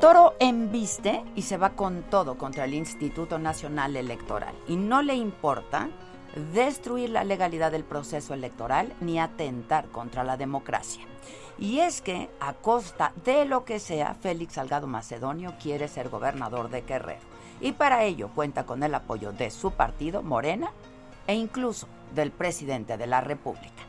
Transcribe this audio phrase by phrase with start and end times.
[0.00, 5.14] Toro embiste y se va con todo contra el Instituto Nacional Electoral y no le
[5.14, 5.88] importa
[6.52, 11.04] destruir la legalidad del proceso electoral ni atentar contra la democracia.
[11.58, 16.70] Y es que, a costa de lo que sea, Félix Salgado Macedonio quiere ser gobernador
[16.70, 17.26] de Guerrero.
[17.60, 20.70] Y para ello cuenta con el apoyo de su partido, Morena,
[21.26, 23.87] e incluso del presidente de la República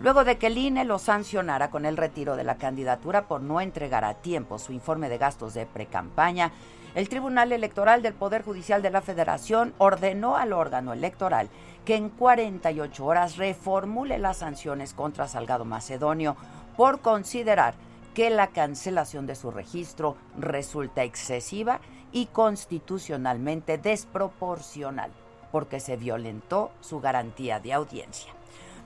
[0.00, 3.60] luego de que el INE lo sancionara con el retiro de la candidatura por no
[3.60, 6.52] entregar a tiempo su informe de gastos de precampaña.
[6.94, 11.48] El Tribunal Electoral del Poder Judicial de la Federación ordenó al órgano electoral
[11.84, 16.36] que en 48 horas reformule las sanciones contra Salgado Macedonio
[16.76, 17.74] por considerar
[18.14, 25.10] que la cancelación de su registro resulta excesiva y constitucionalmente desproporcional,
[25.52, 28.37] porque se violentó su garantía de audiencia.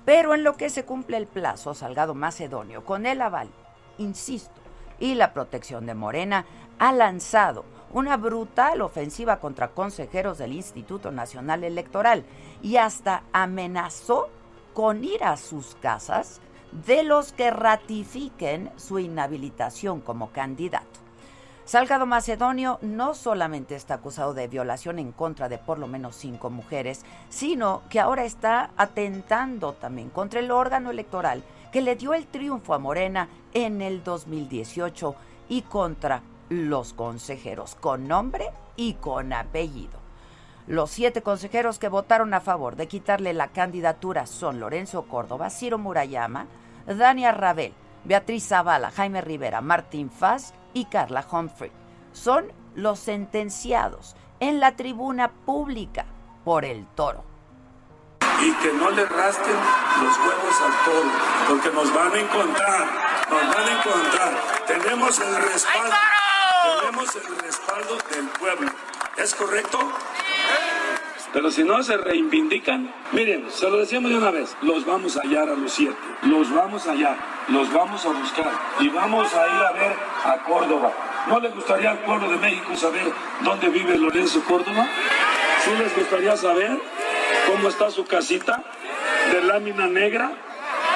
[0.04, 3.50] Pero en lo que se cumple el plazo, Salgado Macedonio, con el aval,
[3.98, 4.60] insisto,
[4.98, 6.46] y la protección de Morena,
[6.78, 12.24] ha lanzado una brutal ofensiva contra consejeros del Instituto Nacional Electoral
[12.62, 14.28] y hasta amenazó
[14.74, 16.40] con ir a sus casas
[16.86, 21.00] de los que ratifiquen su inhabilitación como candidato.
[21.64, 26.50] Salgado Macedonio no solamente está acusado de violación en contra de por lo menos cinco
[26.50, 32.26] mujeres, sino que ahora está atentando también contra el órgano electoral que le dio el
[32.26, 35.14] triunfo a Morena en el 2018
[35.48, 40.00] y contra los consejeros con nombre y con apellido.
[40.66, 45.78] Los siete consejeros que votaron a favor de quitarle la candidatura son Lorenzo Córdoba, Ciro
[45.78, 46.46] Murayama,
[46.86, 47.72] Dania Rabel,
[48.04, 51.70] Beatriz Zavala, Jaime Rivera, Martín Faz y Carla Humphrey.
[52.12, 56.06] Son los sentenciados en la tribuna pública
[56.44, 57.24] por el toro.
[58.40, 59.54] Y que no le rasquen
[60.02, 61.10] los huevos al toro,
[61.48, 62.86] porque nos van a encontrar,
[63.30, 64.34] nos van a encontrar.
[64.66, 65.94] Tenemos el respaldo,
[66.80, 68.70] tenemos el respaldo del pueblo.
[69.16, 69.78] ¿Es correcto?
[71.32, 75.22] Pero si no se reivindican, miren, se lo decíamos de una vez, los vamos a
[75.22, 77.16] hallar a los siete, los vamos a hallar,
[77.48, 79.92] los vamos a buscar y vamos a ir a ver
[80.24, 80.92] a Córdoba.
[81.28, 83.10] ¿No les gustaría al pueblo de México saber
[83.42, 84.86] dónde vive Lorenzo Córdoba?
[85.64, 86.78] ¿Sí les gustaría saber
[87.46, 88.62] cómo está su casita
[89.32, 90.32] de lámina negra?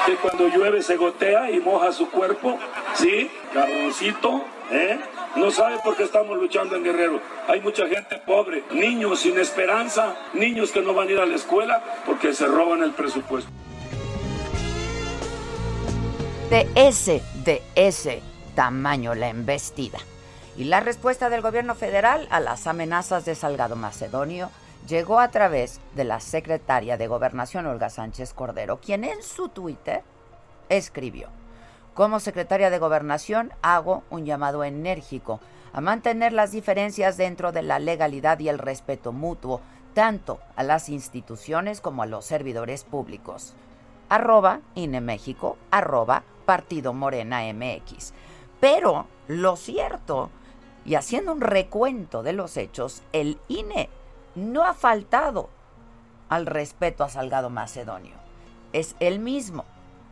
[0.04, 2.58] Que cuando llueve se gotea y moja su cuerpo,
[2.94, 3.30] ¿sí?
[3.54, 4.98] Carroncito, ¿eh?
[5.36, 7.20] No sabe por qué estamos luchando en Guerrero.
[7.47, 11.36] Hay mucha gente pobre, niños sin esperanza, niños que no van a ir a la
[11.36, 13.50] escuela porque se roban el presupuesto.
[16.48, 18.22] De ese, de ese
[18.54, 19.98] tamaño la embestida.
[20.56, 24.50] Y la respuesta del gobierno federal a las amenazas de Salgado Macedonio
[24.88, 30.03] llegó a través de la secretaria de Gobernación, Olga Sánchez Cordero, quien en su Twitter
[30.70, 31.28] escribió.
[31.96, 35.40] Como secretaria de Gobernación hago un llamado enérgico
[35.72, 39.62] a mantener las diferencias dentro de la legalidad y el respeto mutuo,
[39.94, 43.54] tanto a las instituciones como a los servidores públicos.
[44.10, 48.12] Arroba INE México, arroba Partido Morena MX.
[48.60, 50.28] Pero lo cierto,
[50.84, 53.88] y haciendo un recuento de los hechos, el INE
[54.34, 55.48] no ha faltado
[56.28, 58.16] al respeto a Salgado Macedonio.
[58.74, 59.65] Es el mismo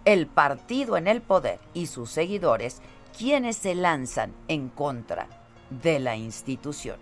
[0.05, 2.81] el partido en el poder y sus seguidores
[3.17, 5.29] quienes se lanzan en contra
[5.71, 6.97] de la institución.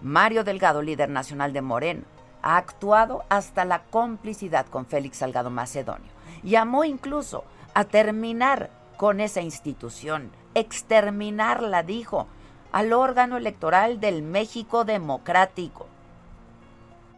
[0.00, 2.04] Mario Delgado, líder nacional de Moreno,
[2.42, 6.10] ha actuado hasta la complicidad con Félix Salgado Macedonio.
[6.42, 12.28] Llamó incluso a terminar con esa institución, exterminarla, dijo,
[12.72, 15.86] al órgano electoral del México democrático.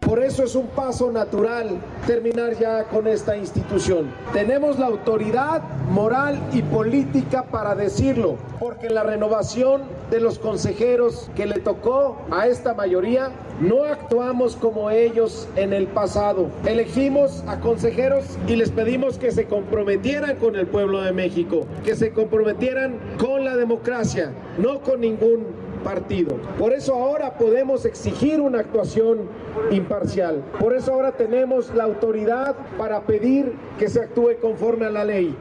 [0.01, 4.11] Por eso es un paso natural terminar ya con esta institución.
[4.33, 11.47] Tenemos la autoridad moral y política para decirlo, porque la renovación de los consejeros que
[11.47, 13.31] le tocó a esta mayoría
[13.61, 16.49] no actuamos como ellos en el pasado.
[16.65, 21.95] Elegimos a consejeros y les pedimos que se comprometieran con el pueblo de México, que
[21.95, 26.37] se comprometieran con la democracia, no con ningún partido.
[26.59, 29.29] Por eso ahora podemos exigir una actuación
[29.71, 30.45] imparcial.
[30.59, 35.37] Por eso ahora tenemos la autoridad para pedir que se actúe conforme a la ley.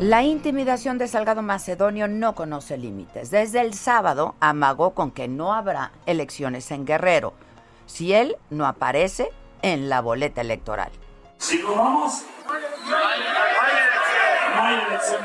[0.00, 3.30] La intimidación de Salgado Macedonio no conoce límites.
[3.30, 7.34] Desde el sábado amagó con que no habrá elecciones en Guerrero
[7.84, 9.28] si él no aparece
[9.60, 10.90] en la boleta electoral.
[11.40, 11.86] No
[14.62, 15.22] hay, elección.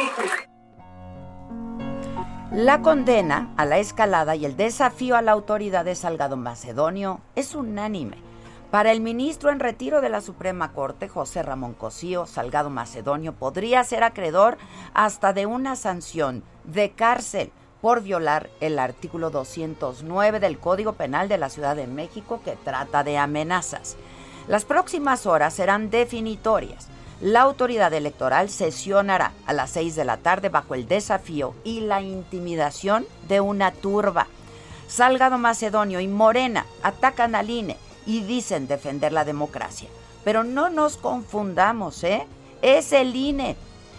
[2.53, 7.55] La condena a la escalada y el desafío a la autoridad de Salgado Macedonio es
[7.55, 8.19] unánime.
[8.71, 13.83] Para el ministro en retiro de la Suprema Corte, José Ramón Cosío, Salgado Macedonio podría
[13.85, 14.59] ser acreedor
[14.93, 17.53] hasta de una sanción de cárcel
[17.87, 23.05] por violar el artículo 209 del Código Penal de la Ciudad de México que trata
[23.05, 23.95] de amenazas.
[24.49, 26.89] Las próximas horas serán definitorias.
[27.21, 32.03] La autoridad electoral sesionará a las 6 de la tarde bajo el desafío y la
[32.03, 34.27] intimidación de una turba.
[34.89, 39.89] Salgado Macedonio y Morena atacan al INE y dicen defender la democracia.
[40.25, 42.27] Pero no nos confundamos, ¿eh?
[42.63, 43.55] Es el INE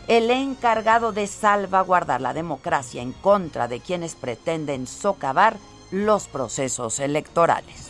[0.07, 5.57] el encargado de salvaguardar la democracia en contra de quienes pretenden socavar
[5.92, 7.89] los procesos electorales.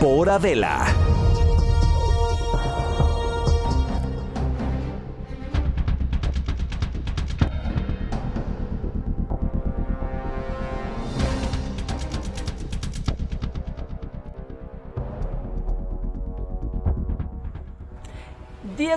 [0.00, 0.86] Por Adela.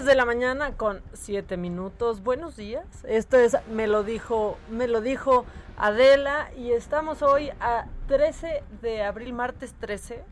[0.05, 2.23] de la mañana con 7 minutos.
[2.23, 2.85] Buenos días.
[3.07, 5.45] Esto es Me lo dijo, me lo dijo
[5.77, 10.23] Adela y estamos hoy a 13 de abril, martes 13.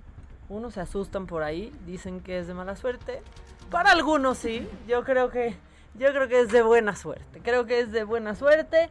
[0.52, 3.22] Unos se asustan por ahí, dicen que es de mala suerte.
[3.70, 5.56] Para algunos sí, yo creo que
[5.94, 7.40] yo creo que es de buena suerte.
[7.42, 8.90] Creo que es de buena suerte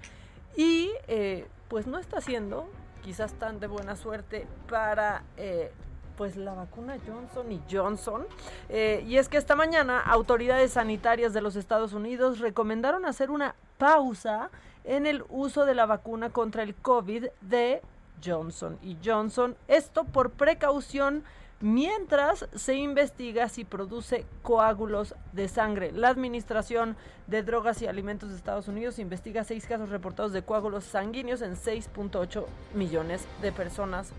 [0.56, 2.70] y eh, pues no está siendo
[3.02, 5.70] quizás tan de buena suerte para eh,
[6.16, 8.26] pues la vacuna Johnson y Johnson.
[8.70, 13.54] Eh, y es que esta mañana autoridades sanitarias de los Estados Unidos recomendaron hacer una
[13.76, 14.50] pausa
[14.85, 17.82] en el uso de la vacuna contra el COVID de
[18.25, 19.56] Johnson y Johnson.
[19.68, 21.23] Esto por precaución
[21.61, 25.93] mientras se investiga si produce coágulos de sangre.
[25.93, 30.85] La Administración de Drogas y Alimentos de Estados Unidos investiga seis casos reportados de coágulos
[30.85, 34.11] sanguíneos en 6.8 millones de personas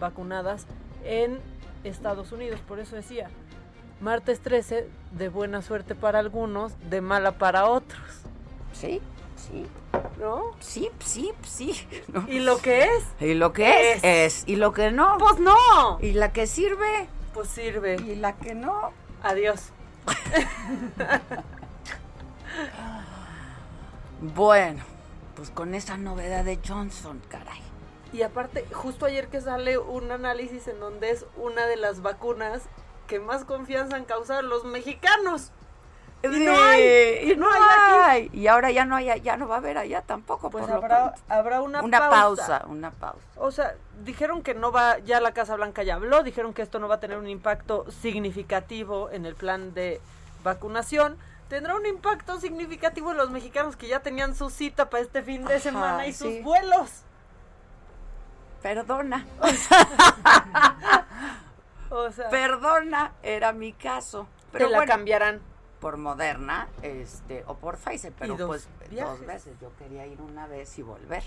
[0.00, 0.66] vacunadas
[1.04, 1.38] en
[1.84, 2.60] Estados Unidos.
[2.66, 3.30] Por eso decía,
[4.00, 8.02] martes 13, de buena suerte para algunos, de mala para otros.
[8.72, 9.00] Sí,
[9.50, 9.66] sí.
[10.18, 10.52] ¿No?
[10.60, 11.86] Sí, sí, sí.
[12.28, 13.04] ¿Y lo que es?
[13.20, 14.00] ¿Y lo que es?
[14.02, 14.44] es?
[14.46, 15.16] ¿Y lo que no?
[15.18, 15.98] Pues no.
[16.00, 17.08] ¿Y la que sirve?
[17.34, 17.96] Pues sirve.
[18.06, 18.92] ¿Y la que no?
[19.22, 19.70] Adiós.
[24.20, 24.82] bueno,
[25.36, 27.62] pues con esa novedad de Johnson, caray.
[28.12, 32.62] Y aparte, justo ayer que sale un análisis en donde es una de las vacunas
[33.06, 35.52] que más confianza han causado los mexicanos.
[36.22, 37.46] Y no hay, y no,
[38.02, 38.30] hay.
[38.32, 40.50] Y ahora ya no hay, ya no va a haber allá tampoco.
[40.50, 42.46] Pues por habrá, habrá una, una pausa.
[42.46, 43.24] pausa, una pausa.
[43.36, 46.80] O sea, dijeron que no va, ya la Casa Blanca ya habló, dijeron que esto
[46.80, 50.00] no va a tener un impacto significativo en el plan de
[50.42, 51.16] vacunación.
[51.48, 55.44] Tendrá un impacto significativo en los mexicanos que ya tenían su cita para este fin
[55.44, 56.18] de Ajá, semana y sí.
[56.18, 57.02] sus vuelos.
[58.60, 59.24] Perdona.
[61.90, 64.28] O sea, Perdona, era mi caso.
[64.52, 65.40] Pero te la bueno, cambiarán.
[65.80, 69.18] Por Moderna, este, o por Pfizer, pero dos pues viajes.
[69.18, 69.56] dos veces.
[69.60, 71.22] Yo quería ir una vez y volver.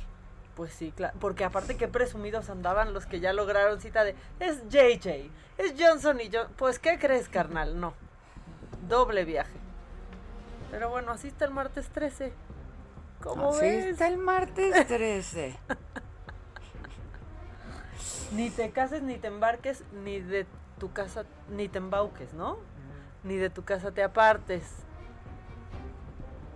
[0.56, 1.18] Pues sí, claro.
[1.20, 6.20] Porque aparte que presumidos andaban los que ya lograron cita de es JJ, es Johnson
[6.20, 6.54] y Johnson.
[6.58, 7.80] Pues ¿qué crees, carnal?
[7.80, 7.94] No.
[8.88, 9.58] Doble viaje.
[10.70, 12.34] Pero bueno, así está el martes 13.
[13.22, 13.86] ¿Cómo Así ves?
[13.86, 15.58] está el martes 13.
[18.32, 20.46] Ni te cases, ni te embarques, ni de
[20.80, 22.58] tu casa, ni te embauques, ¿no?
[23.24, 24.64] Ni de tu casa te apartes.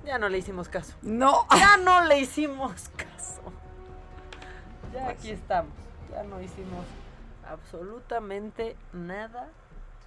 [0.05, 0.95] Ya no le hicimos caso.
[1.01, 1.45] No.
[1.57, 3.41] Ya no le hicimos caso.
[4.93, 5.73] Ya Pues aquí estamos.
[6.11, 6.85] Ya no hicimos
[7.47, 9.49] absolutamente nada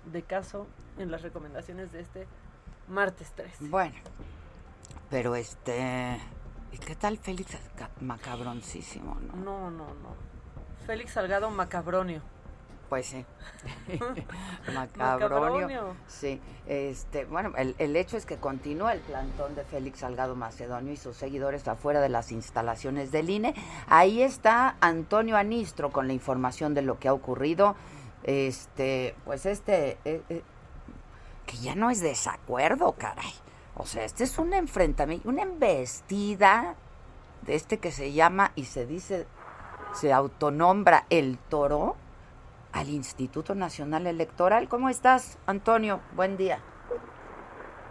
[0.07, 0.67] de caso
[0.99, 2.27] en las recomendaciones de este
[2.89, 3.71] martes 3.
[3.71, 3.95] Bueno,
[5.11, 6.21] pero este.
[6.73, 7.57] ¿Y qué tal Félix?
[7.77, 9.35] Ca- Macabroncísimo, ¿no?
[9.37, 10.15] No, no, no.
[10.87, 12.23] Félix Salgado Macabronio.
[12.89, 13.25] Pues sí.
[14.75, 15.95] Macabronio.
[16.07, 16.41] Sí.
[16.67, 20.97] Este, bueno, el, el hecho es que continúa el plantón de Félix Salgado Macedonio y
[20.97, 23.55] sus seguidores afuera de las instalaciones del INE.
[23.89, 27.77] Ahí está Antonio Anistro con la información de lo que ha ocurrido.
[28.25, 30.43] Este, pues este, eh, eh,
[31.47, 33.33] que ya no es desacuerdo, caray.
[33.75, 36.75] O sea, este es un enfrentamiento, una embestida
[37.43, 39.27] de este que se llama y se dice,
[39.95, 41.97] se autonombra el toro
[42.73, 44.69] al Instituto Nacional Electoral.
[44.69, 46.01] ¿Cómo estás, Antonio?
[46.15, 46.61] Buen día.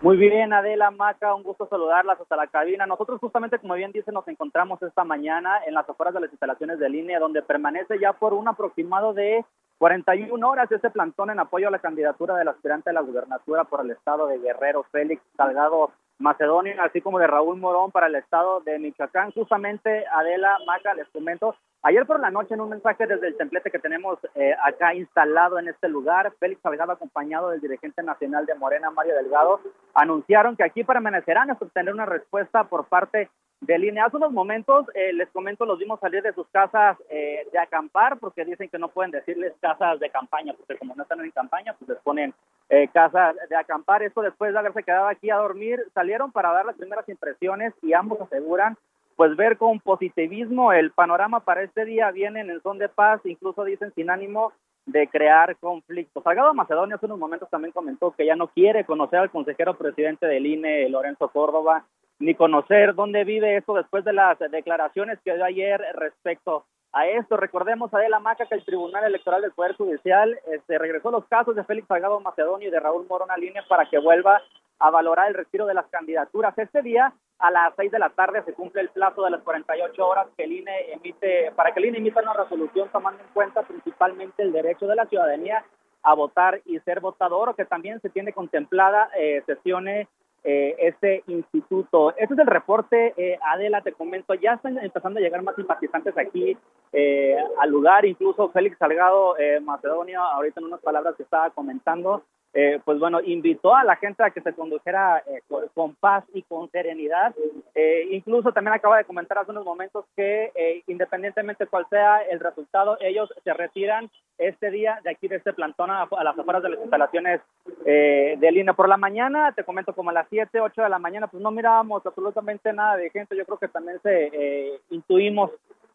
[0.01, 2.86] Muy bien, Adela Maca, un gusto saludarlas hasta la cabina.
[2.86, 6.77] Nosotros justamente, como bien dice, nos encontramos esta mañana en las afueras de las instalaciones
[6.77, 9.43] de línea, donde permanece ya por un aproximado de
[9.79, 13.81] 41 horas este plantón en apoyo a la candidatura del aspirante a la gubernatura por
[13.81, 18.60] el estado de Guerrero, Félix Salgado Macedonio, así como de Raúl Morón para el estado
[18.62, 19.31] de Michoacán.
[19.31, 23.72] Justamente, Adela Maca, les comento, ayer por la noche en un mensaje desde el templete
[23.72, 28.55] que tenemos eh, acá instalado en este lugar, Félix Salgado acompañado del dirigente nacional de
[28.55, 29.62] Morena, Mario Delgado,
[29.93, 33.29] anunciaron que aquí permanecerán hasta obtener una respuesta por parte
[33.62, 34.05] de línea.
[34.05, 38.17] Hace unos momentos, eh, les comento, los vimos salir de sus casas eh, de acampar,
[38.19, 41.74] porque dicen que no pueden decirles casas de campaña, porque como no están en campaña,
[41.74, 42.34] pues les ponen
[42.69, 44.03] eh, casas de acampar.
[44.03, 47.93] Esto después de haberse quedado aquí a dormir, salieron para dar las primeras impresiones y
[47.93, 48.77] ambos aseguran
[49.18, 52.12] pues ver con positivismo el panorama para este día.
[52.12, 54.54] Vienen en son de paz, incluso dicen sin ánimo
[54.86, 56.24] de crear conflictos.
[56.24, 60.28] Salgado Macedonio hace unos momentos también comentó que ya no quiere conocer al consejero presidente
[60.28, 61.84] del INE, Lorenzo Córdoba,
[62.20, 67.38] ni conocer dónde vive esto después de las declaraciones que dio ayer respecto a esto.
[67.38, 71.64] Recordemos, Adela Maca, que el Tribunal Electoral del Poder Judicial este, regresó los casos de
[71.64, 74.42] Félix Salgado Macedonio y de Raúl Morón a línea para que vuelva
[74.79, 76.57] a valorar el retiro de las candidaturas.
[76.57, 80.07] Este día, a las seis de la tarde, se cumple el plazo de las 48
[80.07, 83.63] horas que el INE emite, para que el INE emita una resolución tomando en cuenta
[83.63, 85.63] principalmente el derecho de la ciudadanía
[86.03, 90.07] a votar y ser votador, o que también se tiene contemplada eh, sesiones
[90.43, 92.12] eh, este instituto.
[92.12, 96.17] Este es el reporte, eh, Adela, te comento, ya están empezando a llegar más simpatizantes
[96.17, 96.57] aquí
[96.93, 102.24] eh, al lugar, incluso Félix Salgado eh, Macedonio, ahorita en unas palabras que estaba comentando,
[102.54, 106.24] eh, pues bueno, invitó a la gente a que se condujera eh, con, con, paz
[106.34, 107.36] y con serenidad.
[107.75, 112.39] Eh, incluso también acaba de comentar hace unos momentos que eh, independientemente cuál sea el
[112.39, 116.70] resultado, ellos se retiran este día de aquí de este plantón a, las afueras de
[116.70, 117.42] las instalaciones
[117.86, 118.74] eh, de línea.
[118.74, 121.51] Por la mañana, te comento como a las 7, 8 de la mañana, pues no
[121.51, 123.36] mirábamos absolutamente nada de gente.
[123.36, 125.51] Yo creo que también se eh, intuimos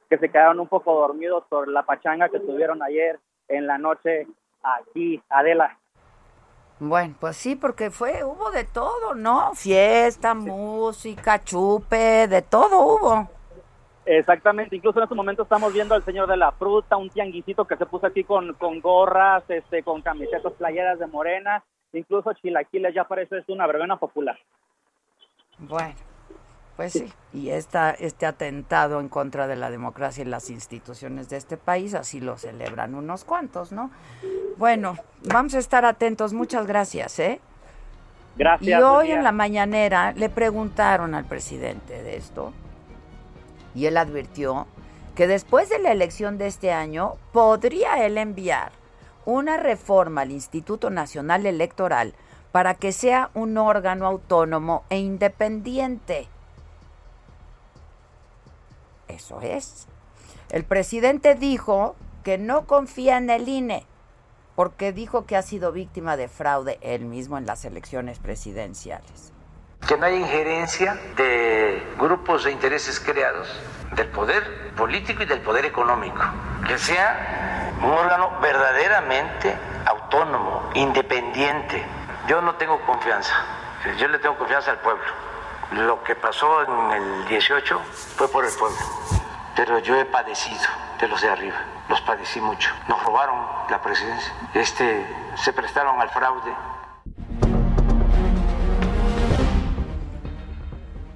[0.08, 3.18] que se quedaron un poco dormidos por la pachanga que tuvieron ayer
[3.48, 4.26] en la noche
[4.62, 5.78] aquí, Adela.
[6.84, 9.54] Bueno, pues sí, porque fue, hubo de todo, ¿no?
[9.54, 13.30] Fiesta, música, chupe, de todo hubo.
[14.04, 17.76] Exactamente, incluso en este momento estamos viendo al señor de la fruta, un tianguisito que
[17.76, 21.62] se puso aquí con, con gorras, este, con camisetas playeras de morena,
[21.92, 24.36] incluso chilaquiles, ya parece es una verbena popular.
[25.58, 25.94] Bueno,
[26.82, 31.36] pues sí, y esta, este atentado en contra de la democracia y las instituciones de
[31.36, 33.92] este país, así lo celebran unos cuantos, ¿no?
[34.56, 34.96] Bueno,
[35.28, 37.40] vamos a estar atentos, muchas gracias, ¿eh?
[38.36, 38.80] Gracias.
[38.80, 42.52] Y hoy en la mañanera le preguntaron al presidente de esto,
[43.76, 44.66] y él advirtió
[45.14, 48.72] que después de la elección de este año podría él enviar
[49.24, 52.14] una reforma al Instituto Nacional Electoral
[52.50, 56.26] para que sea un órgano autónomo e independiente.
[59.14, 59.86] Eso es.
[60.50, 63.86] El presidente dijo que no confía en el INE
[64.54, 69.32] porque dijo que ha sido víctima de fraude él mismo en las elecciones presidenciales.
[69.86, 73.48] Que no haya injerencia de grupos de intereses creados
[73.96, 76.22] del poder político y del poder económico.
[76.66, 81.84] Que sea un órgano verdaderamente autónomo, independiente.
[82.28, 83.34] Yo no tengo confianza,
[83.98, 85.31] yo le tengo confianza al pueblo.
[85.72, 87.78] Lo que pasó en el 18
[88.16, 88.76] fue por el pueblo,
[89.56, 90.60] pero yo he padecido
[91.00, 91.56] de los de arriba,
[91.88, 92.70] los padecí mucho.
[92.88, 96.52] Nos robaron la presidencia, este, se prestaron al fraude.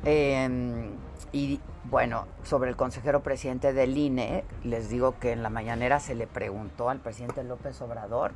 [0.04, 0.90] Eh,
[1.32, 6.14] y bueno, sobre el consejero presidente del INE, les digo que en la mañanera se
[6.14, 8.32] le preguntó al presidente López Obrador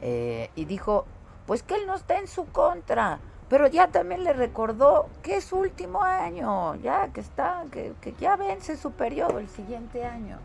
[0.00, 1.06] eh, y dijo,
[1.46, 5.44] pues que él no está en su contra, pero ya también le recordó que es
[5.44, 10.38] su último año, ya que está, que, que ya vence su periodo el siguiente año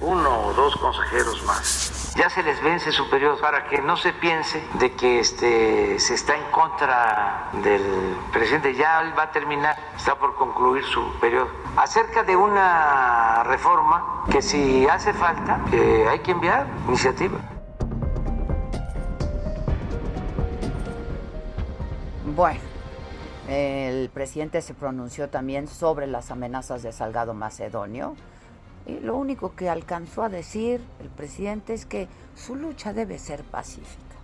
[0.00, 2.14] uno o dos consejeros más.
[2.16, 6.14] Ya se les vence su periodo para que no se piense de que este, se
[6.14, 8.74] está en contra del presidente.
[8.74, 11.48] Ya él va a terminar, está por concluir su periodo.
[11.76, 17.38] Acerca de una reforma que si hace falta, que hay que enviar iniciativa.
[22.34, 22.58] Bueno,
[23.46, 28.16] el presidente se pronunció también sobre las amenazas de Salgado Macedonio
[28.86, 33.44] y lo único que alcanzó a decir el presidente es que su lucha debe ser
[33.44, 34.16] pacífica.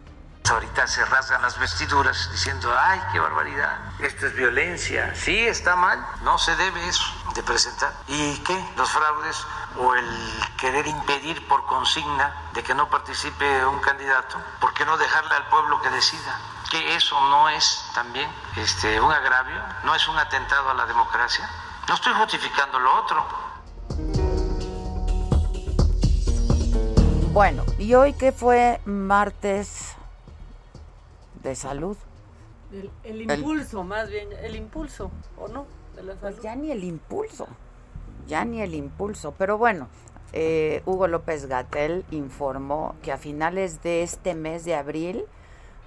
[0.50, 5.14] Ahorita se rasgan las vestiduras diciendo, ay, qué barbaridad, esto es violencia.
[5.14, 7.04] Sí, está mal, no se debe eso
[7.36, 7.92] de presentar.
[8.08, 8.60] ¿Y qué?
[8.76, 9.36] Los fraudes
[9.78, 10.06] o el
[10.58, 15.48] querer impedir por consigna de que no participe un candidato, ¿por qué no dejarle al
[15.48, 16.40] pueblo que decida?
[16.70, 21.50] Que eso no es también este, un agravio, no es un atentado a la democracia.
[21.88, 23.26] No estoy justificando lo otro.
[27.32, 29.96] Bueno, y hoy que fue martes
[31.42, 31.96] de salud.
[33.02, 35.66] El, impulso, más bien, el impulso, ¿o no?
[35.96, 37.48] De la pues ya ni el impulso,
[38.28, 39.34] ya ni el impulso.
[39.36, 39.88] Pero bueno,
[40.32, 45.24] eh, Hugo López Gatel informó que a finales de este mes de abril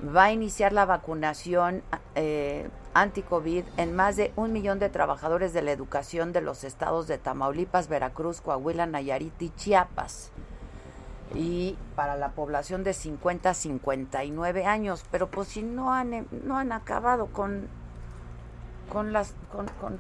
[0.04, 1.82] va a iniciar la vacunación
[2.16, 7.08] eh, anti-COVID en más de un millón de trabajadores de la educación de los estados
[7.08, 10.32] de Tamaulipas, Veracruz, Coahuila, Nayarit y Chiapas
[11.36, 16.58] y para la población de 50 a 59 años, pero pues si no han, no
[16.58, 17.68] han acabado con
[18.90, 19.12] con,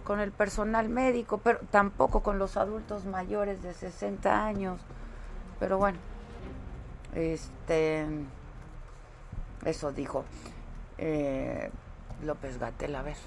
[0.03, 4.79] con, el personal médico, pero tampoco con los adultos mayores de 60 años.
[5.59, 5.97] Pero bueno,
[7.15, 8.05] este
[9.65, 10.25] eso dijo
[10.97, 11.71] eh,
[12.23, 13.17] López Gatel, a ver.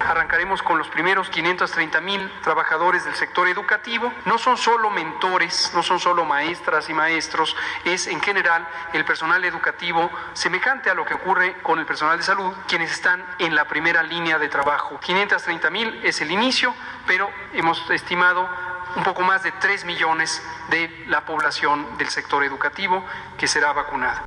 [0.00, 4.10] Arrancaremos con los primeros 530 mil trabajadores del sector educativo.
[4.24, 7.54] No son solo mentores, no son solo maestras y maestros,
[7.84, 12.24] es en general el personal educativo semejante a lo que ocurre con el personal de
[12.24, 14.98] salud, quienes están en la primera línea de trabajo.
[15.00, 16.74] 530 mil es el inicio,
[17.06, 18.48] pero hemos estimado
[18.96, 23.04] un poco más de 3 millones de la población del sector educativo
[23.36, 24.24] que será vacunada.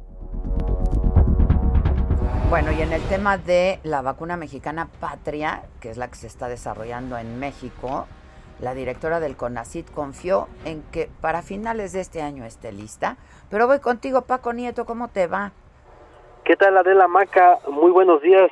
[2.54, 6.28] Bueno, y en el tema de la vacuna mexicana Patria, que es la que se
[6.28, 8.06] está desarrollando en México,
[8.62, 13.18] la directora del CONACIT confió en que para finales de este año esté lista.
[13.50, 15.52] Pero voy contigo, Paco Nieto, ¿cómo te va?
[16.46, 17.58] ¿Qué tal, Adela Maca?
[17.72, 18.52] Muy buenos días.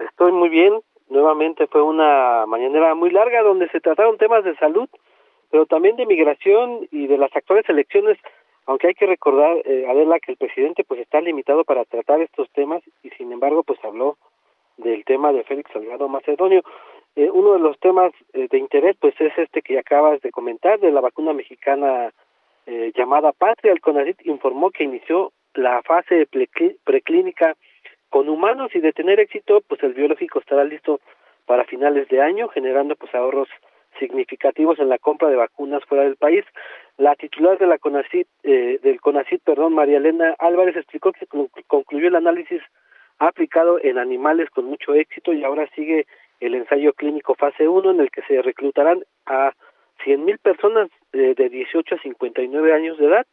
[0.00, 0.80] Estoy muy bien.
[1.08, 4.88] Nuevamente fue una mañanera muy larga donde se trataron temas de salud,
[5.52, 8.18] pero también de migración y de las actuales elecciones
[8.66, 12.50] aunque hay que recordar, eh, Adela, que el presidente pues está limitado para tratar estos
[12.50, 14.16] temas y sin embargo pues habló
[14.76, 16.62] del tema de Félix Salgado Macedonio.
[17.16, 20.80] Eh, uno de los temas eh, de interés pues es este que acabas de comentar
[20.80, 22.12] de la vacuna mexicana
[22.66, 23.72] eh, llamada Patria.
[23.72, 26.26] El CONACYT informó que inició la fase
[26.84, 27.54] preclínica
[28.10, 31.00] con humanos y de tener éxito pues el biológico estará listo
[31.46, 33.48] para finales de año generando pues ahorros
[34.00, 36.44] significativos en la compra de vacunas fuera del país.
[36.96, 41.26] La titular de la CONACIT, eh, del CONACIT, perdón, María Elena Álvarez, explicó que
[41.66, 42.62] concluyó el análisis
[43.18, 46.06] aplicado en animales con mucho éxito y ahora sigue
[46.40, 49.52] el ensayo clínico fase 1 en el que se reclutarán a
[50.04, 53.26] 100.000 personas eh, de 18 a 59 años de edad.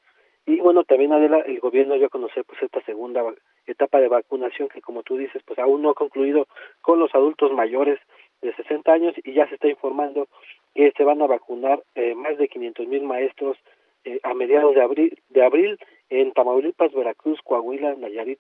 [0.46, 3.24] Y bueno también Adela el gobierno ya conocer pues esta segunda
[3.68, 6.48] etapa de vacunación que como tú dices pues aún no ha concluido
[6.82, 8.00] con los adultos mayores
[8.42, 10.28] de 60 años y ya se está informando
[10.74, 13.58] que se van a vacunar eh, más de 500 mil maestros
[14.04, 18.40] eh, a mediados de abril, de abril en Tamaulipas, Veracruz, Coahuila, Nayarit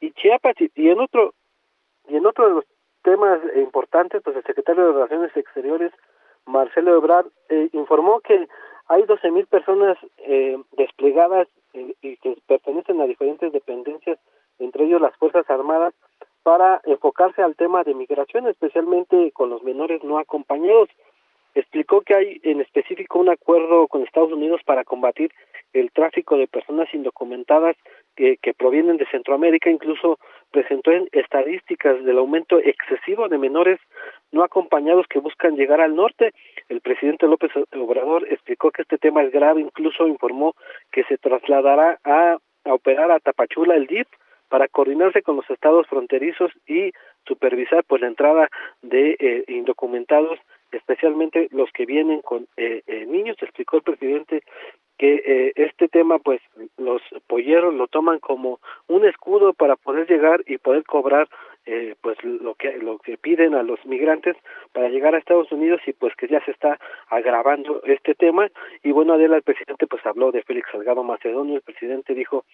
[0.00, 0.56] y Chiapas.
[0.58, 1.34] Y, en otro
[2.08, 2.64] y en otro de los
[3.02, 5.92] temas importantes pues el secretario de Relaciones Exteriores
[6.48, 8.48] Marcelo Ebrard eh, informó que
[8.88, 14.18] hay 12.000 personas eh, desplegadas eh, y que pertenecen a diferentes dependencias,
[14.58, 15.94] entre ellos las Fuerzas Armadas,
[16.48, 20.88] para enfocarse al tema de migración, especialmente con los menores no acompañados.
[21.54, 25.30] Explicó que hay en específico un acuerdo con Estados Unidos para combatir
[25.74, 27.76] el tráfico de personas indocumentadas
[28.16, 30.18] que, que provienen de Centroamérica, incluso
[30.50, 33.78] presentó en estadísticas del aumento excesivo de menores
[34.32, 36.32] no acompañados que buscan llegar al norte.
[36.70, 40.54] El presidente López Obrador explicó que este tema es grave, incluso informó
[40.92, 44.08] que se trasladará a, operar a Tapachula el DIP
[44.48, 46.92] para coordinarse con los estados fronterizos y
[47.26, 48.48] supervisar pues la entrada
[48.82, 50.38] de eh, indocumentados
[50.72, 54.42] especialmente los que vienen con eh, eh, niños explicó el presidente
[54.98, 56.40] que eh, este tema pues
[56.76, 61.28] los polleros lo toman como un escudo para poder llegar y poder cobrar
[61.70, 64.36] eh, pues lo que lo que piden a los migrantes
[64.72, 66.78] para llegar a Estados Unidos y pues que ya se está
[67.08, 68.48] agravando este tema.
[68.82, 71.56] Y bueno Adela el presidente pues habló de Félix Salgado Macedonio.
[71.56, 72.44] El presidente dijo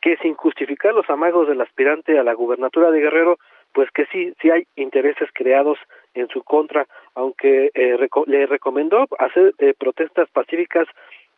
[0.00, 3.38] que sin justificar los amagos del aspirante a la gubernatura de Guerrero
[3.72, 5.78] pues que sí sí hay intereses creados
[6.14, 6.86] en su contra.
[7.16, 10.86] Aunque eh, le recomendó hacer eh, protestas pacíficas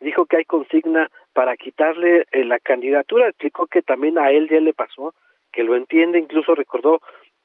[0.03, 4.59] dijo que hay consigna para quitarle eh, la candidatura, explicó que también a él ya
[4.59, 5.13] le pasó,
[5.51, 7.01] que lo entiende, incluso recordó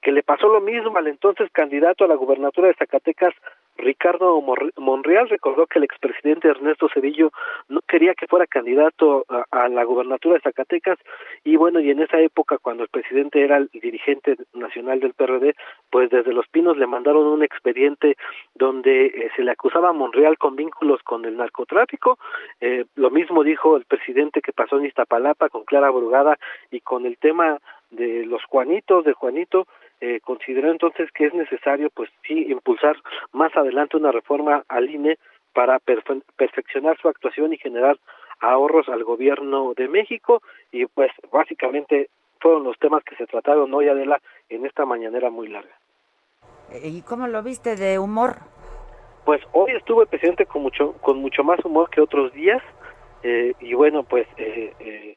[0.08, 3.34] que le pasó lo mismo al entonces candidato a la gubernatura de Zacatecas,
[3.76, 4.40] Ricardo
[4.78, 7.30] Monreal, recordó que el expresidente Ernesto Cedillo
[7.68, 10.98] no quería que fuera candidato a, la gubernatura de Zacatecas
[11.44, 15.54] y bueno, y en esa época cuando el presidente era el dirigente nacional del PRD,
[15.90, 18.16] pues desde Los Pinos le mandaron un expediente
[18.54, 22.18] donde eh, se le acusaba a Monreal con vínculos con el narcotráfico,
[22.62, 26.38] eh, lo mismo dijo el presidente que pasó en Iztapalapa con Clara Brugada
[26.70, 27.58] y con el tema
[27.90, 29.66] de los Juanitos, de Juanito,
[30.00, 32.96] eh, consideró entonces que es necesario, pues sí, impulsar
[33.32, 35.18] más adelante una reforma al INE
[35.52, 37.98] para perfeccionar su actuación y generar
[38.40, 42.08] ahorros al gobierno de México y pues básicamente
[42.40, 45.74] fueron los temas que se trataron hoy Adela en esta mañanera muy larga.
[46.82, 48.36] ¿Y cómo lo viste de humor?
[49.24, 52.62] Pues hoy estuvo el presidente con mucho con mucho más humor que otros días
[53.22, 55.16] eh, y bueno pues eh, eh,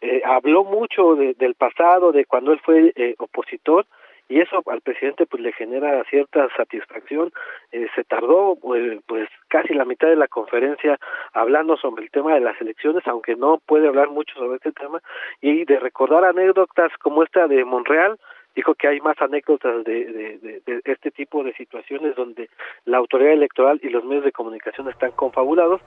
[0.00, 3.86] eh habló mucho del pasado de cuando él fue eh, opositor
[4.28, 7.32] y eso al presidente pues le genera cierta satisfacción.
[7.72, 10.98] Eh, se tardó pues, pues casi la mitad de la conferencia
[11.32, 15.00] hablando sobre el tema de las elecciones aunque no puede hablar mucho sobre este tema
[15.40, 18.18] y de recordar anécdotas como esta de Monreal
[18.54, 20.04] dijo que hay más anécdotas de,
[20.66, 22.48] de, este tipo de situaciones donde
[22.86, 25.80] la autoridad electoral y los medios de comunicación están confabulados,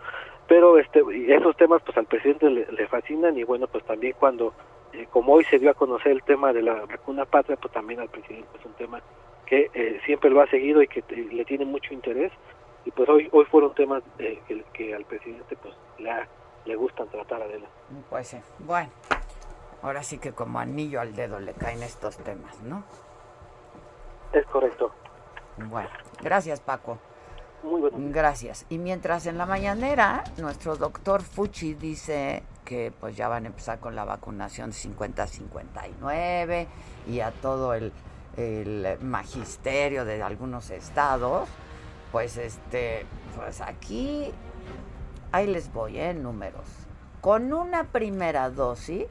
[0.48, 4.54] pero este esos temas pues al presidente le fascinan y bueno pues también cuando
[4.94, 8.00] eh, como hoy se dio a conocer el tema de la vacuna patria, pues también
[8.00, 9.02] al presidente es un tema
[9.46, 12.32] que eh, siempre lo ha seguido y que eh, le tiene mucho interés.
[12.86, 16.12] Y pues hoy hoy fueron temas que, que, al presidente pues le,
[16.66, 17.64] le gustan tratar a él.
[18.10, 18.90] Pues sí, bueno,
[19.84, 22.84] ahora sí que como anillo al dedo le caen estos temas, ¿no?
[24.34, 24.92] Es correcto.
[25.58, 25.90] Bueno,
[26.22, 26.98] gracias Paco.
[27.64, 28.66] Gracias.
[28.70, 33.80] Y mientras en la mañanera nuestro doctor Fuchi dice que pues ya van a empezar
[33.80, 36.68] con la vacunación 50-59
[37.08, 37.92] y a todo el,
[38.38, 41.50] el, magisterio de algunos estados,
[42.12, 44.32] pues este, pues aquí,
[45.32, 46.14] ahí les voy, ¿eh?
[46.14, 46.66] números.
[47.20, 49.08] Con una primera dosis,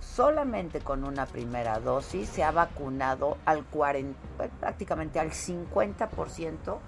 [0.00, 4.16] solamente con una primera dosis se ha vacunado al 40,
[4.60, 6.78] prácticamente al 50%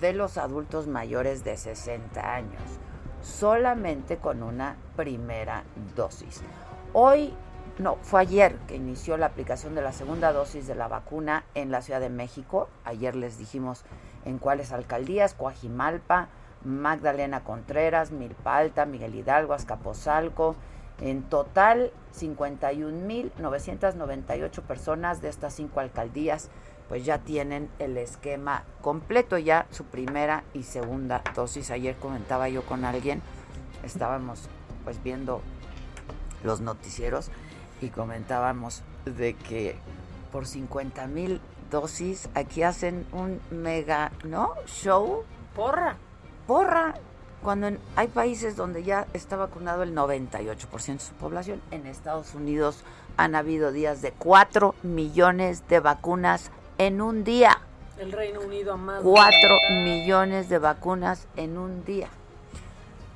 [0.00, 2.80] de los adultos mayores de 60 años
[3.22, 5.62] solamente con una primera
[5.94, 6.42] dosis.
[6.92, 7.32] Hoy,
[7.78, 11.70] no, fue ayer que inició la aplicación de la segunda dosis de la vacuna en
[11.70, 12.68] la Ciudad de México.
[12.84, 13.84] Ayer les dijimos
[14.24, 16.28] en cuáles alcaldías, Coajimalpa,
[16.64, 20.56] Magdalena Contreras, Milpalta, Miguel Hidalgo, Azcapotzalco.
[21.00, 26.50] En total, 51.998 personas de estas cinco alcaldías
[26.92, 31.70] pues ya tienen el esquema completo, ya su primera y segunda dosis.
[31.70, 33.22] Ayer comentaba yo con alguien,
[33.82, 34.40] estábamos
[34.84, 35.40] pues viendo
[36.44, 37.30] los noticieros
[37.80, 39.74] y comentábamos de que
[40.32, 44.52] por 50 mil dosis aquí hacen un mega, ¿no?
[44.66, 45.24] Show.
[45.56, 45.96] Porra.
[46.46, 46.92] Porra.
[47.42, 52.84] Cuando hay países donde ya está vacunado el 98% de su población, en Estados Unidos
[53.16, 56.50] han habido días de 4 millones de vacunas
[56.86, 57.60] en un día.
[57.98, 59.02] El Reino Unido a más.
[59.02, 62.08] Cuatro millones de vacunas en un día.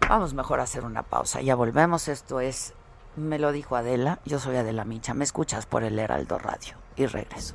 [0.08, 1.40] Vamos mejor a hacer una pausa.
[1.40, 2.08] Ya volvemos.
[2.08, 2.74] Esto es
[3.16, 7.06] me lo dijo Adela, yo soy Adela Micha, me escuchas por el Heraldo Radio y
[7.06, 7.54] regreso.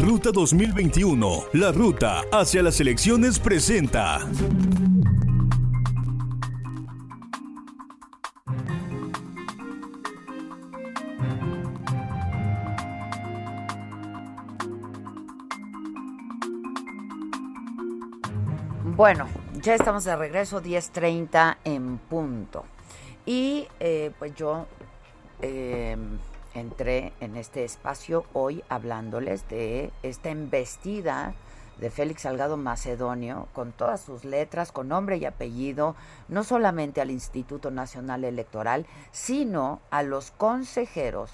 [0.00, 4.20] Ruta 2021, la ruta hacia las elecciones presenta.
[18.96, 19.26] Bueno,
[19.60, 22.64] ya estamos de regreso, 10.30 en punto.
[23.26, 24.66] Y eh, pues yo
[25.40, 25.96] eh,
[26.54, 31.34] entré en este espacio hoy hablándoles de esta embestida
[31.78, 35.96] de Félix Salgado Macedonio, con todas sus letras, con nombre y apellido,
[36.28, 41.32] no solamente al Instituto Nacional Electoral, sino a los consejeros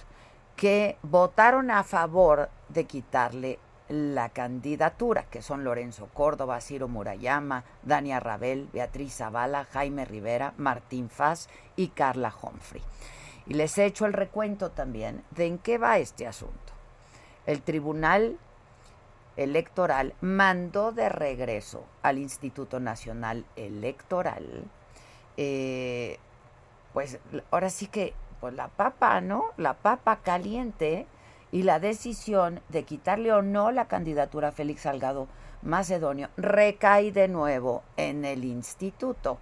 [0.56, 8.20] que votaron a favor de quitarle la candidatura, que son Lorenzo Córdoba, Ciro Murayama, Dania
[8.20, 12.82] Rabel, Beatriz Zavala, Jaime Rivera, Martín Faz y Carla Humphrey.
[13.50, 16.72] Y les he hecho el recuento también de en qué va este asunto.
[17.46, 18.38] El Tribunal
[19.36, 24.70] Electoral mandó de regreso al Instituto Nacional Electoral,
[25.36, 26.18] eh,
[26.92, 27.18] pues
[27.50, 29.46] ahora sí que, pues la papa, ¿no?
[29.56, 31.08] La papa caliente
[31.50, 35.26] y la decisión de quitarle o no la candidatura a Félix Salgado
[35.62, 39.38] Macedonio recae de nuevo en el instituto.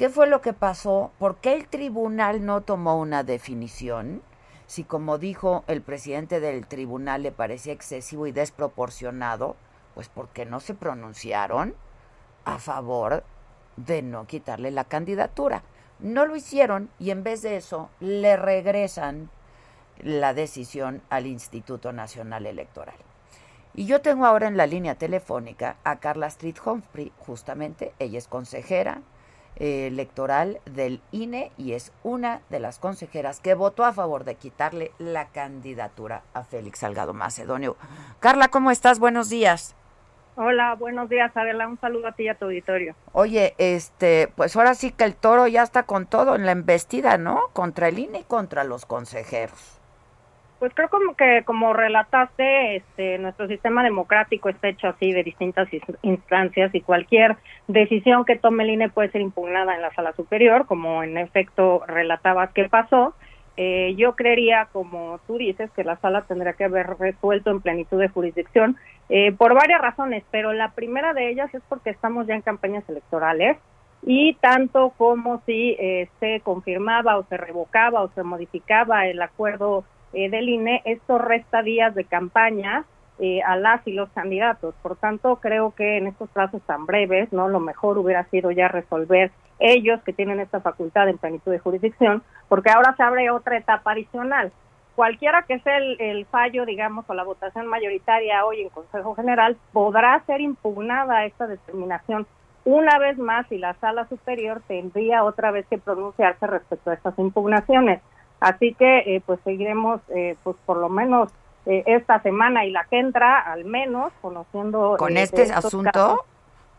[0.00, 1.12] ¿Qué fue lo que pasó?
[1.18, 4.22] ¿Por qué el tribunal no tomó una definición?
[4.66, 9.56] Si como dijo el presidente del tribunal le parecía excesivo y desproporcionado,
[9.94, 11.74] pues porque no se pronunciaron
[12.46, 13.24] a favor
[13.76, 15.64] de no quitarle la candidatura.
[15.98, 19.28] No lo hicieron y en vez de eso le regresan
[19.98, 22.96] la decisión al Instituto Nacional Electoral.
[23.74, 28.28] Y yo tengo ahora en la línea telefónica a Carla Street Humphrey, justamente, ella es
[28.28, 29.02] consejera
[29.56, 34.92] electoral del INE y es una de las consejeras que votó a favor de quitarle
[34.98, 37.76] la candidatura a Félix Salgado Macedonio.
[38.20, 38.98] Carla, ¿cómo estás?
[38.98, 39.74] Buenos días.
[40.36, 41.68] Hola, buenos días, Adela.
[41.68, 42.94] Un saludo a ti y a tu auditorio.
[43.12, 47.18] Oye, este, pues ahora sí que el toro ya está con todo en la embestida,
[47.18, 47.48] ¿no?
[47.52, 49.79] Contra el INE y contra los consejeros.
[50.60, 55.66] Pues creo como que como relataste, este, nuestro sistema democrático está hecho así de distintas
[56.02, 60.66] instancias y cualquier decisión que tome el INE puede ser impugnada en la sala superior,
[60.66, 63.14] como en efecto relatabas que pasó.
[63.56, 67.98] Eh, yo creería, como tú dices, que la sala tendría que haber resuelto en plenitud
[67.98, 68.76] de jurisdicción
[69.08, 72.86] eh, por varias razones, pero la primera de ellas es porque estamos ya en campañas
[72.86, 73.56] electorales
[74.02, 79.86] y tanto como si eh, se confirmaba o se revocaba o se modificaba el acuerdo
[80.12, 82.84] eh, del INE, esto resta días de campaña
[83.18, 84.74] eh, a las y los candidatos.
[84.82, 88.68] Por tanto, creo que en estos plazos tan breves, no, lo mejor hubiera sido ya
[88.68, 93.58] resolver ellos que tienen esta facultad en plenitud de jurisdicción, porque ahora se abre otra
[93.58, 94.52] etapa adicional.
[94.96, 99.56] Cualquiera que sea el, el fallo, digamos, o la votación mayoritaria hoy en Consejo General,
[99.72, 102.26] podrá ser impugnada esta determinación
[102.64, 107.18] una vez más y la sala superior tendría otra vez que pronunciarse respecto a estas
[107.18, 108.00] impugnaciones.
[108.40, 111.30] Así que eh, pues seguiremos eh, pues por lo menos
[111.66, 116.24] eh, esta semana y la que entra al menos conociendo con este asunto.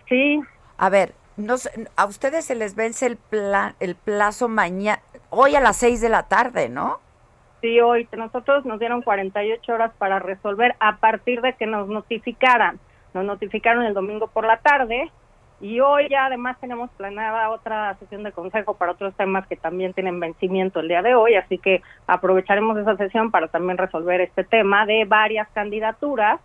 [0.10, 0.42] Sí.
[0.78, 1.56] A ver, no
[1.96, 6.10] a ustedes se les vence el plan, el plazo mañana hoy a las seis de
[6.10, 7.00] la tarde, ¿no?
[7.62, 12.80] Sí, hoy nosotros nos dieron 48 horas para resolver a partir de que nos notificaran.
[13.14, 15.12] Nos notificaron el domingo por la tarde
[15.62, 19.94] y hoy ya además tenemos planeada otra sesión de consejo para otros temas que también
[19.94, 24.44] tienen vencimiento el día de hoy, así que aprovecharemos esa sesión para también resolver este
[24.44, 26.40] tema de varias candidaturas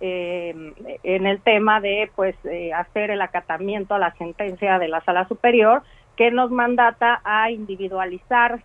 [0.00, 0.72] eh,
[1.02, 5.28] en el tema de pues eh, hacer el acatamiento a la sentencia de la sala
[5.28, 5.82] superior
[6.16, 8.62] que nos mandata a individualizar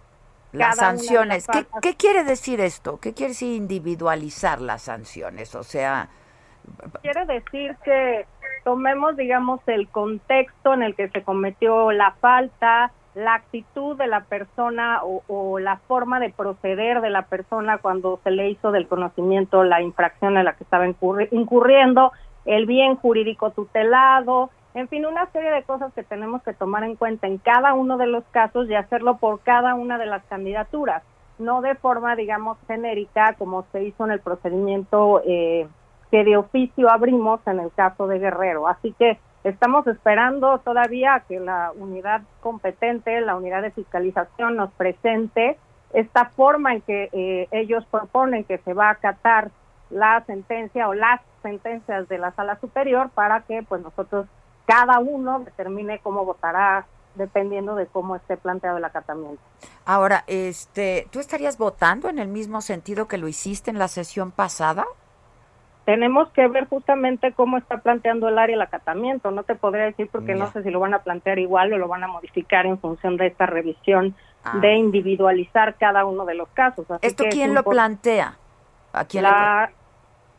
[0.53, 1.45] las sanciones.
[1.47, 2.99] ¿Qué, ¿Qué, quiere decir esto?
[2.99, 5.55] ¿Qué quiere decir individualizar las sanciones?
[5.55, 6.09] O sea...
[7.01, 8.25] Quiere decir que
[8.63, 14.21] tomemos, digamos, el contexto en el que se cometió la falta, la actitud de la
[14.21, 19.63] persona o, la forma de proceder de la persona cuando se le hizo del conocimiento
[19.63, 22.11] la infracción en la que estaba incurriendo,
[22.45, 26.95] el bien jurídico tutelado, en fin, una serie de cosas que tenemos que tomar en
[26.95, 31.03] cuenta en cada uno de los casos y hacerlo por cada una de las candidaturas,
[31.39, 35.67] no de forma, digamos, genérica como se hizo en el procedimiento eh,
[36.11, 38.67] que de oficio abrimos en el caso de Guerrero.
[38.67, 45.57] Así que Estamos esperando todavía que la unidad competente, la unidad de fiscalización nos presente
[45.93, 49.49] esta forma en que eh, ellos proponen que se va a acatar
[49.89, 54.27] la sentencia o las sentencias de la sala superior para que pues nosotros
[54.65, 59.41] cada uno determine cómo votará dependiendo de cómo esté planteado el acatamiento.
[59.85, 64.31] Ahora, este, ¿tú estarías votando en el mismo sentido que lo hiciste en la sesión
[64.31, 64.85] pasada?
[65.85, 69.31] Tenemos que ver justamente cómo está planteando el área el acatamiento.
[69.31, 71.87] No te podría decir porque no sé si lo van a plantear igual o lo
[71.87, 74.57] van a modificar en función de esta revisión ah.
[74.59, 76.85] de individualizar cada uno de los casos.
[77.01, 78.35] ¿Esto quién lo plantea?
[78.93, 79.25] ¿A quién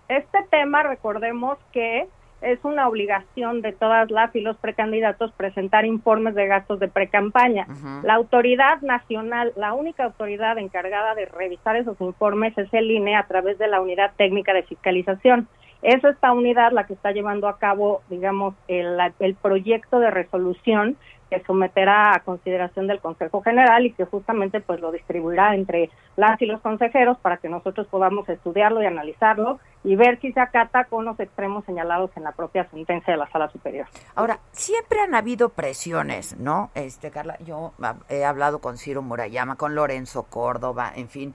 [0.09, 2.09] Este tema, recordemos que
[2.43, 7.67] es una obligación de todas las y los precandidatos presentar informes de gastos de precampaña.
[8.03, 13.27] La autoridad nacional, la única autoridad encargada de revisar esos informes es el INE a
[13.27, 15.49] través de la Unidad Técnica de Fiscalización.
[15.83, 20.97] Es esta unidad la que está llevando a cabo, digamos, el, el proyecto de resolución
[21.31, 26.43] que someterá a consideración del Consejo General y que justamente pues lo distribuirá entre las
[26.43, 30.85] y los consejeros para que nosotros podamos estudiarlo y analizarlo y ver si se acata
[30.85, 33.87] con los extremos señalados en la propia sentencia de la Sala Superior.
[34.15, 36.71] Ahora, siempre han habido presiones, ¿no?
[36.75, 37.73] Este, Carla, yo
[38.09, 41.35] he hablado con Ciro Murayama, con Lorenzo Córdoba, en fin,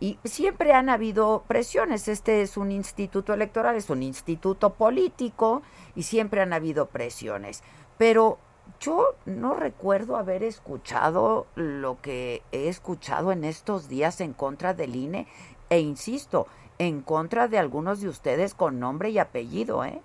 [0.00, 2.08] y siempre han habido presiones.
[2.08, 5.62] Este es un instituto electoral, es un instituto político
[5.94, 7.62] y siempre han habido presiones.
[7.96, 8.38] Pero
[8.80, 14.96] yo no recuerdo haber escuchado lo que he escuchado en estos días en contra del
[14.96, 15.26] INE
[15.70, 16.46] e insisto,
[16.78, 20.00] en contra de algunos de ustedes con nombre y apellido, ¿eh?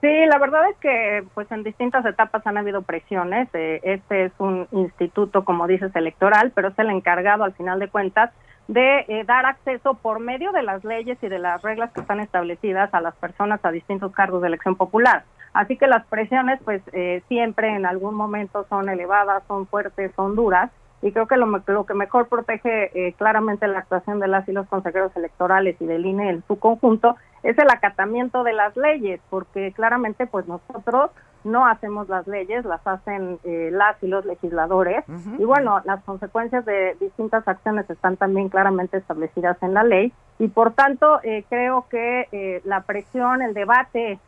[0.00, 3.48] Sí, la verdad es que pues en distintas etapas han habido presiones.
[3.52, 7.88] Eh, este es un instituto, como dices, electoral, pero es el encargado al final de
[7.88, 8.30] cuentas
[8.66, 12.20] de eh, dar acceso por medio de las leyes y de las reglas que están
[12.20, 15.24] establecidas a las personas a distintos cargos de elección popular.
[15.52, 20.36] Así que las presiones, pues eh, siempre en algún momento son elevadas, son fuertes, son
[20.36, 20.70] duras.
[21.02, 24.52] Y creo que lo, lo que mejor protege eh, claramente la actuación de las y
[24.52, 29.18] los consejeros electorales y del INE en su conjunto es el acatamiento de las leyes,
[29.30, 31.10] porque claramente pues nosotros
[31.42, 35.04] no hacemos las leyes, las hacen eh, las y los legisladores.
[35.38, 40.12] Y bueno, las consecuencias de distintas acciones están también claramente establecidas en la ley.
[40.38, 44.18] Y por tanto, creo que la presión, el debate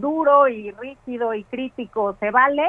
[0.00, 2.68] duro y rígido y crítico se vale,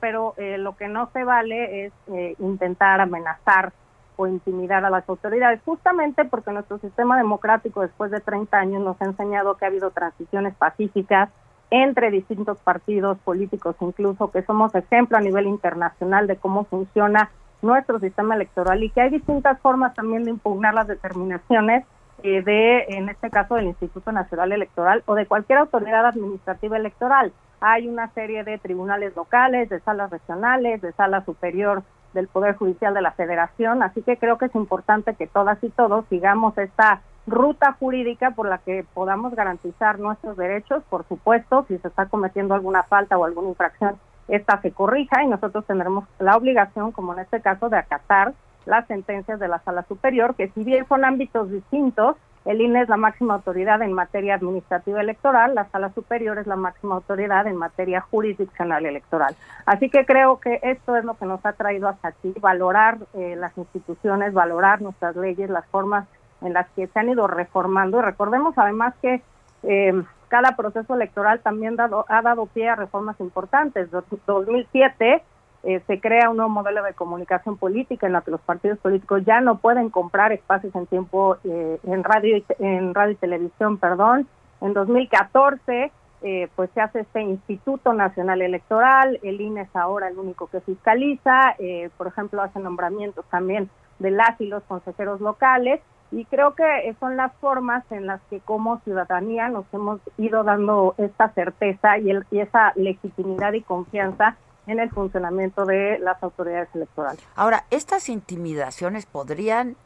[0.00, 3.72] pero eh, lo que no se vale es eh, intentar amenazar
[4.16, 9.00] o intimidar a las autoridades, justamente porque nuestro sistema democrático después de 30 años nos
[9.00, 11.30] ha enseñado que ha habido transiciones pacíficas
[11.70, 17.30] entre distintos partidos políticos, incluso que somos ejemplo a nivel internacional de cómo funciona
[17.62, 21.86] nuestro sistema electoral y que hay distintas formas también de impugnar las determinaciones
[22.22, 27.32] eh, de, en este caso, del Instituto Nacional Electoral o de cualquier autoridad administrativa electoral.
[27.60, 31.82] Hay una serie de tribunales locales, de salas regionales, de sala superior
[32.14, 35.70] del Poder Judicial de la Federación, así que creo que es importante que todas y
[35.70, 41.78] todos sigamos esta ruta jurídica por la que podamos garantizar nuestros derechos, por supuesto, si
[41.78, 43.96] se está cometiendo alguna falta o alguna infracción,
[44.28, 48.34] esta se corrija y nosotros tendremos la obligación, como en este caso, de acatar
[48.66, 52.88] las sentencias de la sala superior, que si bien son ámbitos distintos, el INE es
[52.88, 57.56] la máxima autoridad en materia administrativa electoral, la sala superior es la máxima autoridad en
[57.56, 59.36] materia jurisdiccional electoral.
[59.64, 63.36] Así que creo que esto es lo que nos ha traído hasta aquí, valorar eh,
[63.36, 66.08] las instituciones, valorar nuestras leyes, las formas
[66.40, 68.00] en las que se han ido reformando.
[68.00, 69.22] Y recordemos además que
[69.62, 73.88] eh, cada proceso electoral también dado, ha dado pie a reformas importantes.
[73.90, 75.22] 2007
[75.64, 79.22] eh, se crea un nuevo modelo de comunicación política en la que los partidos políticos
[79.24, 83.78] ya no pueden comprar espacios en tiempo eh, en radio y, en radio y televisión,
[83.78, 84.26] perdón.
[84.60, 85.92] En 2014
[86.22, 90.60] eh, pues se hace este Instituto Nacional Electoral, el INE es ahora el único que
[90.60, 91.56] fiscaliza,
[91.96, 95.80] por ejemplo hace nombramientos también de las y los consejeros locales
[96.12, 100.94] y creo que son las formas en las que como ciudadanía nos hemos ido dando
[100.98, 104.36] esta certeza y, el, y esa legitimidad y confianza
[104.66, 107.20] en el funcionamiento de las autoridades electorales.
[107.34, 109.76] Ahora, ¿estas intimidaciones podrían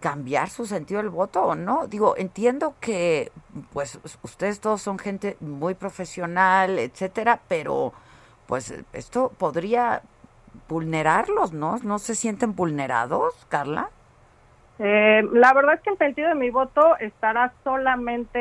[0.00, 1.86] cambiar su sentido del voto o no?
[1.86, 3.32] Digo, entiendo que
[3.72, 7.92] pues ustedes todos son gente muy profesional, etcétera, pero
[8.46, 10.02] pues esto podría
[10.68, 11.78] vulnerarlos, ¿no?
[11.82, 13.90] ¿No se sienten vulnerados, Carla?
[14.78, 18.38] Eh, la verdad es que el sentido de mi voto estará solamente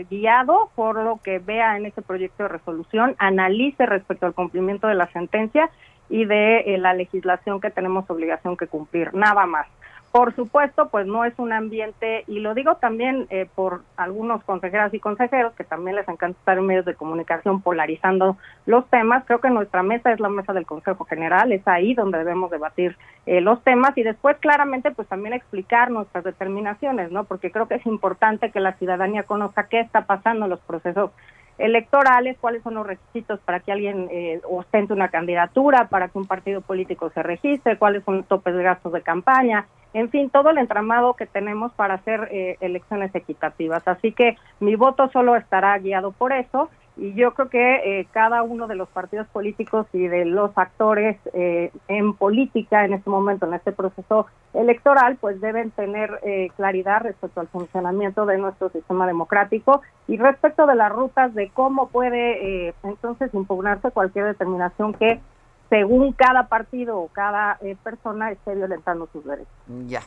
[0.00, 4.86] eh, guiado por lo que vea en ese proyecto de resolución, analice respecto al cumplimiento
[4.86, 5.68] de la sentencia
[6.08, 9.66] y de eh, la legislación que tenemos obligación que cumplir, nada más.
[10.10, 14.92] Por supuesto, pues no es un ambiente, y lo digo también eh, por algunos consejeras
[14.94, 19.24] y consejeros que también les encanta estar en medios de comunicación polarizando los temas.
[19.26, 22.96] Creo que nuestra mesa es la mesa del Consejo General, es ahí donde debemos debatir
[23.26, 27.24] eh, los temas y después claramente pues también explicar nuestras determinaciones, ¿no?
[27.24, 31.10] Porque creo que es importante que la ciudadanía conozca qué está pasando en los procesos
[31.58, 36.26] electorales, cuáles son los requisitos para que alguien eh, ostente una candidatura, para que un
[36.26, 40.50] partido político se registre, cuáles son los topes de gastos de campaña, en fin, todo
[40.50, 43.86] el entramado que tenemos para hacer eh, elecciones equitativas.
[43.86, 48.42] Así que mi voto solo estará guiado por eso y yo creo que eh, cada
[48.42, 53.46] uno de los partidos políticos y de los actores eh, en política en este momento,
[53.46, 56.20] en este proceso electoral, pues deben tener
[56.56, 61.88] claridad respecto al funcionamiento de nuestro sistema democrático y respecto de las rutas de cómo
[61.88, 65.20] puede entonces impugnarse cualquier determinación que
[65.68, 69.52] según cada partido o cada eh, persona esté violentando sus derechos.
[69.86, 70.02] Ya.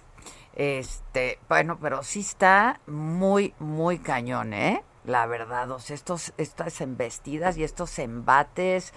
[0.55, 4.84] Este, bueno, pero sí está muy, muy cañón, ¿eh?
[5.05, 8.93] La verdad, o sea, estos, estas embestidas y estos embates,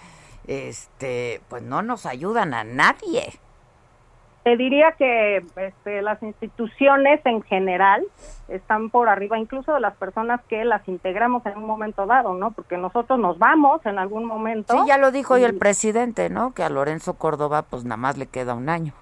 [0.47, 3.39] este, pues no nos ayudan a nadie.
[4.45, 8.05] Te diría que este, las instituciones en general
[8.47, 12.51] están por arriba, incluso de las personas que las integramos en un momento dado, ¿no?
[12.51, 14.75] Porque nosotros nos vamos en algún momento.
[14.75, 16.53] Sí, ya lo dijo hoy el presidente, ¿no?
[16.53, 18.93] Que a Lorenzo Córdoba, pues nada más le queda un año.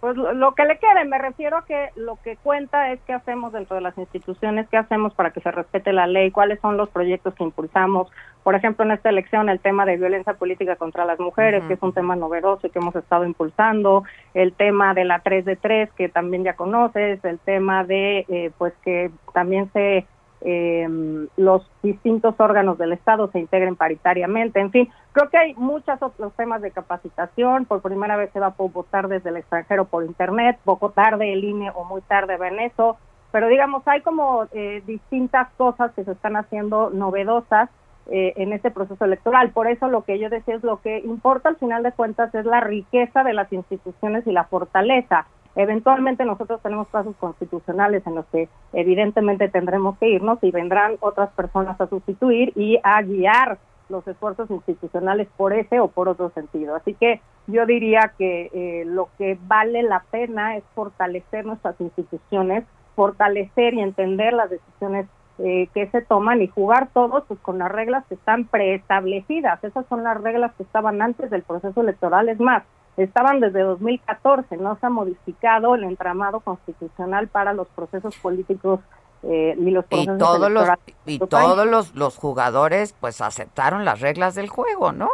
[0.00, 3.52] Pues lo que le quede, me refiero a que lo que cuenta es qué hacemos
[3.52, 6.88] dentro de las instituciones, qué hacemos para que se respete la ley, cuáles son los
[6.88, 8.10] proyectos que impulsamos.
[8.42, 11.82] Por ejemplo, en esta elección el tema de violencia política contra las mujeres, que es
[11.82, 15.92] un tema novedoso y que hemos estado impulsando, el tema de la 3 de 3,
[15.92, 20.06] que también ya conoces, el tema de, eh, pues que también se
[20.42, 20.88] eh,
[21.36, 26.32] los distintos órganos del Estado se integren paritariamente, en fin, creo que hay muchos otros
[26.34, 30.58] temas de capacitación, por primera vez se va a votar desde el extranjero por Internet,
[30.64, 32.96] poco tarde el INE o muy tarde ven eso,
[33.32, 37.70] pero digamos, hay como eh, distintas cosas que se están haciendo novedosas
[38.10, 39.50] eh, en este proceso electoral.
[39.50, 42.44] Por eso lo que yo decía es lo que importa al final de cuentas es
[42.44, 45.26] la riqueza de las instituciones y la fortaleza.
[45.56, 51.30] Eventualmente nosotros tenemos casos constitucionales en los que evidentemente tendremos que irnos y vendrán otras
[51.30, 56.76] personas a sustituir y a guiar los esfuerzos institucionales por ese o por otro sentido.
[56.76, 62.64] Así que yo diría que eh, lo que vale la pena es fortalecer nuestras instituciones,
[62.94, 65.06] fortalecer y entender las decisiones
[65.38, 69.62] eh, que se toman y jugar todos pues, con las reglas que están preestablecidas.
[69.64, 72.28] Esas son las reglas que estaban antes del proceso electoral.
[72.28, 72.62] Es más,
[73.04, 78.80] estaban desde 2014, no se ha modificado el entramado constitucional para los procesos políticos
[79.22, 80.68] eh, ni los procesos y todos los
[81.04, 85.10] y todos los, los jugadores pues aceptaron las reglas del juego, ¿no?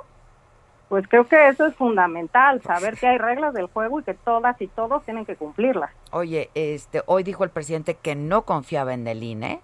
[0.88, 4.60] Pues creo que eso es fundamental, saber que hay reglas del juego y que todas
[4.60, 5.90] y todos tienen que cumplirlas.
[6.12, 9.60] Oye, este, hoy dijo el presidente que no confiaba en el INE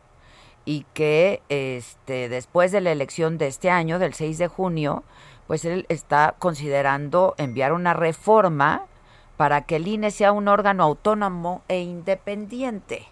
[0.65, 5.05] y que este, después de la elección de este año, del 6 de junio,
[5.53, 8.85] pues él está considerando enviar una reforma
[9.37, 13.03] para que el INE sea un órgano autónomo e independiente.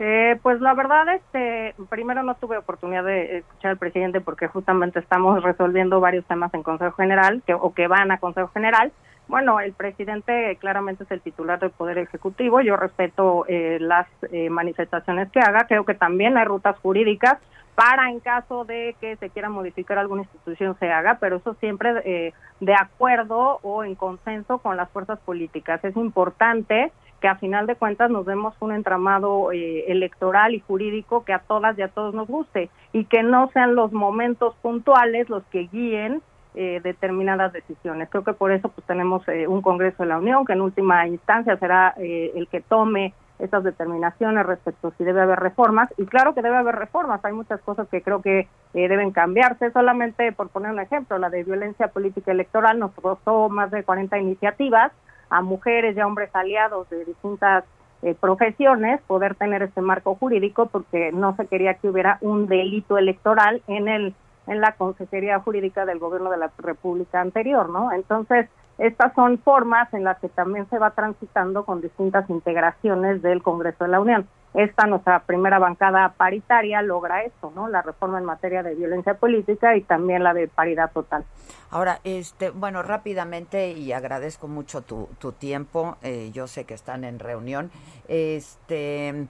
[0.00, 4.98] Eh, pues la verdad, este, primero no tuve oportunidad de escuchar al presidente porque justamente
[4.98, 8.90] estamos resolviendo varios temas en Consejo General que, o que van a Consejo General.
[9.28, 12.60] Bueno, el presidente claramente es el titular del Poder Ejecutivo.
[12.60, 15.68] Yo respeto eh, las eh, manifestaciones que haga.
[15.68, 17.38] Creo que también hay rutas jurídicas
[17.80, 21.90] para en caso de que se quiera modificar alguna institución se haga, pero eso siempre
[22.04, 25.82] eh, de acuerdo o en consenso con las fuerzas políticas.
[25.82, 31.24] Es importante que a final de cuentas nos demos un entramado eh, electoral y jurídico
[31.24, 35.30] que a todas y a todos nos guste y que no sean los momentos puntuales
[35.30, 36.20] los que guíen
[36.54, 38.10] eh, determinadas decisiones.
[38.10, 41.56] Creo que por eso pues tenemos un Congreso de la Unión que en última instancia
[41.56, 45.92] será el que tome estas determinaciones respecto a si debe haber reformas.
[45.96, 49.70] Y claro que debe haber reformas, hay muchas cosas que creo que eh, deben cambiarse.
[49.72, 54.18] Solamente por poner un ejemplo, la de violencia política electoral nos costó más de 40
[54.18, 54.92] iniciativas
[55.30, 57.64] a mujeres y a hombres aliados de distintas
[58.02, 62.96] eh, profesiones poder tener este marco jurídico porque no se quería que hubiera un delito
[62.96, 64.14] electoral en el
[64.46, 67.92] en la Consejería Jurídica del Gobierno de la República anterior, ¿no?
[67.92, 68.48] Entonces,
[68.80, 73.84] estas son formas en las que también se va transitando con distintas integraciones del Congreso
[73.84, 74.26] de la Unión.
[74.54, 77.68] Esta, nuestra primera bancada paritaria, logra esto, ¿no?
[77.68, 81.26] La reforma en materia de violencia política y también la de paridad total.
[81.70, 85.98] Ahora, este, bueno, rápidamente y agradezco mucho tu, tu tiempo.
[86.02, 87.70] Eh, yo sé que están en reunión.
[88.08, 89.28] Este,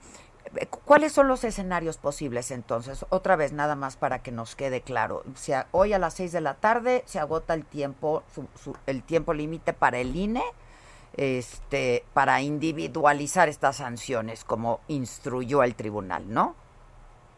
[0.84, 3.06] ¿Cuáles son los escenarios posibles entonces?
[3.10, 5.22] Otra vez, nada más para que nos quede claro.
[5.34, 8.24] Si hoy a las seis de la tarde se agota el tiempo,
[8.86, 10.42] el tiempo límite para el INE,
[11.16, 16.56] este, para individualizar estas sanciones, como instruyó el tribunal, ¿no?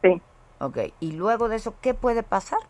[0.00, 0.20] Sí.
[0.60, 0.78] Ok.
[1.00, 2.60] Y luego de eso, ¿qué puede pasar?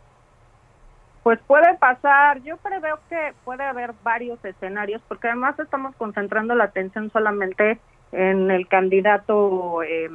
[1.22, 6.64] Pues puede pasar, yo preveo que puede haber varios escenarios, porque además estamos concentrando la
[6.64, 7.78] atención solamente
[8.12, 10.08] en el candidato eh,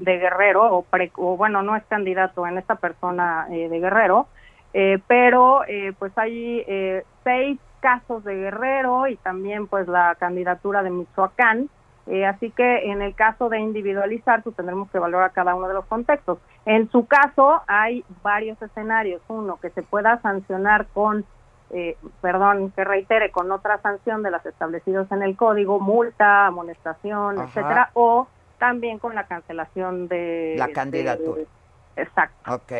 [0.00, 0.86] de Guerrero, o,
[1.16, 4.26] o, bueno, no es candidato en esta persona eh, de Guerrero,
[4.72, 5.60] eh, pero
[5.98, 6.64] pues hay
[7.24, 11.68] seis casos de Guerrero y también pues la candidatura de Michoacán,
[12.26, 15.84] así que en el caso de individualizar, pues tendremos que valorar cada uno de los
[15.84, 16.38] contextos.
[16.64, 21.26] En su caso hay varios escenarios, uno que se pueda sancionar con
[21.72, 27.40] eh, perdón, que reitere con otra sanción de las establecidas en el código, multa, amonestación,
[27.40, 31.42] etcétera, o también con la cancelación de la candidatura.
[31.96, 32.54] exacto.
[32.54, 32.72] Ok.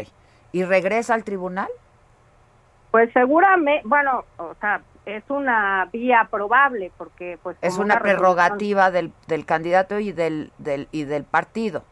[0.53, 1.69] ¿Y regresa al tribunal?
[2.91, 9.13] Pues seguramente, bueno, o sea, es una vía probable porque pues es una, prerrogativa del,
[9.27, 11.83] del candidato y del, del y del partido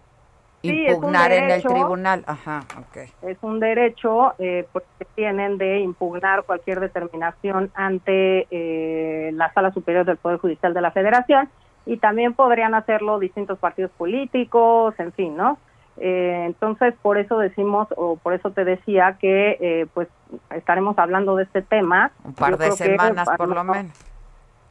[0.63, 2.25] impugnar en el tribunal.
[2.27, 3.09] Ajá, okay.
[3.23, 10.05] Es un derecho eh, porque tienen de impugnar cualquier determinación ante eh, la Sala Superior
[10.05, 11.49] del Poder Judicial de la Federación
[11.87, 15.59] y también podrían hacerlo distintos partidos políticos, en fin, ¿no?
[15.97, 20.09] Eh, entonces, por eso decimos, o por eso te decía que, eh, pues,
[20.51, 22.13] estaremos hablando de este tema.
[22.25, 23.93] Un par de semanas, por lo menos.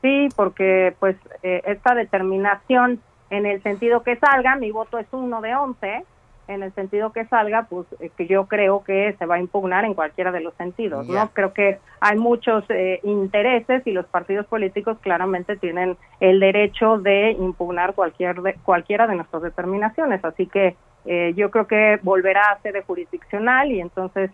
[0.01, 5.55] Sí, porque, pues, esta determinación en el sentido que salga, mi voto es uno de
[5.55, 6.05] once,
[6.49, 9.85] en el sentido que salga, pues eh, que yo creo que se va a impugnar
[9.85, 11.29] en cualquiera de los sentidos, ¿no?
[11.31, 17.31] Creo que hay muchos eh, intereses y los partidos políticos claramente tienen el derecho de
[17.31, 20.75] impugnar cualquier de, cualquiera de nuestras determinaciones, así que
[21.05, 24.31] eh, yo creo que volverá a ser de jurisdiccional y entonces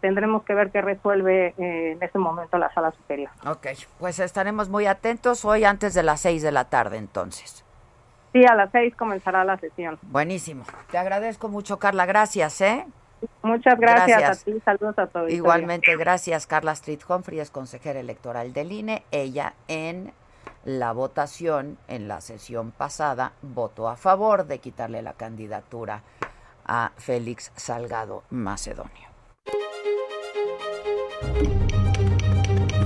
[0.00, 3.30] tendremos que ver qué resuelve en ese momento la sala superior.
[3.46, 3.68] Ok,
[4.00, 7.64] pues estaremos muy atentos hoy antes de las seis de la tarde entonces.
[8.38, 9.98] Sí, a las seis comenzará la sesión.
[10.02, 10.62] Buenísimo.
[10.92, 12.06] Te agradezco mucho, Carla.
[12.06, 12.86] Gracias, ¿eh?
[13.42, 14.52] Muchas gracias, a ti.
[14.64, 15.32] Saludos a todos.
[15.32, 16.46] Igualmente, gracias.
[16.46, 19.02] Carla Street Humphrey es consejera electoral del INE.
[19.10, 20.12] Ella en
[20.64, 26.02] la votación en la sesión pasada votó a favor de quitarle la candidatura
[26.64, 29.08] a Félix Salgado Macedonio.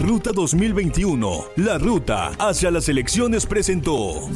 [0.00, 4.28] Ruta 2021, la ruta hacia las elecciones presentó.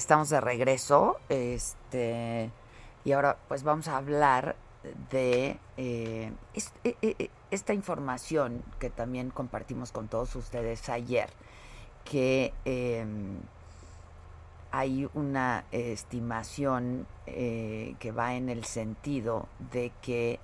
[0.00, 2.50] Estamos de regreso, este,
[3.04, 4.56] y ahora pues vamos a hablar
[5.10, 11.28] de eh, e, e, e, esta información que también compartimos con todos ustedes ayer,
[12.06, 13.40] que em,
[14.70, 20.40] hay una estimación eh, que va en el sentido de que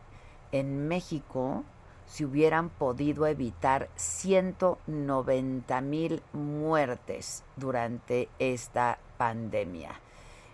[0.53, 1.65] en México
[2.07, 10.01] se hubieran podido evitar 190 mil muertes durante esta pandemia.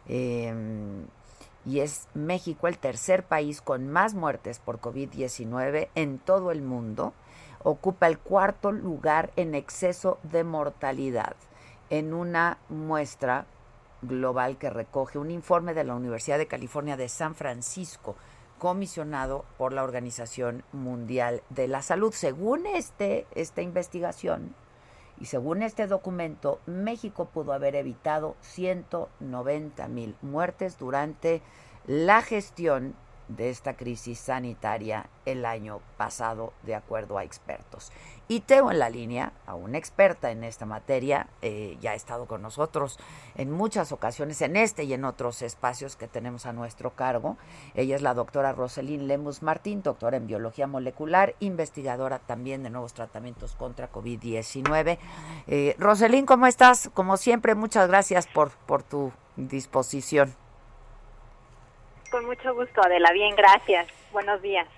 [0.08, 1.06] Em,
[1.64, 7.12] y es México el tercer país con más muertes por COVID-19 en todo el mundo.
[7.62, 11.36] Ocupa el cuarto lugar en exceso de mortalidad
[11.90, 13.46] en una muestra
[14.00, 18.16] global que recoge un informe de la Universidad de California de San Francisco
[18.62, 22.12] comisionado por la Organización Mundial de la Salud.
[22.12, 24.54] Según este, esta investigación
[25.18, 31.42] y según este documento, México pudo haber evitado 190 mil muertes durante
[31.88, 32.94] la gestión
[33.36, 37.92] de esta crisis sanitaria el año pasado, de acuerdo a expertos.
[38.28, 42.26] Y tengo en la línea a una experta en esta materia, eh, ya ha estado
[42.26, 42.98] con nosotros
[43.34, 47.36] en muchas ocasiones, en este y en otros espacios que tenemos a nuestro cargo.
[47.74, 52.94] Ella es la doctora Roselín Lemus Martín, doctora en biología molecular, investigadora también de nuevos
[52.94, 54.98] tratamientos contra COVID-19.
[55.46, 55.76] Eh,
[56.26, 56.90] ¿cómo estás?
[56.94, 60.41] Como siempre, muchas gracias por, por tu disposición.
[62.12, 63.10] Con mucho gusto, Adela.
[63.12, 63.88] Bien, gracias.
[64.12, 64.68] Buenos días.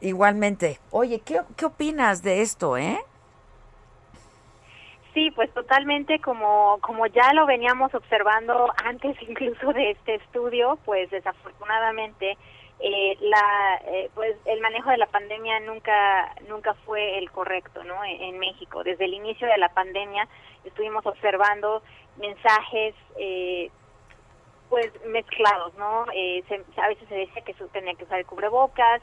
[0.00, 0.78] Igualmente.
[0.90, 2.98] Oye, ¿qué, ¿qué opinas de esto, eh?
[5.14, 11.10] Sí, pues totalmente como, como ya lo veníamos observando antes incluso de este estudio, pues
[11.10, 12.36] desafortunadamente
[12.80, 18.04] eh, la, eh, pues el manejo de la pandemia nunca, nunca fue el correcto, ¿no?
[18.04, 18.84] En, en, México.
[18.84, 20.28] Desde el inicio de la pandemia
[20.64, 21.82] estuvimos observando
[22.18, 23.70] mensajes, eh,
[24.68, 26.06] pues mezclados, ¿no?
[26.14, 29.00] Eh, se, a veces se decía que tenía que usar el cubrebocas,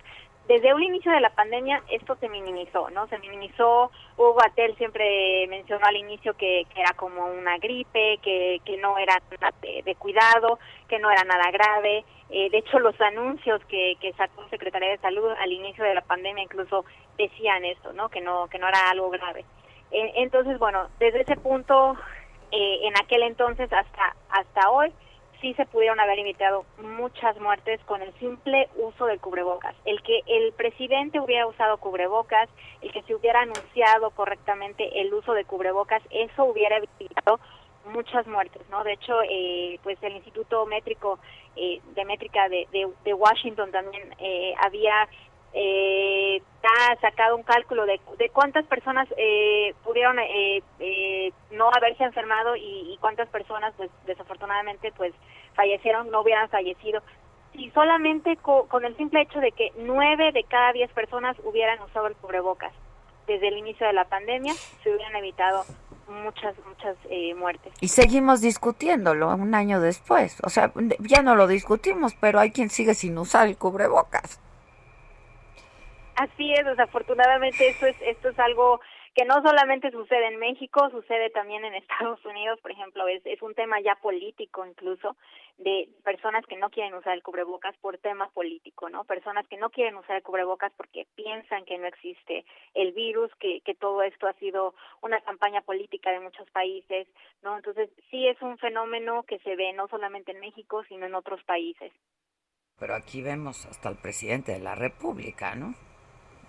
[0.47, 3.07] desde un inicio de la pandemia esto se minimizó, ¿no?
[3.07, 8.59] Se minimizó, Hugo Atel siempre mencionó al inicio que, que era como una gripe, que,
[8.65, 9.21] que no era
[9.61, 10.59] de, de cuidado,
[10.89, 12.03] que no era nada grave.
[12.31, 16.01] Eh, de hecho, los anuncios que, que sacó Secretaría de Salud al inicio de la
[16.01, 16.85] pandemia incluso
[17.17, 18.09] decían esto, ¿no?
[18.09, 19.45] Que no, que no era algo grave.
[19.91, 21.95] Eh, entonces, bueno, desde ese punto,
[22.51, 24.91] eh, en aquel entonces hasta, hasta hoy,
[25.41, 29.75] sí se pudieron haber evitado muchas muertes con el simple uso del cubrebocas.
[29.85, 32.47] El que el presidente hubiera usado cubrebocas,
[32.81, 37.39] el que se hubiera anunciado correctamente el uso de cubrebocas, eso hubiera evitado
[37.85, 38.83] muchas muertes, ¿no?
[38.83, 41.19] De hecho, eh, pues el Instituto Métrico
[41.55, 45.07] eh, de Métrica de, de, de Washington también eh, había
[45.53, 52.03] eh, ha sacado un cálculo de, de cuántas personas eh, pudieron eh, eh, no haberse
[52.03, 55.13] enfermado y, y, cuántas personas, pues desafortunadamente, pues
[55.55, 57.01] fallecieron, no hubieran fallecido.
[57.53, 61.81] Si solamente co con el simple hecho de que nueve de cada diez personas hubieran
[61.81, 62.71] usado el cubrebocas
[63.27, 65.63] desde el inicio de la pandemia, se hubieran evitado
[66.07, 67.73] muchas, muchas eh, muertes.
[67.81, 70.37] Y seguimos discutiéndolo un año después.
[70.43, 74.39] O sea, ya no lo discutimos, pero hay quien sigue sin usar el cubrebocas.
[76.21, 78.79] Así es, desafortunadamente esto es, esto es algo
[79.15, 83.41] que no solamente sucede en México, sucede también en Estados Unidos, por ejemplo, es, es
[83.41, 85.17] un tema ya político incluso,
[85.57, 89.03] de personas que no quieren usar el cubrebocas por tema político, ¿no?
[89.05, 92.45] Personas que no quieren usar el cubrebocas porque piensan que no existe
[92.75, 97.07] el virus, que, que todo esto ha sido una campaña política de muchos países,
[97.41, 97.57] ¿no?
[97.57, 101.43] Entonces, sí es un fenómeno que se ve no solamente en México, sino en otros
[101.45, 101.91] países.
[102.79, 105.73] Pero aquí vemos hasta el presidente de la República, ¿no?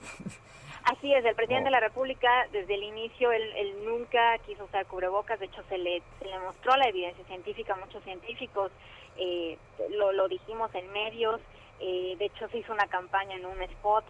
[0.84, 4.84] Así es, el presidente de la República desde el inicio él, él, nunca quiso usar
[4.86, 8.72] cubrebocas, de hecho se le, se le mostró la evidencia científica a muchos científicos,
[9.16, 9.56] eh,
[9.90, 11.40] lo, lo dijimos en medios,
[11.78, 14.04] eh, de hecho se hizo una campaña en un spot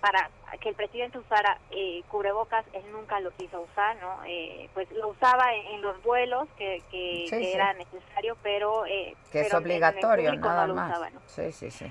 [0.00, 0.28] para
[0.60, 4.18] que el presidente usara eh, cubrebocas, él nunca lo quiso usar, ¿no?
[4.26, 7.52] Eh, pues lo usaba en, en los vuelos que, que, Sí, que sí.
[7.52, 8.84] era necesario, pero...
[8.86, 10.90] Eh, que es pero obligatorio, nada no más.
[10.90, 11.20] usaba, ¿no?
[11.26, 11.86] Sí, sí, sí.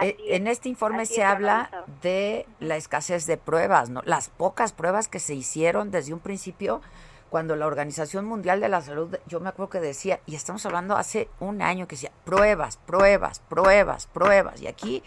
[0.00, 1.70] Así Eh, en este informe se habla
[2.02, 4.02] de la escasez de pruebas, ¿no?
[4.04, 6.80] Las pocas pruebas que se hicieron desde un principio
[7.28, 10.96] cuando la Organización Mundial de la Salud, yo me acuerdo que decía, y estamos hablando
[10.96, 15.02] hace un año que decía, pruebas, pruebas, pruebas, pruebas, y aquí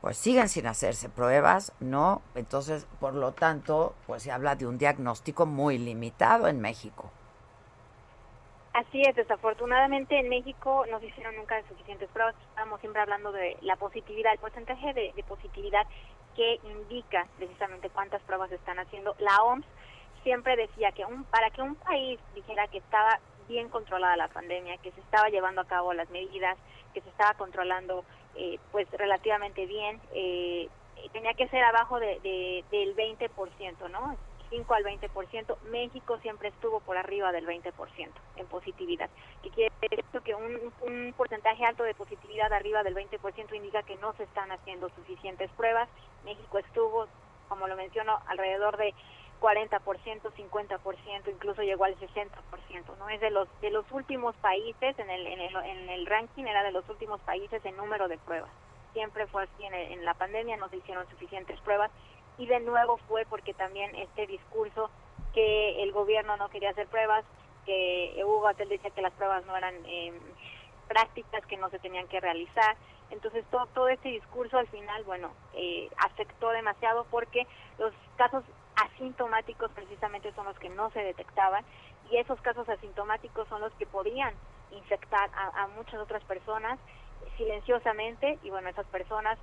[0.00, 2.20] pues siguen sin hacerse pruebas, ¿no?
[2.34, 7.10] Entonces, por lo tanto, pues se habla de un diagnóstico muy limitado en México.
[8.74, 12.34] Así es, desafortunadamente en México no se hicieron nunca suficientes pruebas.
[12.50, 15.86] Estamos siempre hablando de la positividad, el porcentaje de, positividad
[16.34, 19.14] que indica precisamente cuántas pruebas se están haciendo.
[19.20, 19.64] La OMS
[20.24, 24.76] siempre decía que un, para que un país dijera que estaba bien controlada la pandemia,
[24.78, 26.58] que se estaba llevando a cabo las medidas,
[26.92, 28.04] que se estaba controlando
[28.34, 30.68] eh, pues relativamente bien, eh,
[31.12, 34.16] tenía que ser abajo de, de, del 20%, ¿no?
[34.54, 35.56] 5 al 20%.
[35.70, 37.72] México siempre estuvo por arriba del 20%
[38.36, 39.10] en positividad.
[39.42, 40.04] ¿Qué quiere decir?
[40.22, 44.52] Que un, un porcentaje alto de positividad arriba del 20% indica que no se están
[44.52, 45.88] haciendo suficientes pruebas.
[46.24, 47.08] México estuvo,
[47.48, 48.94] como lo menciono, alrededor de
[49.40, 52.30] 40%, 50%, incluso llegó al 60%,
[52.98, 53.08] ¿no?
[53.08, 56.62] Es de los de los últimos países en el en el, en el ranking era
[56.62, 58.50] de los últimos países en número de pruebas.
[58.92, 61.90] Siempre fue así en, el, en la pandemia, no se hicieron suficientes pruebas
[62.38, 64.90] y de nuevo fue porque también este discurso
[65.32, 67.24] que el gobierno no quería hacer pruebas,
[67.66, 70.12] que Hugo Atel decía que las pruebas no eran eh,
[70.88, 72.76] prácticas, que no se tenían que realizar.
[73.10, 77.46] Entonces todo, todo este discurso al final, bueno, eh, afectó demasiado porque
[77.78, 78.44] los casos
[78.76, 81.64] asintomáticos precisamente son los que no se detectaban
[82.10, 84.34] y esos casos asintomáticos son los que podían
[84.72, 86.78] infectar a, a muchas otras personas
[87.36, 89.38] silenciosamente y bueno, esas personas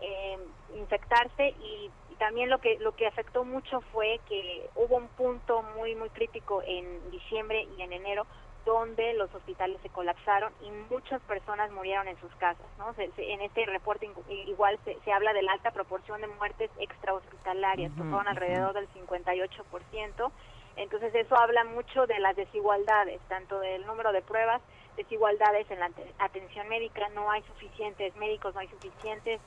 [0.00, 0.38] eh,
[0.76, 5.62] infectarse y, y, también lo que lo que afectó mucho fue que hubo un punto
[5.76, 8.26] muy muy crítico en diciembre y en enero
[8.64, 12.66] donde los hospitales se colapsaron y muchas personas murieron en sus casas.
[12.78, 12.94] ¿no?
[12.96, 18.26] en este reporte igual se, habla de la alta proporción de muertes extrahospitalarias, que fueron
[18.26, 20.32] alrededor del 58%.
[20.76, 24.62] Entonces eso habla mucho de las desigualdades, tanto del número de pruebas,
[24.96, 29.40] desigualdades en la atención médica, no hay suficientes médicos, no hay suficientes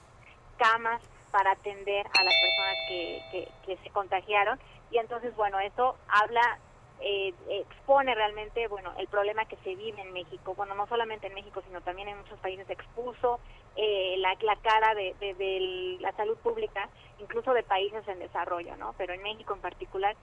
[0.57, 1.01] camas
[1.31, 4.59] para atender a las personas que, se contagiaron.
[4.91, 6.59] Y entonces, bueno, eso habla
[6.99, 10.55] eh, expone realmente bueno el problema que se vive en México.
[10.55, 13.39] Bueno no solamente en México sino también en muchos países expuso
[13.75, 18.95] eh, la, la, cara de, de, la salud pública incluso de países en desarrollo no
[18.97, 20.15] pero en México en particular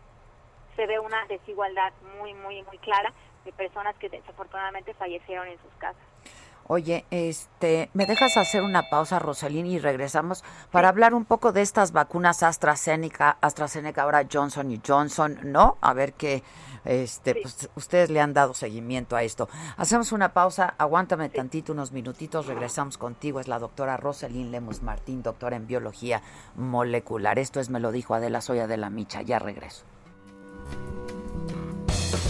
[0.74, 3.12] se ve una desigualdad muy muy muy clara
[3.44, 6.02] de personas que desafortunadamente fallecieron en sus casas
[6.66, 11.60] Oye, este, ¿me dejas hacer una pausa, Rosalín, y regresamos para hablar un poco de
[11.60, 15.76] estas vacunas AstraZeneca, AstraZeneca ahora Johnson y Johnson, ¿no?
[15.82, 16.42] A ver qué,
[16.84, 19.48] este, pues ustedes le han dado seguimiento a esto.
[19.76, 23.40] Hacemos una pausa, aguántame tantito, unos minutitos, regresamos contigo.
[23.40, 26.22] Es la doctora Rosalín Lemus Martín, doctora en biología
[26.56, 27.38] molecular.
[27.38, 29.20] Esto es, me lo dijo Adela Soya de la Micha.
[29.20, 29.84] Ya regreso.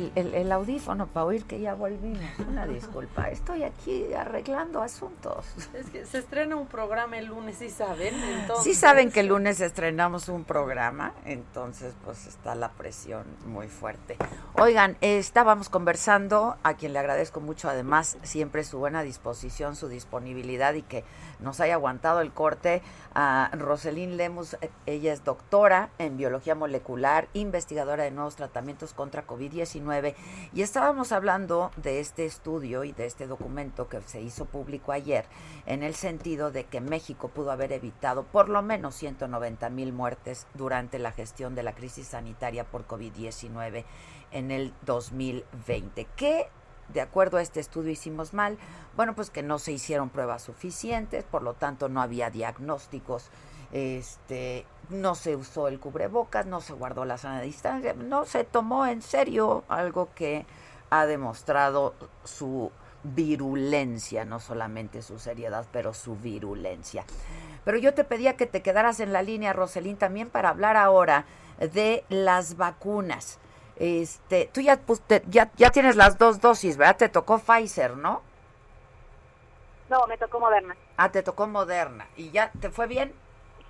[0.00, 2.24] Pongo el, el, audífono para oír que ya volvimos.
[2.48, 5.44] Una disculpa, estoy aquí arreglando asuntos.
[5.74, 8.14] Es que se estrena un programa el lunes, ¿sí saben?
[8.14, 8.64] Entonces...
[8.64, 14.16] Sí saben que el lunes estrenamos un programa, entonces pues está la presión muy fuerte.
[14.58, 20.72] Oigan, estábamos conversando, a quien le agradezco mucho además siempre su buena disposición, su disponibilidad
[20.72, 21.04] y que
[21.40, 22.80] nos haya aguantado el corte,
[23.12, 30.14] a Roselín Lemus, ella es doctora en biología molecular, investigadora de nuevos tratamientos contra COVID-19
[30.54, 35.26] y estábamos hablando de este estudio y de este documento que se hizo público ayer
[35.66, 40.46] en el sentido de que México pudo haber evitado por lo menos 190 mil muertes
[40.54, 43.84] durante la gestión de la crisis sanitaria por COVID-19
[44.36, 46.06] en el 2020.
[46.16, 46.48] ¿Qué
[46.92, 48.58] de acuerdo a este estudio hicimos mal?
[48.96, 53.30] Bueno, pues que no se hicieron pruebas suficientes, por lo tanto no había diagnósticos
[53.72, 58.86] este no se usó el cubrebocas, no se guardó la sana distancia, no se tomó
[58.86, 60.46] en serio algo que
[60.90, 62.70] ha demostrado su
[63.02, 67.04] virulencia, no solamente su seriedad, pero su virulencia.
[67.64, 71.26] Pero yo te pedía que te quedaras en la línea, Roselín, también para hablar ahora
[71.58, 73.40] de las vacunas.
[73.76, 76.96] Este, tú ya, pues, ya, ya tienes las dos dosis, ¿verdad?
[76.96, 78.22] Te tocó Pfizer, ¿no?
[79.88, 80.76] No, me tocó Moderna.
[80.96, 82.06] Ah, te tocó Moderna.
[82.16, 83.12] ¿Y ya te fue bien?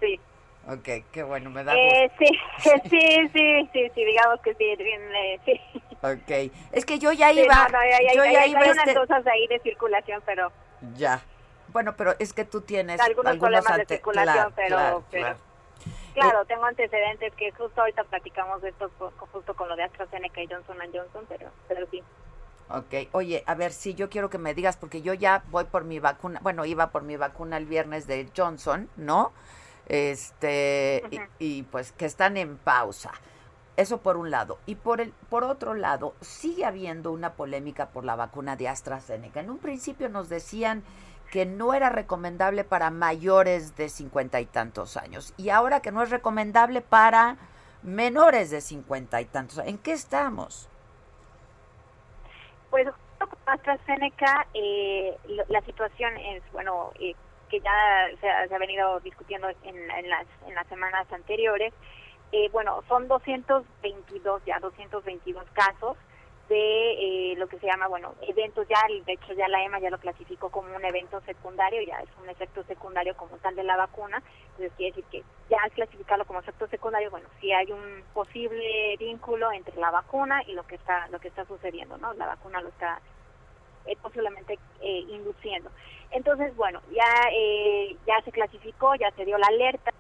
[0.01, 0.21] Sí.
[0.69, 2.27] Ok, qué bueno, me da eh, sí,
[2.59, 5.61] sí, sí, sí, sí, digamos que sí, eh, sí.
[6.03, 7.69] Ok, es que yo ya iba,
[8.15, 10.51] yo ya iba hay unas este cosas ahí de circulación, pero...
[10.97, 11.23] Ya,
[11.69, 15.05] bueno, pero es que tú tienes algunos, problemas de circulación, pero...
[15.11, 15.25] pero...
[15.25, 15.37] Claro,
[16.47, 18.91] tengo antecedentes que justo ahorita platicamos de esto
[19.33, 22.03] justo con lo de AstraZeneca y Johnson Johnson, pero, pero sí.
[22.69, 25.85] Ok, oye, a ver, si yo quiero que me digas, porque yo ya voy por
[25.85, 29.33] mi vacuna, bueno, iba por mi vacuna el viernes de Johnson, ¿no?
[29.87, 31.03] este
[31.39, 33.13] y, pues que están en pausa.
[33.77, 34.59] Eso por un lado.
[34.65, 39.41] Y por, el, por otro lado, sigue habiendo una polémica por la vacuna de AstraZeneca.
[39.41, 40.83] En un principio nos decían
[41.31, 45.35] que no era recomendable para mayores de cincuenta y tantos años.
[45.37, 47.37] Y ahora que no es recomendable para
[47.83, 49.59] menores de cincuenta y tantos.
[49.59, 50.69] ¿En qué estamos?
[52.71, 55.17] Pues con AstraZeneca eh,
[55.49, 57.15] la situación es, bueno, eh,
[57.49, 61.73] que ya se ha, se ha venido discutiendo en, en, las, en las semanas anteriores,
[62.33, 65.97] eh, bueno, son 222 ya, 222 casos
[66.49, 69.91] de eh, lo que se llama, bueno, eventos ya, de hecho ya la EMA ya
[69.91, 73.77] lo clasificó como un evento secundario, ya es un efecto secundario como tal de la
[73.77, 78.03] vacuna, entonces quiere decir que ya al clasificarlo como efecto secundario, bueno, sí hay un
[78.15, 82.13] posible vínculo entre la vacuna y lo que está lo que está sucediendo, ¿no?
[82.15, 83.01] La vacuna lo está
[83.87, 85.71] eh, posiblemente eh, induciendo.
[86.11, 89.93] Entonces, bueno, ya eh, ya se clasificó, ya se dio la alerta,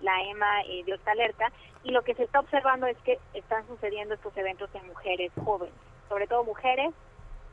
[0.00, 1.52] la, la EMA eh, dio esta alerta
[1.84, 5.74] y lo que se está observando es que están sucediendo estos eventos en mujeres jóvenes,
[6.08, 6.92] sobre todo mujeres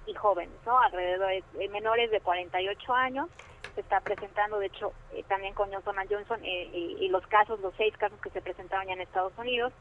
[0.06, 0.80] y jóvenes, ¿no?
[0.80, 3.28] Alrededor de menores de 48 años
[3.76, 7.60] se está presentando, de hecho, eh, también con Johnson Johnson eh, y, y, los casos,
[7.60, 9.74] los seis casos que se presentaron ya en Estados Unidos,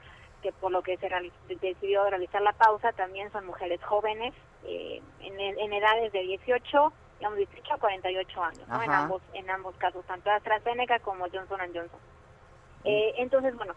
[0.42, 1.08] que por lo que se
[1.60, 4.34] decidió realizar la pausa, también son mujeres jóvenes,
[4.64, 8.82] eh, en, en, edades de 18, digamos 18 a 48 años, ¿no?
[8.82, 12.00] En ambos, en ambos casos, tanto AstraZeneca como Johnson Johnson.
[12.84, 13.74] Eh, entonces, bueno,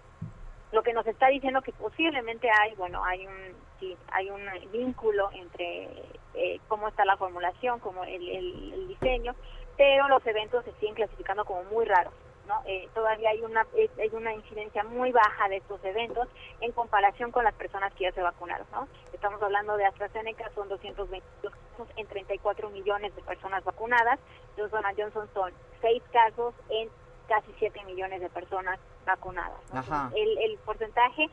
[0.71, 4.41] lo que nos está diciendo que posiblemente hay, bueno, hay un sí, hay un
[4.71, 5.89] vínculo entre
[6.33, 9.35] eh, cómo está la formulación, como el, el, el, diseño,
[9.75, 12.13] pero los eventos se siguen clasificando como muy raros.
[12.47, 12.61] ¿no?
[12.65, 16.27] Eh, todavía hay una hay una incidencia muy baja de estos eventos
[16.59, 18.65] en comparación con las personas que ya se vacunaron.
[18.71, 18.87] ¿no?
[19.13, 24.19] Estamos hablando de AstraZeneca, son 222 casos en 34 millones de personas vacunadas.
[24.57, 26.89] Johnson Johnson son 6 casos en
[27.31, 29.61] casi 7 millones de personas vacunadas.
[29.73, 30.11] ¿no?
[30.13, 31.29] El, el, porcentaje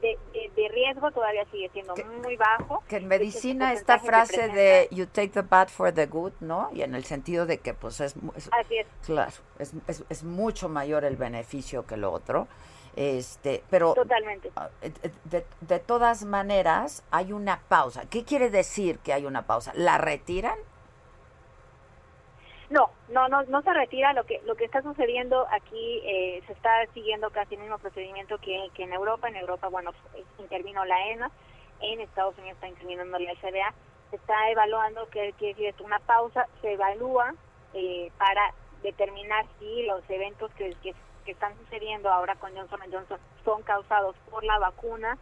[0.00, 2.82] de, de, de, riesgo todavía sigue siendo que, muy bajo.
[2.88, 6.70] Que en medicina esta frase de you take the bad for the good, ¿no?
[6.72, 8.14] Y en el sentido de que pues es...
[8.34, 8.86] es Así es.
[9.04, 12.48] Claro, es, es, es, mucho mayor el beneficio que lo otro.
[12.96, 14.50] Este, pero Totalmente.
[15.24, 18.06] De, de todas maneras hay una pausa.
[18.08, 19.72] ¿Qué quiere decir que hay una pausa?
[19.74, 20.58] ¿La retiran?
[22.72, 24.14] No, no, no, no se retira.
[24.14, 28.38] Lo que lo que está sucediendo aquí eh, se está siguiendo casi el mismo procedimiento
[28.38, 29.28] que, que en Europa.
[29.28, 29.90] En Europa, bueno,
[30.38, 31.30] intervino la EMA.
[31.82, 33.74] En Estados Unidos está interviniendo la FDA.
[34.08, 36.46] Se está evaluando que quiere decir una pausa.
[36.62, 37.34] Se evalúa
[37.74, 40.94] eh, para determinar si los eventos que, que,
[41.26, 45.18] que están sucediendo ahora con Johnson Johnson son causados por la vacuna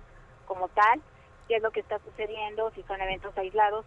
[0.46, 1.01] como tal,
[1.48, 3.84] qué es lo que está sucediendo, si son eventos aislados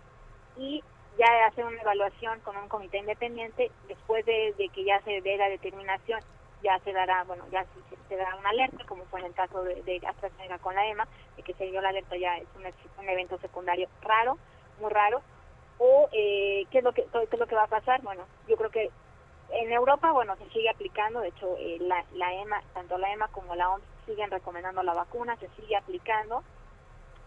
[0.58, 0.84] y
[1.18, 5.50] ya hace una evaluación con un comité independiente, después de, que ya se dé la
[5.50, 6.20] determinación,
[6.64, 9.64] ya se dará, bueno, ya se, se dará una alerta, como fue en el caso
[9.64, 12.64] de, de AstraZeneca con la EMA, de que se dio la alerta ya es un,
[13.04, 14.38] un evento secundario raro,
[14.80, 15.22] muy raro,
[15.78, 18.56] o eh, ¿qué, es lo que, qué es lo que va a pasar, bueno, yo
[18.58, 18.90] creo que
[19.50, 23.28] en Europa, bueno, se sigue aplicando, de hecho, eh, la, la EMA, tanto la EMA
[23.28, 26.44] como la OMS siguen recomendando la vacuna, se sigue aplicando,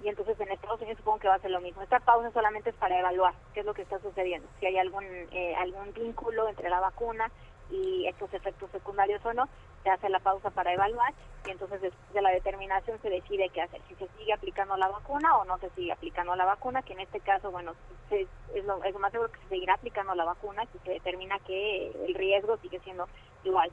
[0.02, 1.82] y entonces en Estados Unidos supongo que va a ser lo mismo.
[1.82, 5.04] Esta pausa solamente es para evaluar qué es lo que está sucediendo, si hay algún
[5.04, 7.30] eh, algún vínculo entre la vacuna
[7.70, 9.48] y estos efectos secundarios o no,
[9.82, 11.12] se hace la pausa para evaluar
[11.46, 14.88] y entonces después de la determinación se decide qué hacer, si se sigue aplicando la
[14.88, 17.74] vacuna o no se sigue aplicando la vacuna, que en este caso, bueno,
[18.08, 21.38] se, es, lo, es más seguro que se seguirá aplicando la vacuna si se determina
[21.40, 23.08] que el riesgo sigue siendo
[23.44, 23.70] igual,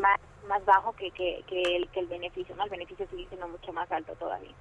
[0.00, 2.64] más, más bajo que, que, que, el, que el beneficio, ¿no?
[2.64, 4.54] El beneficio sigue siendo mucho más alto todavía.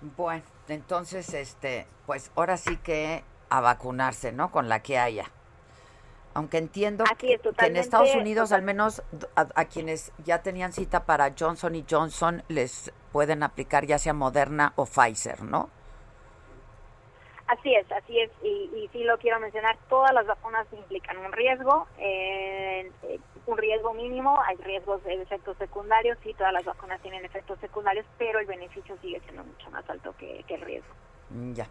[0.00, 4.50] Bueno, entonces, este, pues ahora sí que a vacunarse, ¿no?
[4.50, 5.26] Con la que haya.
[6.32, 9.02] Aunque entiendo que, que, en Estados Unidos, al menos
[9.34, 14.14] a, a, quienes ya tenían cita para Johnson y Johnson, les pueden aplicar ya sea
[14.14, 15.68] Moderna o Pfizer, ¿no?
[17.48, 21.32] Así es, así es, y, y sí lo quiero mencionar, todas las vacunas implican un
[21.32, 22.88] riesgo, eh,
[23.50, 28.06] un riesgo mínimo, hay riesgos de efectos secundarios, sí, todas las vacunas tienen efectos secundarios,
[28.18, 30.94] pero el beneficio sigue siendo mucho más alto que, que el riesgo.
[31.52, 31.68] Ya.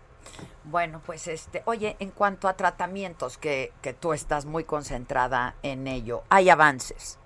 [0.64, 5.88] Bueno, pues este, oye, en cuanto a tratamientos, que, que tú estás muy concentrada en
[5.88, 7.18] ello, ¿hay avances?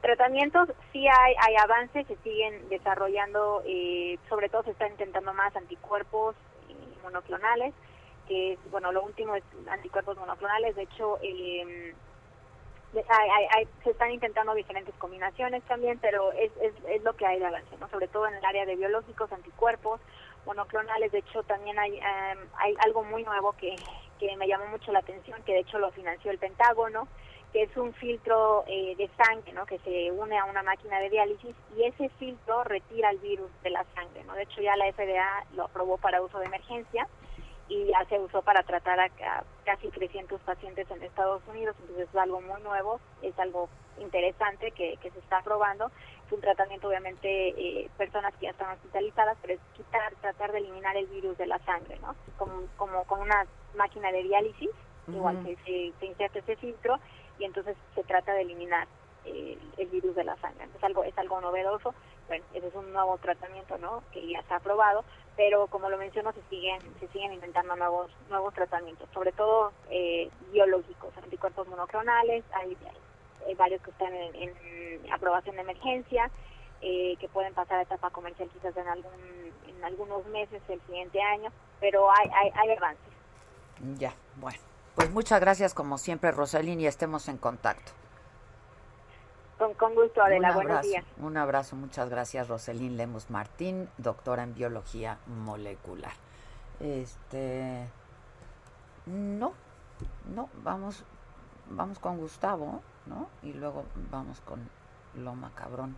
[0.00, 5.54] Tratamientos, sí hay, hay avances, se siguen desarrollando, eh, sobre todo se están intentando más
[5.56, 6.36] anticuerpos
[6.68, 7.74] eh, monoclonales,
[8.28, 11.94] que es, bueno, lo último es anticuerpos monoclonales, de hecho, eh,
[12.94, 17.26] hay, hay, hay, se están intentando diferentes combinaciones también, pero es, es, es lo que
[17.26, 17.88] hay de avance, ¿no?
[17.88, 20.00] sobre todo en el área de biológicos, anticuerpos,
[20.46, 23.76] monoclonales, de hecho también hay, um, hay algo muy nuevo que,
[24.18, 27.06] que me llamó mucho la atención, que de hecho lo financió el Pentágono,
[27.52, 29.64] que es un filtro eh, de sangre, ¿no?
[29.64, 33.70] Que se une a una máquina de diálisis y ese filtro retira el virus de
[33.70, 34.34] la sangre, ¿no?
[34.34, 37.08] De hecho ya la FDA lo aprobó para uso de emergencia
[37.68, 39.10] y ya se usó para tratar a,
[39.64, 43.68] casi 300 pacientes en Estados Unidos, entonces es algo muy nuevo, es algo
[44.00, 45.90] interesante que, que se está probando,
[46.26, 50.58] es un tratamiento obviamente eh, personas que ya están hospitalizadas, pero es quitar, tratar de
[50.58, 52.14] eliminar el virus de la sangre, ¿no?
[52.38, 53.46] Como, como con una
[53.76, 54.70] máquina de diálisis,
[55.08, 56.98] igual que se, se inserta ese filtro
[57.38, 58.86] y entonces se trata de eliminar
[59.24, 60.68] eh, el virus de la sangre.
[60.76, 61.94] Es algo, es algo novedoso,
[62.28, 64.02] bueno, ese es un nuevo tratamiento, ¿no?
[64.12, 65.04] Que ya está aprobado,
[65.36, 70.30] pero como lo menciono, se siguen, se siguen inventando nuevos, nuevos tratamientos, sobre todo eh,
[70.52, 72.76] biológicos, anticuerpos monoclonales, hay,
[73.56, 76.30] varios que están en, en aprobación de emergencia,
[76.80, 79.12] eh, que pueden pasar a etapa comercial quizás en algún
[79.78, 81.50] en algunos meses el siguiente año,
[81.80, 83.12] pero hay, hay, hay avances.
[83.98, 84.58] Ya, bueno.
[84.94, 87.92] Pues muchas gracias como siempre, Rosalín, y estemos en contacto.
[89.58, 90.48] Con, con gusto, Adela.
[90.50, 91.04] un Buenos abrazo, días.
[91.18, 96.12] Un abrazo, muchas gracias, Roselín Lemos Martín, doctora en biología molecular.
[96.80, 97.88] Este.
[99.06, 99.52] No,
[100.34, 101.02] no, vamos,
[101.70, 103.28] vamos con Gustavo, ¿no?
[103.42, 104.68] Y luego vamos con
[105.16, 105.96] lo macabrón.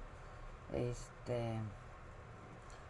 [0.73, 1.59] Este.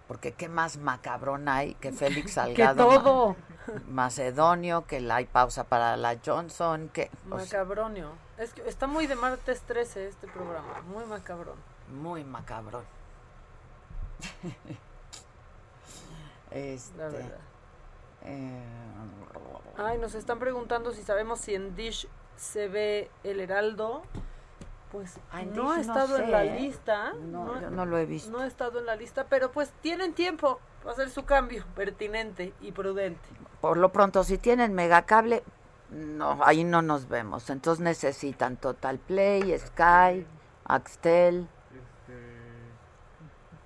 [0.07, 2.87] Porque qué más macabrón hay que Félix Salgado.
[2.89, 3.37] Ma- todo.
[3.89, 7.11] Macedonio, que la hay pausa para la Johnson, que.
[7.31, 8.11] o sea, Macabronio.
[8.41, 11.57] Es que está muy de martes 13 este programa, muy macabrón.
[11.88, 12.84] muy macabrón.
[16.51, 16.99] este.
[16.99, 17.38] La verdad.
[18.24, 18.62] eh,
[19.76, 24.03] Ay, nos están preguntando si sabemos si en Dish se ve el Heraldo.
[24.91, 25.18] Pues
[25.53, 27.12] no ha no estado sé, en la lista.
[27.12, 28.30] No, yo no lo he visto.
[28.30, 32.53] No ha estado en la lista, pero pues tienen tiempo para hacer su cambio pertinente
[32.61, 33.28] y prudente.
[33.61, 35.45] Por lo pronto, si tienen megacable,
[35.91, 37.51] no, ahí no nos vemos.
[37.51, 40.26] Entonces necesitan Total Play, Sky,
[40.64, 41.49] Axtel,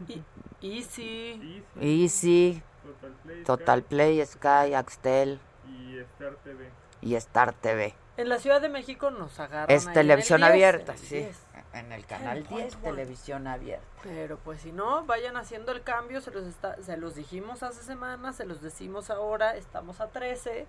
[0.08, 0.22] Y,
[0.60, 1.62] Easy.
[1.80, 6.70] Easy, Total Play, Total Play, Sky, Axtel y Star TV.
[7.02, 7.94] y Star TV.
[8.16, 9.74] En la Ciudad de México nos agarran.
[9.74, 11.16] Es ahí en televisión el 10, abierta, en el sí.
[11.16, 11.46] 10.
[11.74, 12.96] En el canal Ay, 10, bueno.
[12.96, 13.84] televisión abierta.
[14.04, 17.82] Pero pues si no, vayan haciendo el cambio, se los, está, se los dijimos hace
[17.82, 20.66] semanas, se los decimos ahora, estamos a 13,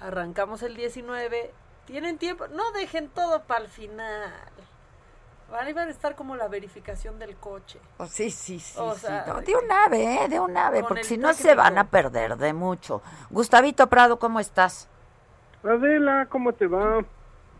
[0.00, 1.52] arrancamos el 19,
[1.86, 4.32] tienen tiempo, no dejen todo para el final.
[5.50, 7.78] Van, van a estar como la verificación del coche.
[7.98, 8.76] Oh, sí, sí, sí.
[8.78, 9.06] O sí.
[9.28, 10.28] No, de un ave, ¿eh?
[10.28, 13.00] de un ave, porque si no se van a perder de mucho.
[13.30, 14.88] Gustavito Prado, ¿cómo estás?
[15.62, 17.04] Adela, ¿cómo te va?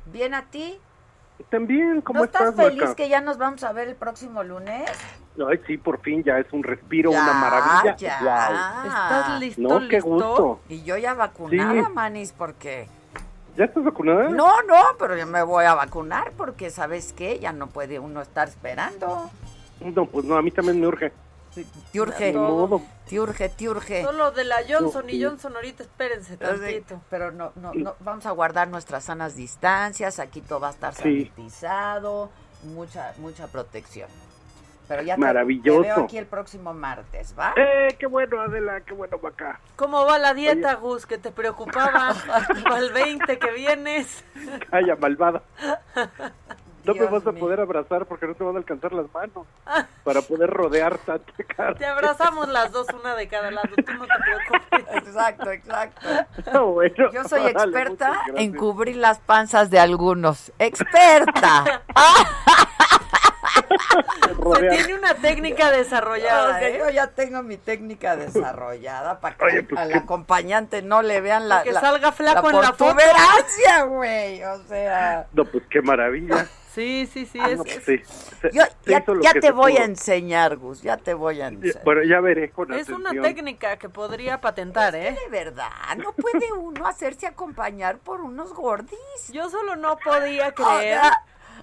[0.07, 0.81] ¿Bien a ti?
[1.49, 2.95] También, ¿cómo ¿No estás estás, feliz Maca?
[2.97, 4.91] que ya nos vamos a ver el próximo lunes?
[5.49, 7.97] Ay, sí, por fin, ya es un respiro, Ya, una maravilla.
[7.97, 8.19] ya.
[8.23, 8.87] Guau.
[8.87, 10.09] ¿Estás listo, No, qué listo?
[10.11, 10.61] gusto.
[10.69, 11.93] Y yo ya vacunada, Sí.
[11.93, 12.89] Manis, porque...
[13.57, 14.29] ¿Ya estás vacunada?
[14.29, 17.39] No, no, pero yo me voy a vacunar porque, ¿sabes qué?
[17.39, 19.31] Ya no puede uno estar esperando.
[19.81, 21.13] No, pues no, a mí también me urge.
[21.91, 22.33] Te urge,
[23.09, 24.05] te urge, te urge.
[24.05, 25.25] Solo de la Johnson No, y.
[25.25, 27.01] Johnson ahorita espérense tantito.
[27.09, 30.93] Pero no, no, no, vamos a guardar nuestras sanas distancias, aquí todo va a estar
[30.95, 31.31] Sí.
[31.35, 32.31] sanitizado,
[32.65, 34.11] mucha, mucha protección.
[34.89, 35.83] Pero ya te- Maravilloso.
[35.83, 37.53] te veo aquí el próximo martes, ¿va?
[37.57, 39.59] Eh, qué bueno, Adela, qué bueno, Maca.
[39.77, 41.07] ¿Cómo va la dieta, Gus?
[41.07, 44.25] Que te preocupaba hasta el 20 que vienes.
[44.71, 45.43] Calla, malvada.
[46.85, 47.41] No me Dios vas a mío.
[47.41, 49.45] poder abrazar porque no te van a alcanzar las manos
[50.05, 51.75] para poder rodear tanta cara.
[51.75, 53.67] Te abrazamos las dos, una de cada lado.
[53.75, 54.95] Tú no te preocupes.
[55.05, 56.01] Exacto, exacto.
[56.53, 60.53] Ah, bueno, Yo soy experta en cubrir las panzas de algunos.
[60.61, 61.83] ¡Experta!
[63.57, 66.79] Se tiene una técnica desarrollada, ¿eh?
[66.79, 71.21] Yo ya tengo mi técnica desarrollada para que Oye, pues, al qué- acompañante no le
[71.21, 72.77] vean la, que la- salga flaco en la foto.
[72.97, 74.43] protuberancia, güey.
[74.45, 76.47] O sea, No, pues qué maravilla.
[76.73, 77.39] Sí, sí, sí.
[77.41, 78.03] Ah, es, no, pues es- sí.
[78.43, 78.93] Se- yo se
[79.23, 81.83] ya, te voy a enseñar, Gus, ya te voy a enseñar.
[81.85, 85.19] Bueno, ya veré con es una técnica que podría patentar, Es que ¿eh?
[85.25, 88.99] de verdad, no puede uno hacerse acompañar por unos gordis.
[89.33, 91.01] Yo solo no podía creer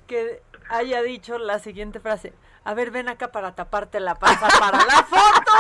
[0.08, 2.34] que haya dicho la siguiente frase.
[2.66, 5.52] A ver, ven acá para taparte la panza para la foto.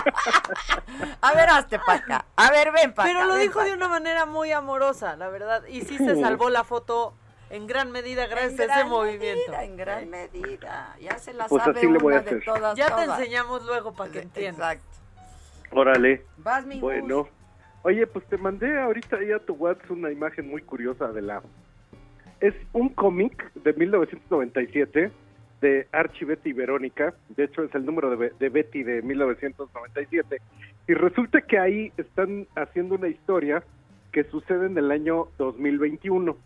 [1.20, 2.24] A ver, hazte para acá.
[2.36, 3.18] A ver, ven para acá.
[3.18, 5.64] Pero lo dijo de una manera muy amorosa, la verdad.
[5.66, 7.14] Y sí se salvó la foto
[7.50, 9.42] en gran medida gracias En a ese gran movimiento.
[9.52, 10.96] medida, en gran medida.
[11.00, 12.44] Ya se la Pues sabe así le voy a una de hacer.
[12.44, 14.74] todas, Ya te enseñamos luego para que entiendas.
[14.76, 14.96] Exacto.
[15.78, 16.24] Órale.
[16.38, 16.80] Vas, mi.
[16.80, 17.28] Bueno.
[17.82, 21.40] Oye, pues te mandé ahorita ahí a tu WhatsApp una imagen muy curiosa de la...
[22.40, 25.10] Es un cómic de 1997
[25.60, 27.14] de Archie, Betty y Verónica.
[27.30, 30.38] De hecho, es el número de, de Betty de 1997.
[30.88, 33.62] Y resulta que ahí están haciendo una historia
[34.12, 36.36] que sucede en el año 2021.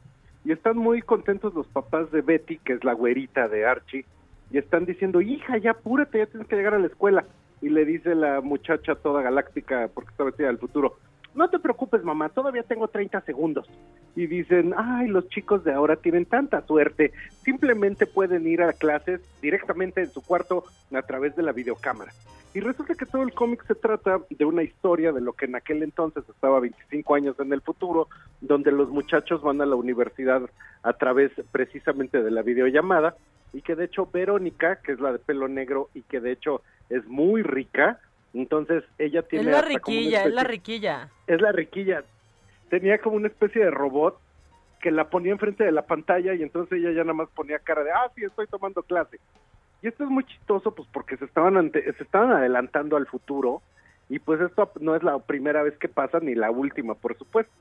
[0.44, 4.06] Y están muy contentos los papás de Betty, que es la güerita de Archie,
[4.50, 7.24] y están diciendo, hija, ya apúrate, ya tienes que llegar a la escuela.
[7.60, 10.96] Y le dice la muchacha toda galáctica, porque está vestida del futuro,
[11.34, 13.68] no te preocupes, mamá, todavía tengo 30 segundos.
[14.16, 17.12] Y dicen, ay, los chicos de ahora tienen tanta suerte,
[17.44, 22.12] simplemente pueden ir a clases directamente en su cuarto a través de la videocámara.
[22.52, 25.54] Y resulta que todo el cómic se trata de una historia de lo que en
[25.54, 28.08] aquel entonces estaba 25 años en el futuro,
[28.40, 30.42] donde los muchachos van a la universidad
[30.82, 33.14] a través precisamente de la videollamada
[33.52, 36.62] y que de hecho Verónica, que es la de pelo negro y que de hecho
[36.88, 38.00] es muy rica,
[38.34, 39.46] entonces ella tiene...
[39.46, 41.08] Es la riquilla, es la riquilla.
[41.26, 42.04] es la riquilla.
[42.68, 44.18] Tenía como una especie de robot
[44.80, 47.82] que la ponía enfrente de la pantalla y entonces ella ya nada más ponía cara
[47.82, 49.18] de, ah, sí, estoy tomando clase.
[49.82, 53.62] Y esto es muy chistoso, pues porque se estaban, ante- se estaban adelantando al futuro
[54.08, 57.52] y pues esto no es la primera vez que pasa ni la última, por supuesto.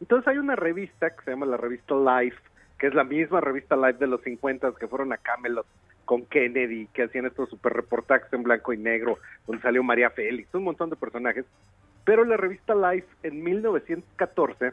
[0.00, 2.38] Entonces hay una revista que se llama la revista Life,
[2.78, 5.66] que es la misma revista Life de los 50 que fueron a Camelot
[6.10, 10.52] con Kennedy, que hacían estos super reportajes en blanco y negro, donde salió María Félix,
[10.56, 11.44] un montón de personajes.
[12.04, 14.72] Pero la revista Life en 1914,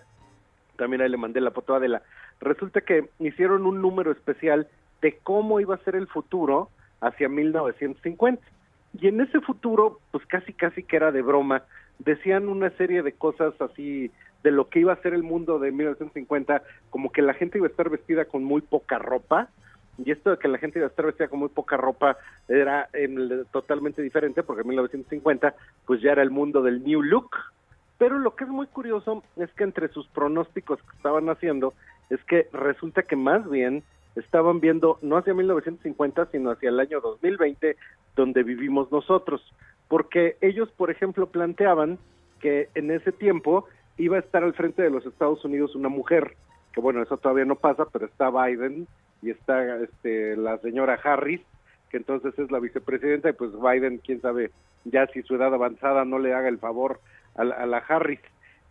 [0.78, 2.02] también ahí le mandé la foto a Adela,
[2.42, 4.68] resulta que hicieron un número especial
[5.04, 6.72] de cómo iba a ser el futuro
[7.02, 8.42] hacia 1950.
[9.00, 11.66] Y en ese futuro, pues casi casi que era de broma,
[12.00, 14.10] decían una serie de cosas así
[14.42, 17.68] de lo que iba a ser el mundo de 1950, como que la gente iba
[17.68, 19.50] a estar vestida con muy poca ropa,
[19.98, 22.18] y esto de que la gente iba a estar vestida con muy poca ropa
[22.48, 27.32] era em, totalmente diferente, porque en 1950 pues ya era el mundo del New Look,
[27.98, 31.74] pero lo que es muy curioso es que entre sus pronósticos que estaban haciendo,
[32.10, 33.84] es que resulta que más bien
[34.16, 37.76] estaban viendo no hacia 1950, sino hacia el año 2020,
[38.16, 39.42] donde vivimos nosotros.
[39.88, 41.98] Porque ellos, por ejemplo, planteaban
[42.40, 43.68] que en ese tiempo
[43.98, 46.36] iba a estar al frente de los Estados Unidos una mujer,
[46.74, 48.88] que bueno, eso todavía no pasa, pero está Biden
[49.22, 51.42] y está este, la señora Harris,
[51.90, 54.52] que entonces es la vicepresidenta, y pues Biden, quién sabe,
[54.86, 57.00] ya si su edad avanzada no le haga el favor
[57.36, 58.20] a la, a la Harris.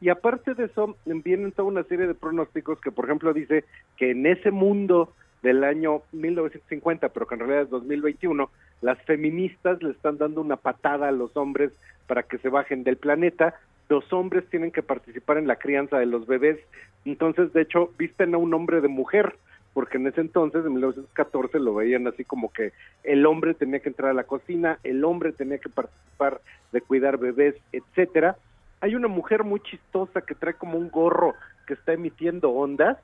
[0.01, 3.64] Y aparte de eso, vienen toda una serie de pronósticos que, por ejemplo, dice
[3.97, 8.51] que en ese mundo del año 1950, pero que en realidad es 2021,
[8.82, 11.72] las feministas le están dando una patada a los hombres
[12.07, 13.55] para que se bajen del planeta.
[13.88, 16.59] Los hombres tienen que participar en la crianza de los bebés.
[17.05, 19.36] Entonces, de hecho, visten a un hombre de mujer,
[19.77, 22.72] porque en ese entonces, en 1914, lo veían así como que
[23.05, 26.41] el hombre tenía que entrar a la cocina, el hombre tenía que participar
[26.72, 28.39] de cuidar bebés, etcétera.
[28.81, 31.35] Hay una mujer muy chistosa que trae como un gorro
[31.66, 32.97] que está emitiendo ondas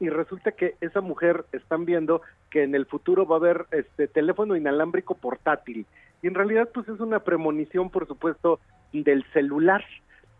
[0.00, 4.08] y resulta que esa mujer están viendo que en el futuro va a haber este
[4.08, 5.84] teléfono inalámbrico portátil
[6.22, 8.60] y en realidad pues es una premonición por supuesto
[8.94, 9.84] del celular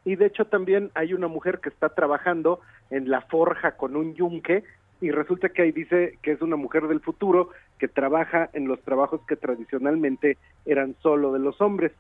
[0.07, 4.15] y de hecho también hay una mujer que está trabajando en la forja con un
[4.15, 4.65] yunque
[5.05, 8.81] y resulta que ahí dice que es una mujer del futuro que trabaja en los
[8.81, 11.93] trabajos que tradicionalmente eran solo de los hombres.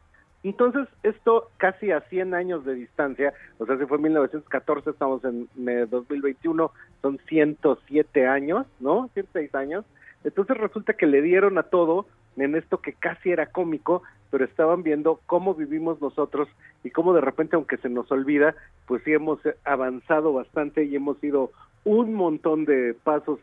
[0.42, 5.22] Entonces, esto casi a 100 años de distancia, o sea, si fue en 1914, estamos
[5.26, 6.70] en eh, 2021,
[7.02, 9.10] son 107 años, ¿no?
[9.12, 9.84] 106 años.
[10.24, 12.06] Entonces resulta que le dieron a todo
[12.38, 16.48] en esto que casi era cómico, pero estaban viendo cómo vivimos nosotros
[16.82, 18.54] y cómo de repente, aunque se nos olvida,
[18.86, 21.50] pues sí hemos avanzado bastante y hemos ido
[21.84, 23.40] un montón de pasos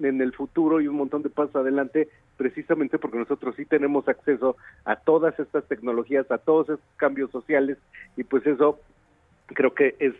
[0.00, 4.56] en el futuro y un montón de pasos adelante, precisamente porque nosotros sí tenemos acceso
[4.84, 7.78] a todas estas tecnologías, a todos estos cambios sociales,
[8.16, 8.78] y pues eso
[9.46, 10.14] creo que es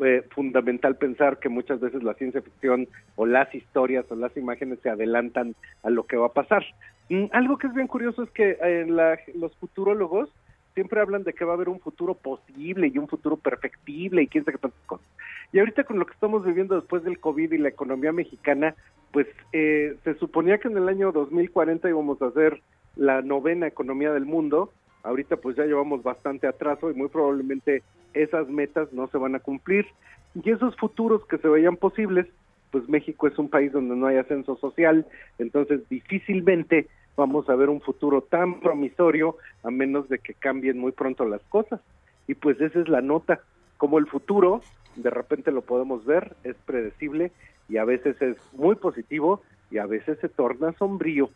[0.00, 4.80] eh, fundamental pensar que muchas veces la ciencia ficción o las historias o las imágenes
[4.80, 6.64] se adelantan a lo que va a pasar.
[7.08, 10.30] Mm, algo que es bien curioso es que eh, la, los futurólogos
[10.74, 14.26] siempre hablan de que va a haber un futuro posible y un futuro perfectible y
[14.26, 15.06] quién sabe qué tantas cosas.
[15.52, 18.74] Y ahorita con lo que estamos viviendo después del COVID y la economía mexicana,
[19.12, 22.62] pues eh, se suponía que en el año 2040 íbamos a hacer
[22.96, 24.72] la novena economía del mundo.
[25.02, 27.82] Ahorita pues ya llevamos bastante atraso y muy probablemente
[28.14, 29.86] esas metas no se van a cumplir.
[30.34, 32.26] Y esos futuros que se veían posibles,
[32.70, 35.06] pues México es un país donde no hay ascenso social,
[35.38, 40.92] entonces difícilmente vamos a ver un futuro tan promisorio a menos de que cambien muy
[40.92, 41.80] pronto las cosas.
[42.26, 43.40] Y pues esa es la nota,
[43.76, 44.62] como el futuro
[44.96, 47.32] de repente lo podemos ver, es predecible
[47.68, 51.30] y a veces es muy positivo y a veces se torna sombrío.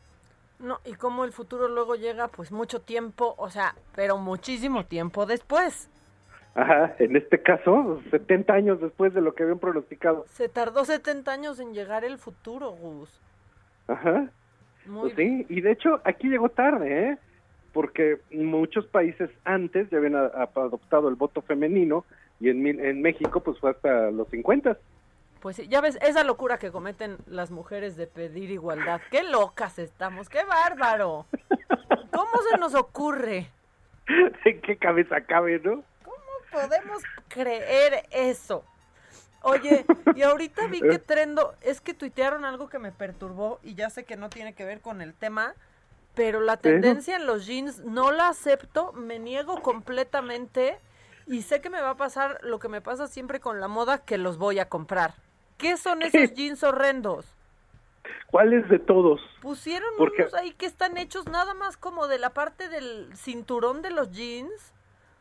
[0.59, 5.27] No, y como el futuro luego llega pues mucho tiempo, o sea, pero muchísimo tiempo
[5.27, 5.91] después.
[6.55, 10.25] Ajá, en este caso, 70 años después de lo que habían pronosticado.
[10.31, 13.21] Se tardó 70 años en llegar el futuro, Gus.
[13.89, 14.31] Ajá.
[14.87, 17.19] Muy Pues sí, y de hecho aquí llegó tarde, ¿eh?
[17.73, 22.05] Porque muchos países antes ya habían a- a- adoptado el voto femenino
[22.41, 24.77] y en, en México pues fue hasta los 50.
[25.41, 29.01] Pues sí, ya ves, esa locura que cometen las mujeres de pedir igualdad.
[29.11, 31.27] Qué locas estamos, qué bárbaro.
[32.11, 33.47] ¿Cómo se nos ocurre?
[34.45, 35.83] ¿En qué cabeza cabe, no?
[36.51, 38.65] podemos creer eso?
[39.49, 39.85] Oye,
[40.17, 44.05] y ahorita vi que Trendo, es que tuitearon algo que me perturbó y ya sé
[44.05, 45.55] que no tiene que ver con el tema,
[46.17, 50.79] Pero la tendencia en los jeans no la acepto, me niego completamente
[51.27, 53.99] y sé que me va a pasar lo que me pasa siempre con la moda,
[53.99, 55.13] que los voy a comprar.
[55.59, 57.27] ¿Qué son esos jeans horrendos?
[58.29, 59.21] ¿Cuáles de todos?
[59.43, 63.83] Pusieron Porque- unos ahí que están hechos nada más como de la parte del cinturón
[63.83, 64.73] de los jeans.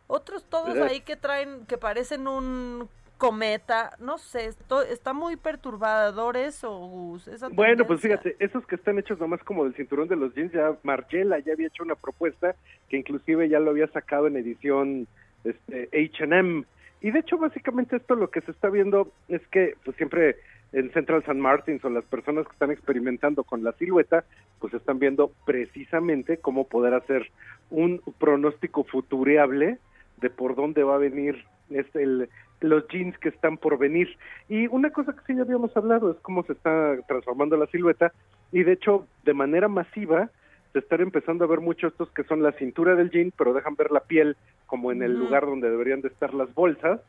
[0.08, 0.84] Otros todos Eh.
[0.84, 2.88] ahí que traen, que parecen un
[3.18, 3.96] cometa.
[4.00, 7.28] No sé, esto, está muy perturbador eso, Gus.
[7.28, 10.52] esa Bueno, pues fíjate, esos que están hechos nomás como del cinturón de los jeans,
[10.52, 12.56] ya Margiela ya había hecho una propuesta
[12.90, 15.08] que inclusive ya lo había sacado en edición
[15.44, 16.66] este, H&M.
[17.02, 20.38] Y de hecho, básicamente esto lo que se está viendo es que pues siempre
[20.72, 24.26] en Central San Martins o las personas que están experimentando con la silueta,
[24.60, 27.32] pues están viendo precisamente cómo poder hacer
[27.70, 29.78] un pronóstico futureable
[30.18, 32.30] de por dónde va a venir este, el,
[32.62, 34.18] los jeans que están por venir.
[34.50, 38.12] Y una cosa que sí ya habíamos hablado es cómo se está transformando la silueta
[38.52, 40.30] y de hecho de manera masiva
[40.74, 43.76] se están empezando a ver mucho estos que son la cintura del jean, pero dejan
[43.76, 44.36] ver la piel
[44.66, 47.00] como en el lugar donde deberían de estar las bolsas.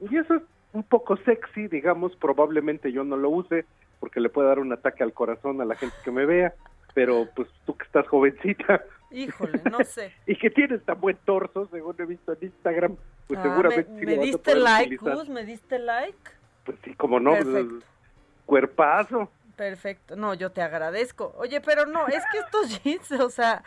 [0.00, 0.42] Y eso es
[0.72, 3.64] un poco sexy, digamos, probablemente yo no lo use
[4.00, 6.52] porque le puede dar un ataque al corazón a la gente que me vea,
[6.94, 10.12] pero pues tú que estás jovencita Híjole, no sé.
[10.26, 14.00] y que tienes tan buen torso, según he visto en Instagram, pues Ah, seguramente me,
[14.00, 15.14] sí me lo vas a diste poder like, utilizar.
[15.14, 16.30] Gus, me diste like.
[16.64, 17.86] Pues sí, como no, pues, Perfecto.
[18.44, 19.30] cuerpazo.
[19.56, 21.34] Perfecto, no, yo te agradezco.
[21.38, 23.64] Oye, pero no, es que estos jeans, o sea,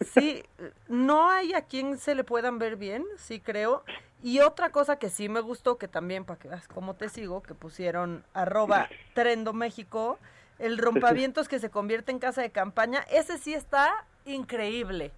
[0.00, 0.42] sí,
[0.88, 3.84] no hay a quien se le puedan ver bien, sí creo.
[4.22, 7.40] Y otra cosa que sí me gustó, que también, para que veas cómo te sigo,
[7.42, 10.18] que pusieron arroba Trendo México,
[10.58, 15.12] el rompavientos que se convierte en casa de campaña, ese sí está increíble.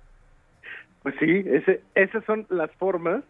[1.03, 3.25] Pues sí, ese, esas son las formas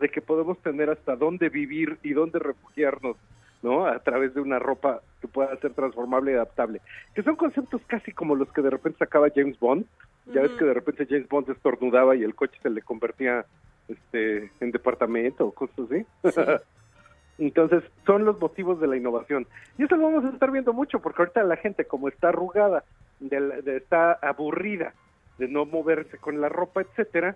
[0.00, 3.16] de que podemos tener hasta dónde vivir y dónde refugiarnos,
[3.62, 3.86] ¿no?
[3.86, 6.80] A través de una ropa que pueda ser transformable y adaptable.
[7.14, 9.84] Que son conceptos casi como los que de repente sacaba James Bond.
[10.26, 13.44] Ya ves que de repente James Bond estornudaba y el coche se le convertía
[13.88, 16.06] este, en departamento o cosas así.
[17.38, 19.46] Entonces, son los motivos de la innovación.
[19.78, 22.84] Y eso lo vamos a estar viendo mucho, porque ahorita la gente, como está arrugada,
[23.18, 24.92] de la- de- está aburrida
[25.38, 27.34] de no moverse con la ropa, etcétera,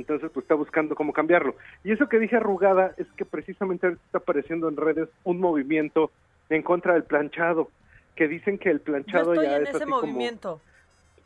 [0.00, 1.56] entonces pues está buscando cómo cambiarlo.
[1.84, 6.10] Y eso que dije arrugada es que precisamente está apareciendo en redes un movimiento
[6.48, 7.70] en contra del planchado,
[8.14, 10.60] que dicen que el Yo planchado estoy ya en es ese así como movimiento.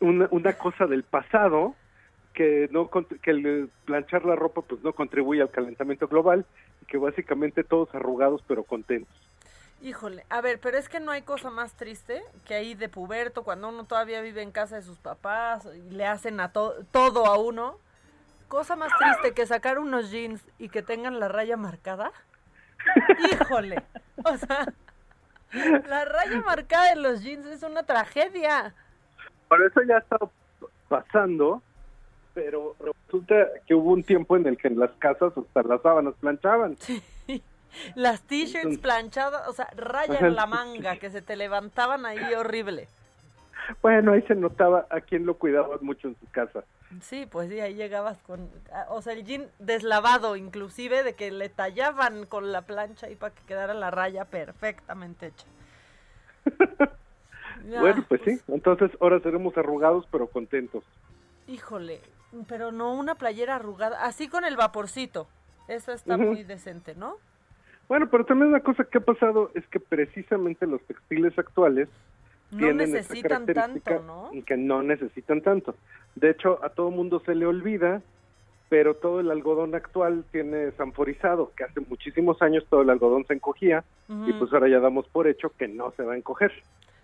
[0.01, 1.75] una, una cosa del pasado
[2.35, 6.45] que no que el planchar la ropa pues no contribuye al calentamiento global
[6.81, 9.15] y que básicamente todos arrugados pero contentos.
[9.83, 13.43] Híjole, a ver, pero es que no hay cosa más triste que ahí de puberto,
[13.45, 17.25] cuando uno todavía vive en casa de sus papás y le hacen a to- todo
[17.27, 17.79] a uno.
[18.51, 22.11] Cosa más triste que sacar unos jeans y que tengan la raya marcada.
[23.33, 23.81] Híjole,
[24.25, 24.67] o sea,
[25.87, 28.75] la raya marcada de los jeans es una tragedia.
[29.47, 30.19] Por eso ya está
[30.89, 31.63] pasando,
[32.35, 33.37] pero resulta
[33.69, 36.77] que hubo un tiempo en el que en las casas hasta las sábanas planchaban.
[37.95, 42.89] Las t-shirts planchadas, o sea, raya en la manga, que se te levantaban ahí horrible.
[43.81, 46.65] Bueno, ahí se notaba a quién lo cuidaban mucho en su casa.
[47.03, 51.31] Sí, pues sí, ahí llegabas con, ah, o sea, el jean deslavado inclusive, de que
[51.31, 55.47] le tallaban con la plancha y para que quedara la raya perfectamente hecha.
[57.69, 60.83] Ya, bueno, pues sí, entonces ahora seremos arrugados pero contentos.
[61.47, 62.01] Híjole,
[62.49, 65.29] pero no una playera arrugada, así con el vaporcito.
[65.69, 67.17] Esa está muy decente, ¿no?
[67.87, 71.89] Bueno, pero también una cosa que ha pasado es que precisamente los textiles actuales
[72.51, 74.31] No necesitan tanto, ¿no?
[74.33, 75.75] y que no necesitan tanto.
[76.17, 78.03] De hecho, a todo mundo se le olvida,
[78.69, 83.35] pero todo el algodón actual tiene sanforizado, que hace muchísimos años todo el algodón se
[83.35, 86.53] encogía y pues ahora ya damos por hecho que no se va a encoger.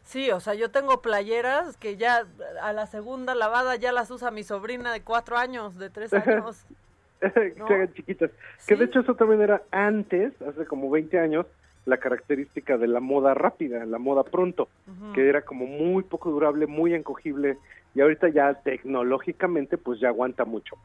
[0.03, 2.27] Sí, o sea, yo tengo playeras que ya
[2.63, 6.65] a la segunda lavada ya las usa mi sobrina de cuatro años, de tres años.
[7.21, 8.31] que se hagan chiquitas.
[8.67, 11.47] Que de hecho eso también era antes, hace como 20 años,
[11.87, 14.69] la característica de la moda rápida, la moda pronto,
[15.15, 17.57] que era como muy poco durable, muy encogible
[17.95, 20.77] y ahorita ya tecnológicamente pues ya aguanta mucho.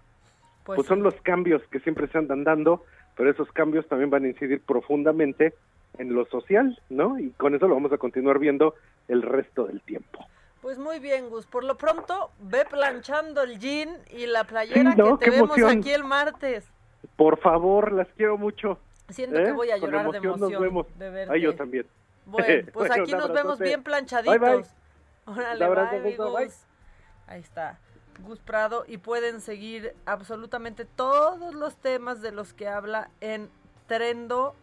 [0.64, 2.84] Pues, Pues, son los cambios que siempre se andan dando,
[3.18, 5.54] pero esos cambios también van a incidir profundamente
[5.98, 7.20] en lo social, ¿no?
[7.20, 8.76] Y con eso lo vamos a continuar viendo
[9.08, 10.24] el resto del tiempo.
[10.62, 11.48] Pues muy bien, Gus.
[11.48, 15.18] Por lo pronto, ve planchando el jean y la playera Sí, ¿no?
[15.18, 15.80] que te Qué vemos emoción.
[15.80, 16.72] aquí el martes.
[17.16, 18.78] Por favor, las quiero mucho.
[19.12, 19.46] Siento ¿eh?
[19.46, 20.88] que voy a llorar de emoción nos vemos.
[20.98, 21.34] de verte.
[21.34, 21.86] Ay, yo también.
[22.26, 24.40] Bueno, pues Bueno, aquí nos vemos bien planchaditos.
[24.40, 24.66] Bye, bye.
[25.26, 26.52] Órale, abrazo, bye, bye.
[27.28, 27.80] Ahí está.
[28.26, 33.50] Gus Prado y pueden seguir absolutamente todos los temas de los que habla en
[33.88, 34.56] trendo.mx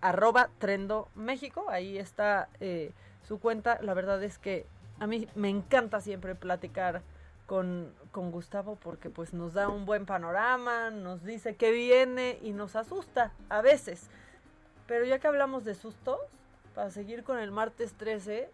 [0.00, 1.66] arroba trendo México.
[1.68, 2.92] Ahí está eh,
[3.26, 3.78] su cuenta.
[3.82, 4.66] La verdad es que
[4.98, 7.02] a mí me encanta siempre platicar
[7.46, 12.52] con, con Gustavo porque pues nos da un buen panorama, nos dice qué viene y
[12.52, 14.08] nos asusta a veces.
[14.86, 16.20] Pero ya que hablamos de sustos,
[16.74, 18.50] para seguir con el martes 13,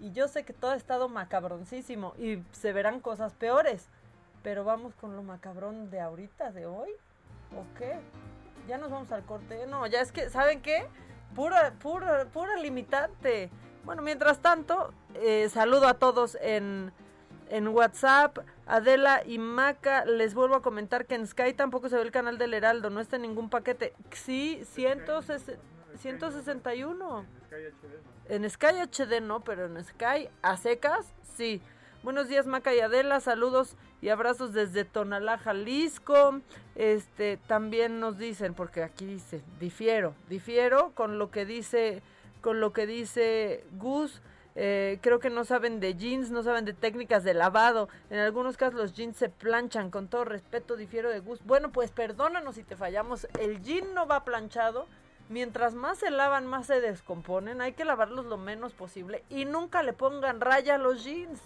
[0.00, 3.86] y yo sé que todo ha estado macabroncísimo y se verán cosas peores,
[4.42, 6.90] pero vamos con lo macabrón de ahorita, de hoy,
[7.56, 8.00] ¿o qué?
[8.66, 9.66] Ya nos vamos al corte.
[9.66, 10.86] No, ya es que, ¿saben qué?
[11.34, 13.50] Pura, pura, pura limitante.
[13.84, 16.92] Bueno, mientras tanto, eh, saludo a todos en,
[17.52, 18.40] en WhatsApp.
[18.66, 22.38] Adela y Maca, les vuelvo a comentar que en Sky tampoco se ve el canal
[22.38, 23.92] del Heraldo, no está en ningún paquete.
[24.10, 27.26] Sí, 161.
[28.28, 31.60] En Sky HD no, pero en Sky a secas, sí.
[32.02, 33.20] Buenos días, Maca y Adela.
[33.20, 36.40] Saludos y abrazos desde Tonalá, Jalisco.
[36.74, 42.00] Este, también nos dicen, porque aquí dice, difiero, difiero con lo que dice,
[42.40, 44.22] con lo que dice Gus.
[44.54, 47.88] Eh, creo que no saben de jeans, no saben de técnicas de lavado.
[48.10, 49.90] En algunos casos los jeans se planchan.
[49.90, 51.44] Con todo respeto, difiero de Gus.
[51.44, 53.26] Bueno, pues perdónanos si te fallamos.
[53.38, 54.86] El jean no va planchado.
[55.28, 57.60] Mientras más se lavan, más se descomponen.
[57.60, 59.24] Hay que lavarlos lo menos posible.
[59.30, 61.40] Y nunca le pongan raya a los jeans.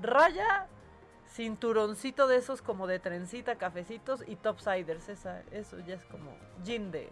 [0.00, 0.66] Raya,
[1.28, 5.08] cinturoncito de esos como de trencita, cafecitos y topsiders.
[5.08, 6.30] Esa, eso ya es como
[6.64, 7.10] jean de,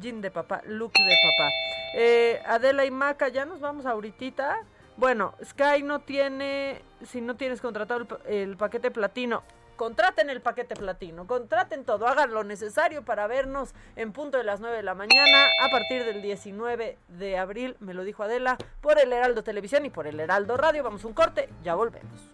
[0.00, 1.50] jean de papá, look de papá.
[1.94, 4.58] Eh, Adela y Maca, ya nos vamos ahorita.
[4.96, 9.42] Bueno, Sky no tiene, si no tienes contratado el, el paquete platino,
[9.76, 14.60] contraten el paquete platino, contraten todo, hagan lo necesario para vernos en punto de las
[14.60, 18.98] 9 de la mañana a partir del 19 de abril, me lo dijo Adela, por
[18.98, 20.82] el Heraldo Televisión y por el Heraldo Radio.
[20.82, 22.30] Vamos un corte, ya volvemos.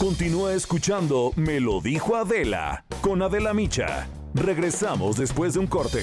[0.00, 4.08] Continúa escuchando Me lo dijo Adela con Adela Micha.
[4.32, 6.02] Regresamos después de un corte.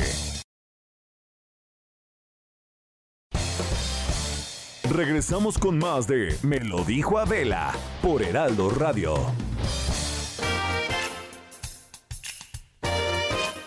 [4.88, 9.16] Regresamos con más de Me lo dijo Adela por Heraldo Radio.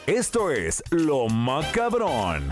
[0.07, 2.49] Esto es Lo Macabrón.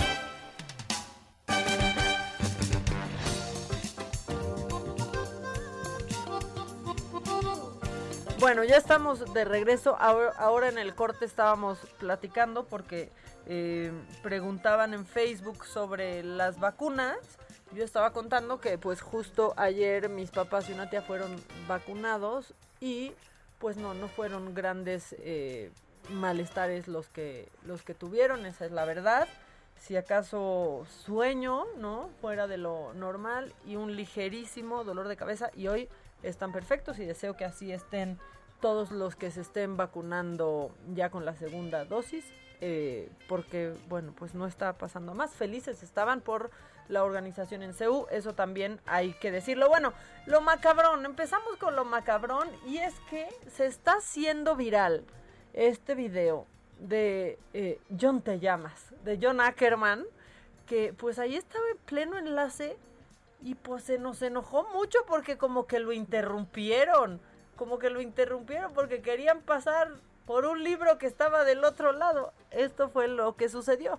[8.41, 9.97] Bueno, ya estamos de regreso.
[9.99, 13.11] Ahora, en el corte estábamos platicando porque
[13.47, 13.91] eh,
[14.23, 17.17] preguntaban en Facebook sobre las vacunas.
[17.73, 21.35] Yo estaba contando que pues justo ayer mis papás y una tía fueron
[21.67, 23.13] vacunados y
[23.59, 25.73] pues no, no fueron grandes eh,
[26.09, 29.27] malestares los que, los que tuvieron, esa es la verdad.
[29.81, 32.09] Si acaso sueño, ¿no?
[32.21, 35.89] Fuera de lo normal y un ligerísimo dolor de cabeza y hoy
[36.23, 38.19] están perfectos y deseo que así estén
[38.61, 42.25] todos los que se estén vacunando ya con la segunda dosis,
[42.61, 45.33] eh, porque bueno, pues no está pasando más.
[45.33, 46.51] Felices estaban por
[46.89, 49.69] la organización en CEU, eso también hay que decirlo.
[49.69, 49.93] Bueno,
[50.27, 55.05] lo macabrón, empezamos con lo macabrón y es que se está haciendo viral
[55.53, 56.47] este video
[56.81, 60.05] de eh, John Te Llamas, de John Ackerman,
[60.67, 62.77] que pues ahí estaba en pleno enlace
[63.43, 67.21] y pues se nos enojó mucho porque como que lo interrumpieron,
[67.57, 69.91] como que lo interrumpieron porque querían pasar
[70.27, 72.33] por un libro que estaba del otro lado.
[72.51, 73.99] Esto fue lo que sucedió.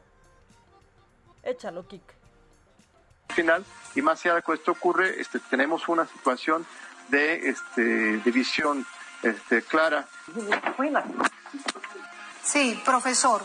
[1.43, 2.03] Échalo, Kik.
[3.29, 3.63] final
[3.95, 6.65] y más allá de que esto ocurre este, tenemos una situación
[7.07, 8.85] de este, división
[9.23, 10.07] este, clara
[12.43, 13.41] Sí, profesor.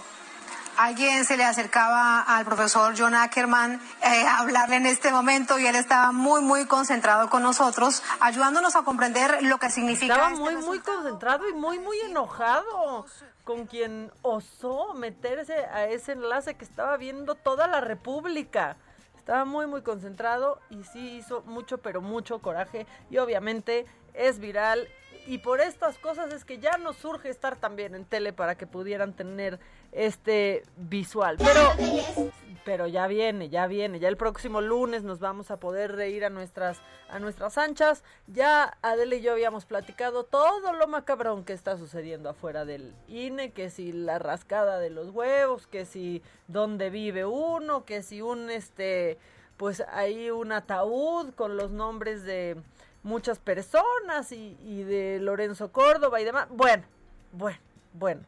[0.76, 5.66] Alguien se le acercaba al profesor John Ackerman eh, a hablarle en este momento y
[5.66, 10.14] él estaba muy, muy concentrado con nosotros, ayudándonos a comprender lo que significa.
[10.14, 13.06] Estaba este muy, muy concentrado y muy, muy enojado
[13.44, 18.76] con quien osó meterse a ese enlace que estaba viendo toda la República.
[19.16, 22.86] Estaba muy, muy concentrado y sí hizo mucho, pero mucho coraje.
[23.10, 24.88] Y obviamente es viral.
[25.26, 28.66] Y por estas cosas es que ya nos surge estar también en tele para que
[28.66, 29.58] pudieran tener
[29.92, 31.36] este visual.
[31.38, 32.30] Pero,
[32.64, 34.00] pero ya viene, ya viene.
[34.00, 38.04] Ya el próximo lunes nos vamos a poder reír a nuestras, a nuestras anchas.
[38.26, 43.52] Ya Adele y yo habíamos platicado todo lo macabrón que está sucediendo afuera del INE,
[43.52, 48.50] que si la rascada de los huevos, que si dónde vive uno, que si un
[48.50, 49.16] este,
[49.56, 52.56] pues hay un ataúd con los nombres de
[53.04, 56.48] muchas personas y, y de Lorenzo Córdoba y demás.
[56.50, 56.82] Bueno,
[57.30, 57.58] bueno,
[57.92, 58.22] bueno.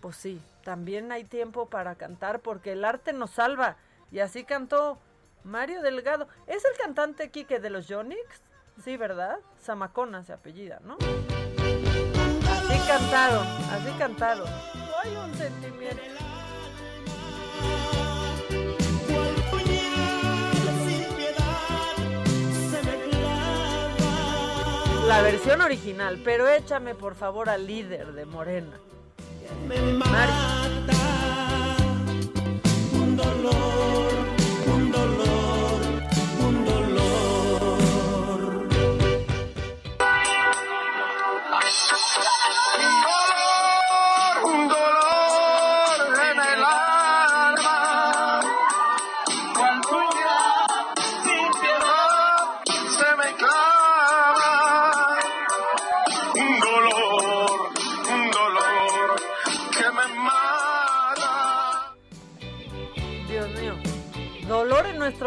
[0.00, 3.76] Pues sí, también hay tiempo para cantar porque el arte nos salva.
[4.12, 4.98] Y así cantó
[5.42, 6.28] Mario Delgado.
[6.46, 8.20] ¿Es el cantante Quique de los Yonix?
[8.84, 9.38] Sí, ¿verdad?
[9.60, 10.98] Zamacona se apellida, ¿no?
[12.50, 14.46] Así cantaron, así cantaron.
[15.02, 16.15] Hay un sentimiento.
[25.06, 28.78] La versión original, pero échame por favor al líder de Morena.
[29.68, 30.32] Mari.
[32.92, 34.25] Un dolor,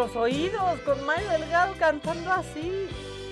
[0.10, 2.88] Nuestros oídos con Mario Delgado cantando así.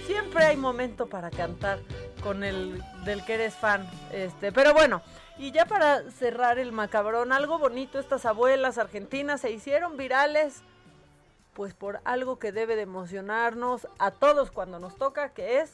[0.06, 1.80] Siempre hay momento para cantar
[2.22, 3.90] con el del que eres fan.
[4.12, 5.02] Este, pero bueno,
[5.40, 10.62] y ya para cerrar el macabrón, algo bonito, estas abuelas argentinas se hicieron virales
[11.54, 15.72] pues por algo que debe de emocionarnos a todos cuando nos toca, que es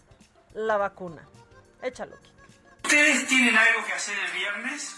[0.53, 1.27] la vacuna.
[1.81, 2.15] Échalo.
[2.81, 4.95] ¿Ustedes tienen algo que hacer el viernes?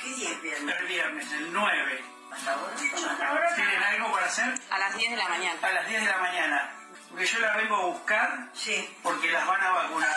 [0.00, 0.76] ¿Qué día es viernes?
[0.78, 2.17] El viernes, el 9.
[2.30, 3.54] ¿Hasta ahora?
[3.54, 4.54] ¿Tienen algo para hacer?
[4.70, 5.58] A las 10 de la mañana.
[5.62, 6.70] A las 10 de la mañana.
[7.10, 8.96] Porque yo las vengo a buscar Sí.
[9.02, 10.08] porque las van a vacunar.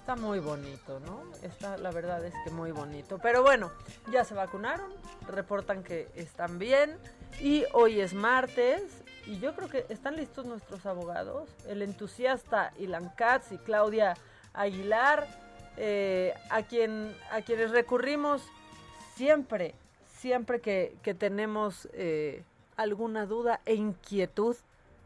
[0.00, 1.22] Está muy bonito, ¿no?
[1.42, 3.18] Está, la verdad es que muy bonito.
[3.18, 3.70] Pero bueno,
[4.10, 4.90] ya se vacunaron,
[5.26, 6.96] reportan que están bien
[7.40, 8.82] y hoy es martes
[9.28, 14.14] y yo creo que están listos nuestros abogados, el entusiasta Ilan Katz y Claudia
[14.54, 15.26] Aguilar,
[15.76, 18.50] eh, a, quien, a quienes recurrimos
[19.16, 19.74] siempre,
[20.06, 22.42] siempre que, que tenemos eh,
[22.78, 24.56] alguna duda e inquietud,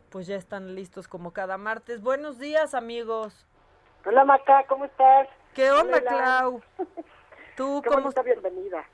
[0.08, 2.00] pues ya están listos como cada martes.
[2.00, 3.44] Buenos días amigos.
[4.06, 5.28] Hola Maca, ¿cómo estás?
[5.52, 6.62] ¿Qué onda, Hola, Clau?
[7.56, 8.86] ¿Tú Qué cómo bienvenida.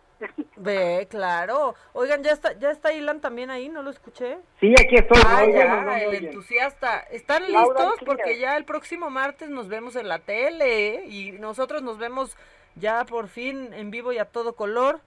[0.57, 1.74] Ve, claro.
[1.93, 4.39] Oigan, ya está, ya está Ilan también ahí, ¿no lo escuché?
[4.61, 5.20] Sí, aquí estoy.
[5.24, 7.01] Ah, ya, el entusiasta.
[7.11, 8.01] ¿Están Laura listos?
[8.05, 11.05] Porque ya el próximo martes nos vemos en la tele ¿eh?
[11.07, 12.36] y nosotros nos vemos
[12.74, 15.01] ya por fin en vivo y a todo color.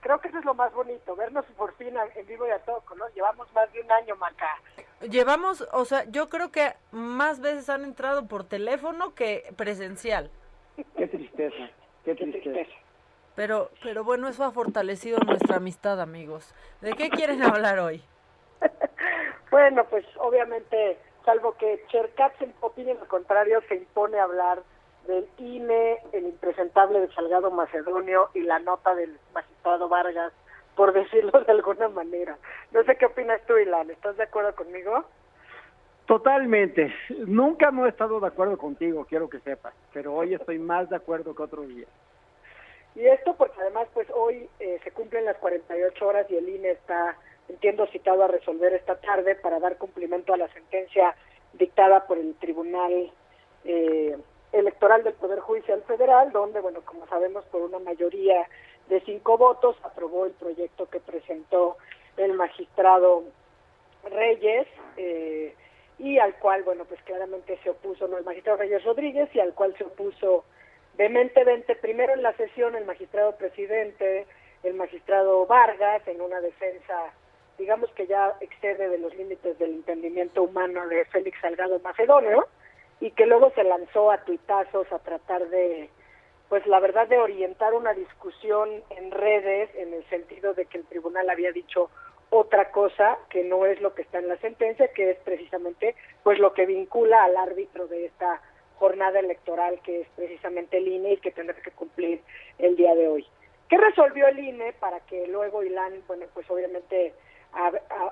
[0.00, 2.80] Creo que eso es lo más bonito, vernos por fin en vivo y a todo
[2.82, 3.12] color.
[3.14, 4.62] Llevamos más de un año, Maca.
[5.10, 10.30] Llevamos, o sea, yo creo que más veces han entrado por teléfono que presencial.
[10.96, 11.70] Qué tristeza,
[12.04, 12.70] qué tristeza.
[13.36, 16.54] Pero, pero bueno, eso ha fortalecido nuestra amistad, amigos.
[16.80, 18.02] ¿De qué quieren hablar hoy?
[19.48, 24.62] Bueno, pues obviamente, salvo que Cherkat opine lo contrario, se impone hablar
[25.06, 30.32] del INE, el impresentable de Salgado Macedonio y la nota del magistrado Vargas,
[30.74, 32.36] por decirlo de alguna manera.
[32.72, 35.04] No sé qué opinas tú, Ilan, ¿estás de acuerdo conmigo?
[36.06, 36.92] Totalmente.
[37.26, 40.96] Nunca no he estado de acuerdo contigo, quiero que sepas, pero hoy estoy más de
[40.96, 41.86] acuerdo que otro día.
[42.96, 46.70] Y esto porque además pues hoy eh, se cumplen las 48 horas y el INE
[46.70, 47.16] está,
[47.48, 51.14] entiendo, citado a resolver esta tarde para dar cumplimiento a la sentencia
[51.52, 53.12] dictada por el Tribunal
[53.64, 54.16] eh,
[54.52, 58.48] Electoral del Poder Judicial Federal, donde, bueno, como sabemos, por una mayoría
[58.88, 61.76] de cinco votos aprobó el proyecto que presentó
[62.16, 63.24] el magistrado
[64.04, 64.66] Reyes
[64.96, 65.54] eh,
[65.98, 69.52] y al cual, bueno, pues claramente se opuso, no el magistrado Reyes Rodríguez y al
[69.52, 70.44] cual se opuso
[70.96, 74.26] vehementemente, primero en la sesión el magistrado presidente,
[74.62, 77.12] el magistrado Vargas, en una defensa,
[77.58, 82.46] digamos que ya excede de los límites del entendimiento humano de Félix Salgado Macedonio,
[83.00, 85.90] y que luego se lanzó a tuitazos a tratar de,
[86.48, 90.86] pues la verdad, de orientar una discusión en redes en el sentido de que el
[90.86, 91.90] tribunal había dicho
[92.30, 96.38] otra cosa que no es lo que está en la sentencia, que es precisamente pues
[96.38, 98.40] lo que vincula al árbitro de esta
[98.78, 102.20] jornada electoral que es precisamente el INE y que tendrá que cumplir
[102.58, 103.26] el día de hoy.
[103.68, 107.14] ¿Qué resolvió el INE para que luego Ilan, bueno, pues obviamente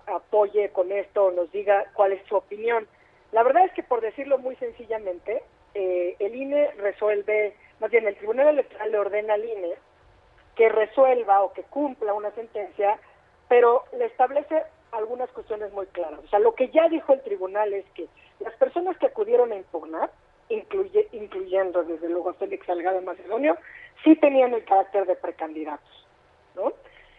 [0.07, 2.87] apoye con esto nos diga cuál es su opinión?
[3.33, 5.43] La verdad es que por decirlo muy sencillamente,
[5.75, 9.75] eh, el INE resuelve, más bien el Tribunal Electoral le ordena al INE
[10.55, 12.99] que resuelva o que cumpla una sentencia,
[13.49, 14.63] pero le establece
[14.93, 16.21] algunas cuestiones muy claras.
[16.25, 18.07] O sea, lo que ya dijo el tribunal es que
[18.41, 20.11] las personas que acudieron a impugnar,
[20.49, 23.57] incluye, incluyendo desde luego a Félix Salgado Macedonio,
[24.03, 26.07] sí tenían el carácter de precandidatos,
[26.55, 26.73] ¿no?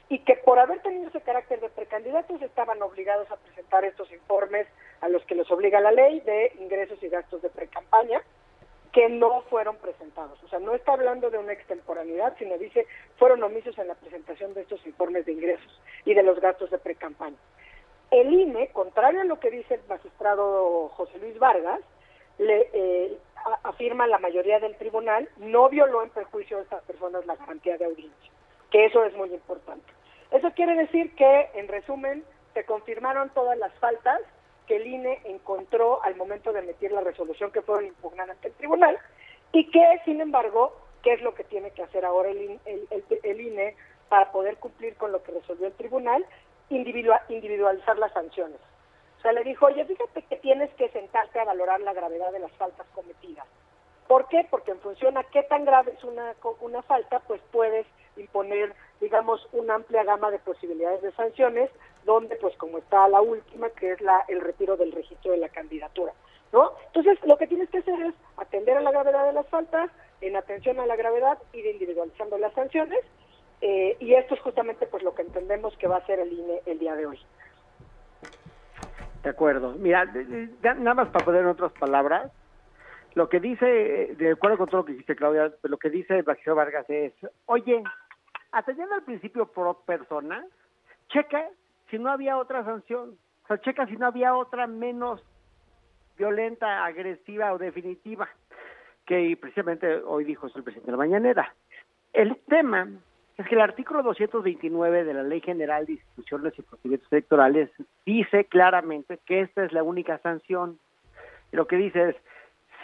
[0.09, 4.67] Y que por haber tenido ese carácter de precandidatos estaban obligados a presentar estos informes
[5.01, 8.21] a los que les obliga la ley de ingresos y gastos de precampaña,
[8.95, 10.41] que no fueron presentados.
[10.43, 12.87] O sea, no está hablando de una extemporaneidad, sino dice
[13.17, 16.77] fueron omisos en la presentación de estos informes de ingresos y de los gastos de
[16.77, 17.35] precampaña.
[18.09, 21.81] El INE, contrario a lo que dice el magistrado José Luis Vargas,
[22.37, 23.17] le eh,
[23.63, 27.85] afirma la mayoría del tribunal, no violó en perjuicio de estas personas la garantía de
[27.85, 28.31] audiencia,
[28.71, 29.85] que eso es muy importante.
[30.31, 34.19] Eso quiere decir que, en resumen, se confirmaron todas las faltas
[34.67, 38.53] que el INE encontró al momento de emitir la resolución que fueron impugnadas ante el
[38.55, 38.97] tribunal
[39.51, 42.87] y que, sin embargo, ¿qué es lo que tiene que hacer ahora el, IN- el-
[42.89, 43.75] el- el INE
[44.09, 46.25] para poder cumplir con lo que resolvió el tribunal?
[46.71, 48.57] Individua- individualizar las sanciones.
[49.31, 52.85] Le dijo, oye, fíjate que tienes que sentarte a valorar la gravedad de las faltas
[52.93, 53.45] cometidas.
[54.07, 54.45] ¿Por qué?
[54.49, 57.87] Porque en función a qué tan grave es una, una falta, pues puedes
[58.17, 61.69] imponer, digamos, una amplia gama de posibilidades de sanciones,
[62.05, 65.49] donde, pues como está la última, que es la, el retiro del registro de la
[65.49, 66.13] candidatura,
[66.53, 66.73] ¿no?
[66.87, 69.89] Entonces, lo que tienes que hacer es atender a la gravedad de las faltas,
[70.21, 73.03] en atención a la gravedad, ir individualizando las sanciones,
[73.61, 76.61] eh, y esto es justamente pues lo que entendemos que va a hacer el INE
[76.65, 77.19] el día de hoy.
[79.25, 79.73] De acuerdo.
[79.79, 80.05] Mira,
[80.61, 82.31] nada más para poner en otras palabras,
[83.15, 86.21] lo que dice, eh, de acuerdo con todo lo que dijiste, Claudia, lo que dice
[86.21, 87.11] Baxio Vargas es,
[87.47, 87.81] oye,
[88.51, 90.45] atendiendo al principio pro persona,
[91.09, 91.43] checa
[91.89, 95.23] si no había otra sanción, o sea, checa si no había otra menos
[96.19, 98.29] violenta, agresiva o definitiva,
[99.07, 101.55] que precisamente hoy dijo el presidente de la mañanera.
[102.13, 102.89] El tema
[103.37, 107.69] es que el artículo 229 de la Ley General de Instituciones y Procedimientos Electorales
[108.05, 110.79] dice claramente que esta es la única sanción.
[111.51, 112.15] Lo que dice es,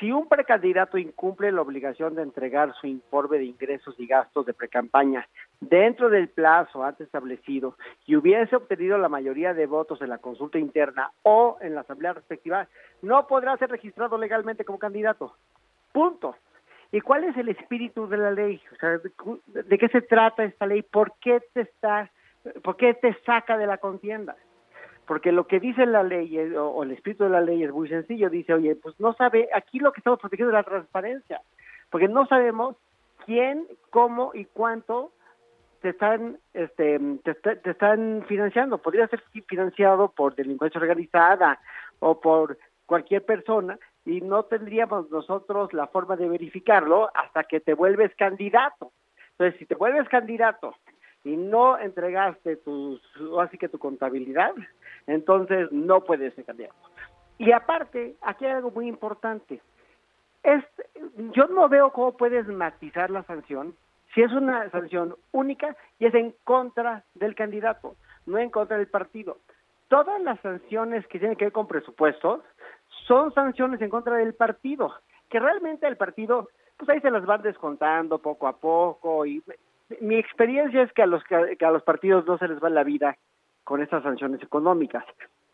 [0.02, 4.54] si un precandidato incumple la obligación de entregar su informe de ingresos y gastos de
[4.54, 5.28] precampaña
[5.60, 10.58] dentro del plazo antes establecido y hubiese obtenido la mayoría de votos en la consulta
[10.58, 12.68] interna o en la asamblea respectiva,
[13.04, 15.36] no podrá ser registrado legalmente como candidato.
[15.92, 16.36] Punto.
[16.92, 18.62] ¿Y cuál es el espíritu de la ley?
[18.72, 20.82] O sea, ¿de, qué se trata esta ley?
[20.82, 22.12] ¿Por qué te está,
[22.64, 24.36] por qué te saca de la contienda?
[25.08, 27.88] Porque lo que dice la ley es- o, el espíritu de la ley es muy
[27.88, 28.30] sencillo.
[28.30, 31.42] Dice, oye, pues no sabe, aquí lo que estamos protegiendo es la transparencia,
[31.90, 32.76] porque no sabemos
[33.26, 35.12] quién, cómo y cuánto
[35.82, 38.78] te están, este, te están financiando.
[38.78, 41.60] Podría ser financiado por delincuencia organizada
[42.00, 47.74] o por cualquier persona y no tendríamos nosotros la forma de verificarlo hasta que te
[47.74, 48.92] vuelves candidato.
[49.32, 50.76] Entonces, si te vuelves candidato
[51.24, 53.02] y no entregaste tus,
[53.40, 54.54] así que tu contabilidad,
[55.08, 56.76] entonces no puedes ser candidato.
[57.38, 59.62] Y aparte, aquí hay algo muy importante.
[60.44, 60.64] Es,
[61.34, 63.76] yo no veo cómo puedes matizar la sanción
[64.14, 67.96] si es una sanción única y es en contra del candidato,
[68.26, 69.38] no en contra del partido.
[69.88, 72.42] Todas las sanciones que tienen que ver con presupuestos
[73.12, 74.94] son sanciones en contra del partido,
[75.30, 76.48] que realmente el partido,
[76.78, 79.44] pues ahí se las van descontando poco a poco y
[80.00, 82.86] mi experiencia es que a los que a los partidos no se les va la
[82.86, 83.18] vida
[83.66, 85.04] con estas sanciones económicas,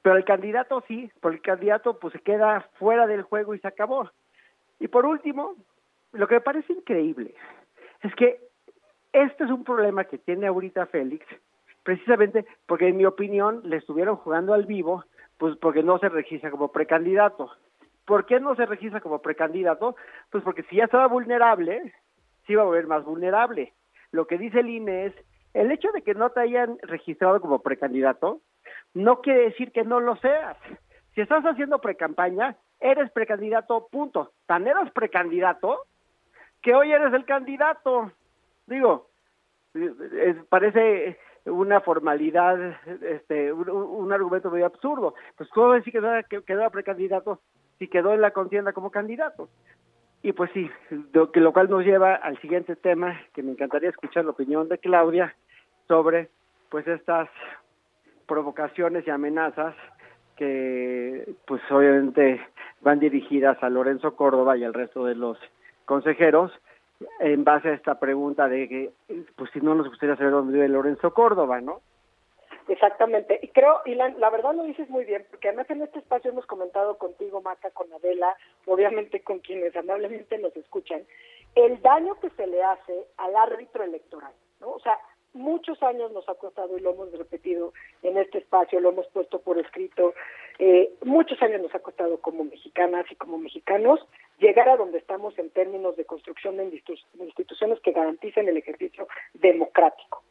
[0.04, 3.68] pero el candidato sí, porque el candidato pues se queda fuera del juego y se
[3.68, 4.08] acabó.
[4.80, 5.56] Y por último,
[6.12, 7.34] lo que me parece increíble
[8.04, 8.40] es que
[9.14, 11.26] este es un problema que tiene ahorita Félix,
[11.82, 15.06] precisamente porque en mi opinión le estuvieron jugando al vivo,
[15.38, 17.52] pues porque no se registra como precandidato.
[18.06, 19.96] ¿Por qué no se registra como precandidato?
[20.32, 21.94] Pues porque si ya estaba vulnerable,
[22.46, 23.74] se iba a volver más vulnerable.
[24.12, 25.14] Lo que dice el INE es,
[25.54, 28.42] el hecho de que no te hayan registrado como precandidato,
[28.94, 30.58] no quiere decir que no lo seas.
[31.14, 34.32] Si estás haciendo precampaña, eres precandidato, punto.
[34.46, 35.86] Tan eres precandidato
[36.62, 38.12] que hoy eres el candidato.
[38.68, 39.10] Digo,
[40.50, 42.57] parece una formalidad,
[43.02, 45.15] este, un, argumento muy absurdo.
[45.36, 47.40] Pues cómo decir que, no- que quedó precandidato
[47.80, 49.49] si quedó en la contienda como candidato.
[50.24, 50.69] Y pues sí,
[51.14, 54.68] lo, que, lo cual nos lleva al siguiente tema, que me encantaría escuchar la opinión
[54.68, 55.36] de Claudia
[55.88, 56.30] sobre
[56.69, 57.30] pues estas
[58.28, 59.76] provocaciones y amenazas
[60.36, 62.41] que pues obviamente
[62.82, 65.38] van dirigidas a Lorenzo Córdoba y al resto de los
[65.86, 66.52] consejeros
[67.19, 68.91] en base a esta pregunta de que
[69.36, 71.82] pues si no nos gustaría saber dónde vive Lorenzo Córdoba, ¿no?
[72.68, 73.40] Exactamente.
[73.41, 76.32] Y creo, y la, la verdad lo dices muy bien, porque además en este espacio
[76.32, 81.03] hemos comentado contigo, Maca, con Adela, obviamente con quienes amablemente nos escuchan,
[81.56, 84.72] el daño que se le hace al árbitro electoral, ¿no?
[84.72, 84.99] O sea,
[85.34, 89.40] muchos años nos ha costado y lo hemos repetido en este espacio, lo hemos puesto
[89.40, 90.14] por escrito,
[90.60, 94.00] eh, muchos años nos ha costado como mexicanas y como mexicanos
[94.40, 98.58] llegar a donde estamos en términos de construcción de institu- de instituciones que garanticen el
[98.58, 100.24] ejercicio democrático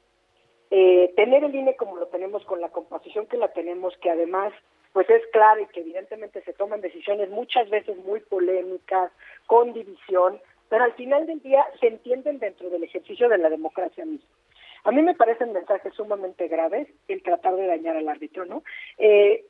[0.70, 4.52] eh, tener el INE como lo tenemos con la composición que la tenemos, que además
[4.92, 9.12] pues es clara y que evidentemente se toman decisiones muchas veces muy polémicas,
[9.46, 10.40] con división,
[10.70, 14.26] pero al final del día se entienden dentro del ejercicio de la democracia misma.
[14.84, 18.62] A mí me parecen mensajes sumamente graves el tratar de dañar al árbitro, ¿no?
[18.98, 19.44] Eh,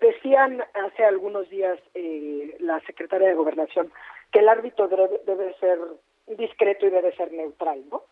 [0.00, 3.92] decían hace algunos días eh, la secretaria de Gobernación
[4.30, 5.78] que el árbitro debe, debe ser
[6.26, 8.02] discreto y debe ser neutral, ¿no?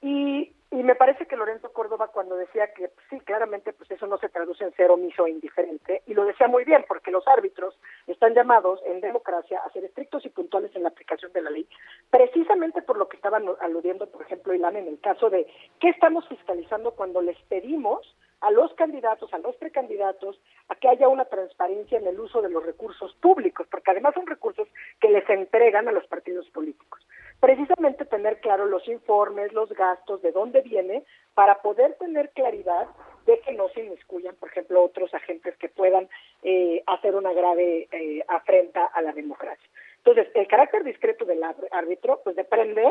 [0.00, 4.06] Y Y me parece que Lorenzo Córdoba cuando decía que pues, sí, claramente pues eso
[4.06, 7.26] no se traduce en ser omiso e indiferente, y lo decía muy bien, porque los
[7.28, 11.50] árbitros están llamados en democracia a ser estrictos y puntuales en la aplicación de la
[11.50, 11.68] ley,
[12.10, 15.46] precisamente por lo que estaban aludiendo, por ejemplo, Ilan, en el caso de
[15.78, 21.08] qué estamos fiscalizando cuando les pedimos a los candidatos, a los precandidatos, a que haya
[21.08, 24.68] una transparencia en el uso de los recursos públicos, porque además son recursos
[25.00, 27.06] que les entregan a los partidos políticos
[27.40, 31.04] precisamente tener claro los informes, los gastos, de dónde viene,
[31.34, 32.86] para poder tener claridad
[33.26, 36.08] de que no se inmiscuyan, por ejemplo, otros agentes que puedan
[36.42, 39.68] eh, hacer una grave eh, afrenta a la democracia.
[39.98, 41.42] Entonces, el carácter discreto del
[41.72, 42.84] árbitro, pues depende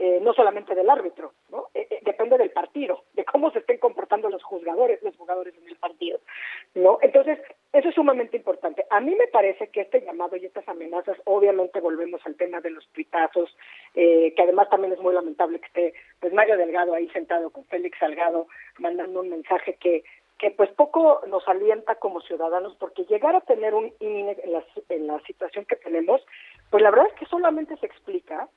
[0.00, 1.70] eh, no solamente del árbitro, ¿no?
[1.74, 5.66] Eh, eh, depende del partido, de cómo se estén comportando los juzgadores, los jugadores en
[5.66, 6.20] el partido,
[6.76, 6.98] ¿no?
[7.02, 7.40] Entonces,
[7.72, 8.86] eso es sumamente importante.
[8.90, 12.70] A mí me parece que este llamado y estas amenazas, obviamente volvemos al tema de
[12.70, 13.54] los tuitazos,
[13.94, 17.98] que además también es muy lamentable que esté pues Mario Delgado ahí sentado con Félix
[17.98, 18.46] Salgado
[18.78, 20.04] mandando un mensaje que
[20.38, 24.64] que pues poco nos alienta como ciudadanos porque llegar a tener un INE en la,
[24.88, 26.24] en la situación que tenemos,
[26.70, 28.48] pues la verdad es que solamente se explica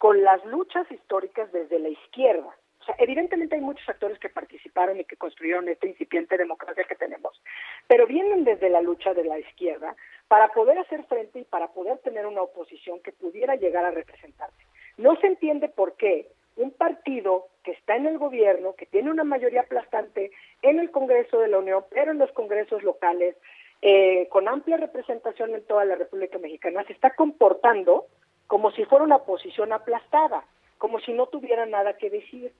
[0.00, 2.56] con las luchas históricas desde la izquierda.
[2.80, 6.94] O sea, evidentemente hay muchos actores que participaron y que construyeron esta incipiente democracia que
[6.94, 7.38] tenemos,
[7.86, 9.94] pero vienen desde la lucha de la izquierda
[10.26, 14.64] para poder hacer frente y para poder tener una oposición que pudiera llegar a representarse.
[14.96, 19.24] No se entiende por qué un partido que está en el gobierno, que tiene una
[19.24, 20.30] mayoría aplastante
[20.62, 23.36] en el Congreso de la Unión, pero en los congresos locales,
[23.82, 28.06] eh, con amplia representación en toda la República Mexicana, se está comportando
[28.50, 30.44] como si fuera una posición aplastada,
[30.76, 32.52] como si no tuviera nada que decir.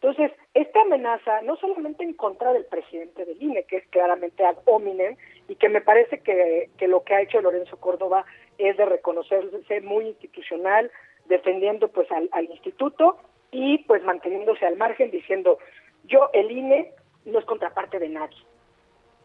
[0.00, 4.56] Entonces, esta amenaza, no solamente en contra del presidente del INE, que es claramente ad
[4.64, 5.16] hominem,
[5.46, 8.24] y que me parece que, lo que ha hecho Lorenzo Córdoba
[8.58, 10.90] es de reconocerse muy institucional,
[11.26, 13.16] defendiendo pues al, instituto
[13.52, 15.60] y pues manteniéndose al margen diciendo,
[16.02, 16.94] yo, el INE
[17.26, 18.38] no es contraparte de nadie,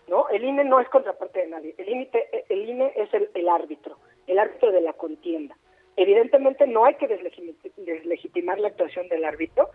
[0.07, 0.29] ¿no?
[0.29, 2.09] El INE no es contraparte de nadie, el INE,
[2.49, 5.55] el INE es el árbitro, el árbitro de la contienda.
[5.95, 9.69] Evidentemente no hay que deslegitimar la actuación del árbitro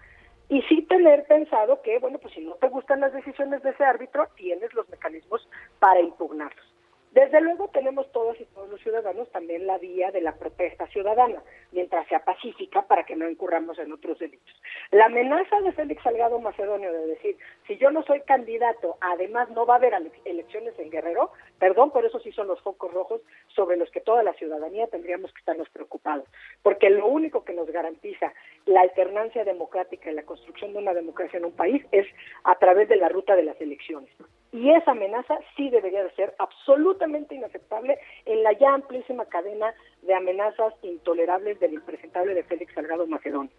[0.48, 3.84] y sí tener pensado que, bueno, pues si no te gustan las decisiones de ese
[3.84, 5.46] árbitro, tienes los mecanismos
[5.78, 6.66] para impugnarlos.
[7.12, 11.42] Desde luego tenemos todos y todos los ciudadanos también la vía de la protesta ciudadana,
[11.72, 14.54] mientras sea pacífica para que no incurramos en otros delitos.
[14.90, 17.36] La amenaza de Félix Salgado Macedonio de decir,
[17.66, 19.94] si yo no soy candidato, además no va a haber
[20.26, 24.22] elecciones en Guerrero, perdón, pero eso sí son los focos rojos sobre los que toda
[24.22, 26.28] la ciudadanía tendríamos que estarnos preocupados,
[26.62, 28.32] porque lo único que nos garantiza
[28.66, 32.06] la alternancia democrática y la construcción de una democracia en un país es
[32.44, 34.10] a través de la ruta de las elecciones.
[34.52, 40.14] Y esa amenaza sí debería de ser absolutamente inaceptable en la ya amplísima cadena de
[40.14, 43.50] amenazas intolerables del impresentable de Félix Salgado Macedonio.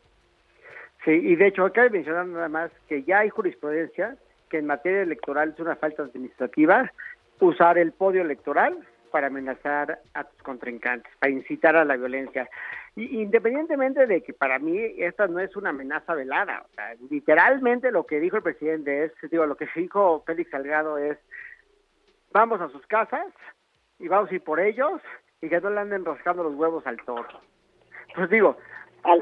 [1.05, 4.17] Sí, y de hecho de mencionar nada más que ya hay jurisprudencia
[4.49, 6.91] que en materia electoral es una falta administrativa
[7.39, 8.77] usar el podio electoral
[9.09, 12.49] para amenazar a tus contrincantes, para incitar a la violencia.
[12.95, 17.91] Y, independientemente de que para mí esta no es una amenaza velada, o sea, literalmente
[17.91, 21.17] lo que dijo el presidente es, digo, lo que dijo Félix Salgado es,
[22.31, 23.27] vamos a sus casas
[23.99, 25.01] y vamos a ir por ellos
[25.41, 27.41] y que no le anden rascando los huevos al toro.
[28.15, 28.57] Pues digo,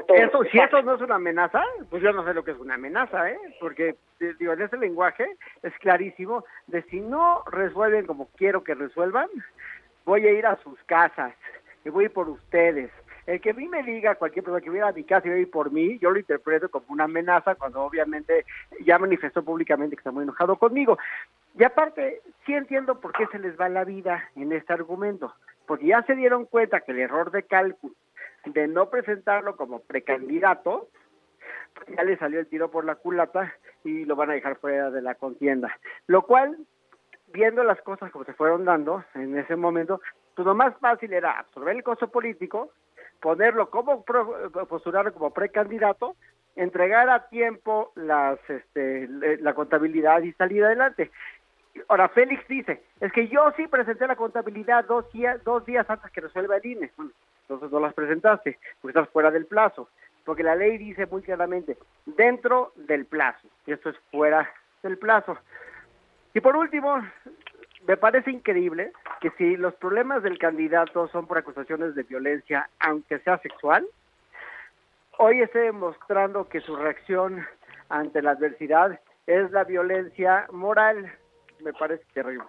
[0.08, 2.74] eso, si eso no es una amenaza, pues yo no sé lo que es una
[2.74, 3.38] amenaza, ¿eh?
[3.60, 3.96] Porque,
[4.38, 5.26] digo, en ese lenguaje
[5.62, 9.28] es clarísimo de si no resuelven como quiero que resuelvan,
[10.08, 11.34] voy a ir a sus casas
[11.84, 12.90] y voy por ustedes.
[13.26, 15.50] El que a mí me diga, cualquier persona que viera a mi casa y va
[15.50, 18.46] por mí, yo lo interpreto como una amenaza cuando obviamente
[18.86, 20.96] ya manifestó públicamente que está muy enojado conmigo.
[21.58, 25.34] Y aparte, sí entiendo por qué se les va la vida en este argumento,
[25.66, 27.94] porque ya se dieron cuenta que el error de cálculo
[28.46, 30.88] de no presentarlo como precandidato,
[31.94, 33.52] ya le salió el tiro por la culata
[33.84, 35.78] y lo van a dejar fuera de la contienda.
[36.06, 36.56] Lo cual,
[37.32, 40.00] viendo las cosas como se fueron dando en ese momento,
[40.34, 42.70] pues lo más fácil era absorber el costo político,
[43.20, 46.16] ponerlo como postularlo como precandidato,
[46.56, 51.10] entregar a tiempo las este, la contabilidad y salir adelante.
[51.88, 56.10] Ahora, Félix dice, es que yo sí presenté la contabilidad dos días, dos días antes
[56.10, 56.90] que resuelva el INE.
[56.96, 59.88] Bueno, entonces no las presentaste, porque estás fuera del plazo.
[60.24, 64.52] Porque la ley dice muy claramente, dentro del plazo, y esto es fuera
[64.82, 65.38] del plazo.
[66.34, 67.02] Y por último,
[67.86, 73.18] me parece increíble que si los problemas del candidato son por acusaciones de violencia, aunque
[73.20, 73.86] sea sexual,
[75.18, 77.46] hoy esté demostrando que su reacción
[77.88, 81.12] ante la adversidad es la violencia moral.
[81.60, 82.46] Me parece terrible.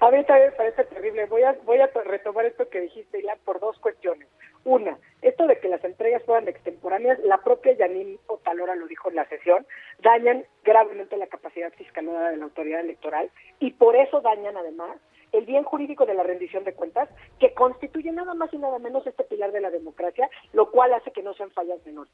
[0.00, 1.26] A mí también me parece terrible.
[1.26, 4.28] Voy a, voy a retomar esto que dijiste, Ilan, por dos cuestiones.
[4.64, 9.16] Una, esto de que las entregas fueran extemporáneas, la propia Janine Otalora lo dijo en
[9.16, 9.66] la sesión,
[10.00, 13.30] dañan gravemente la capacidad fiscalada de la autoridad electoral
[13.60, 14.98] y por eso dañan además
[15.32, 17.08] el bien jurídico de la rendición de cuentas,
[17.40, 21.10] que constituye nada más y nada menos este pilar de la democracia, lo cual hace
[21.10, 22.12] que no sean fallas menores.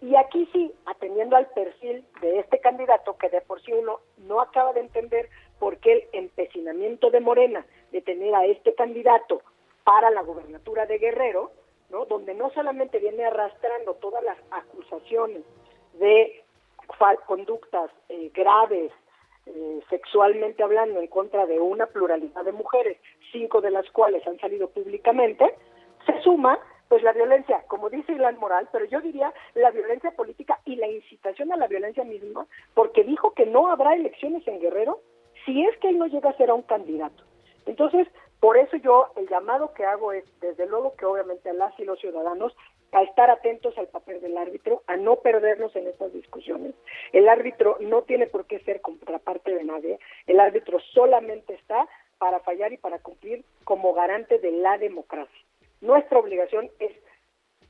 [0.00, 4.40] Y aquí sí, atendiendo al perfil de este candidato, que de por sí uno no
[4.40, 5.28] acaba de entender
[5.60, 9.42] por qué el empecinamiento de Morena de tener a este candidato
[9.84, 11.52] para la gubernatura de Guerrero,
[12.08, 15.42] donde no solamente viene arrastrando todas las acusaciones
[15.94, 16.42] de
[17.26, 18.92] conductas eh, graves,
[19.46, 22.98] eh, sexualmente hablando, en contra de una pluralidad de mujeres,
[23.32, 25.56] cinco de las cuales han salido públicamente,
[26.06, 26.58] se suma
[26.88, 30.88] pues la violencia, como dice Ilan Moral, pero yo diría la violencia política y la
[30.88, 35.00] incitación a la violencia misma, porque dijo que no habrá elecciones en Guerrero
[35.46, 37.24] si es que él no llega a ser a un candidato.
[37.64, 38.06] Entonces,
[38.42, 41.84] por eso yo el llamado que hago es, desde luego que obviamente a las y
[41.84, 42.52] los ciudadanos,
[42.90, 46.74] a estar atentos al papel del árbitro, a no perdernos en estas discusiones.
[47.12, 51.86] El árbitro no tiene por qué ser contraparte de nadie, el árbitro solamente está
[52.18, 55.44] para fallar y para cumplir como garante de la democracia.
[55.80, 56.90] Nuestra obligación es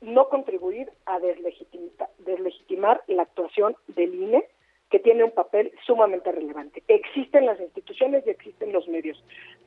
[0.01, 4.49] no contribuir a deslegitimar la actuación del INE,
[4.93, 6.83] que tiene un papel sumamente relevante.
[6.87, 9.25] Existen las instituciones y existen los medios.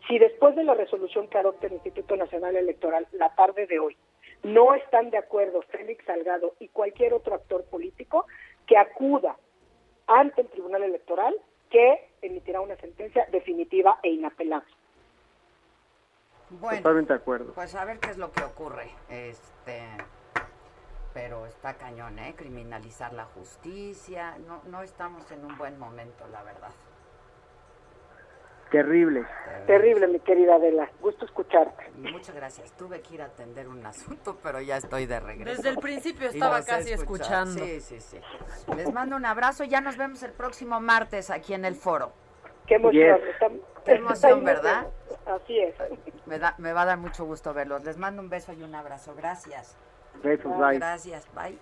[0.08, 3.98] Si después de la resolución que adopte el Instituto Nacional Electoral la tarde de hoy
[4.44, 8.28] no están de acuerdo Félix Salgado y cualquier otro actor político,
[8.68, 9.36] que acuda
[10.06, 11.36] ante el Tribunal Electoral
[11.72, 14.72] que emitirá una sentencia definitiva e inapelable.
[16.52, 17.54] Bueno, Totalmente de acuerdo.
[17.54, 18.92] Pues a ver qué es lo que ocurre.
[19.10, 19.82] Este,
[21.16, 22.36] pero está cañón, ¿eh?
[22.36, 24.38] Criminalizar la justicia.
[24.46, 26.72] No, no estamos en un buen momento, la verdad.
[28.70, 29.26] Terrible.
[29.66, 30.92] Terrible, mi querida Adela.
[31.00, 31.90] Gusto escucharte.
[32.12, 32.74] Muchas gracias.
[32.74, 35.56] Tuve que ir a atender un asunto, pero ya estoy de regreso.
[35.56, 37.64] Desde el principio estaba casi escuchando.
[37.64, 38.20] Sí, sí, sí.
[38.76, 39.64] Les mando un abrazo.
[39.64, 42.12] Ya nos vemos el próximo martes aquí en el foro.
[42.68, 43.22] Qué emoción.
[43.22, 43.52] Yes.
[43.86, 44.88] Qué emoción, ¿verdad?
[45.26, 45.76] Así es.
[46.26, 47.86] Me, da, me va a dar mucho gusto verlos.
[47.86, 49.16] Les mando un beso y un abrazo.
[49.16, 49.78] Gracias.
[50.24, 50.78] Besos, bye.
[50.78, 51.58] Gracias, bye.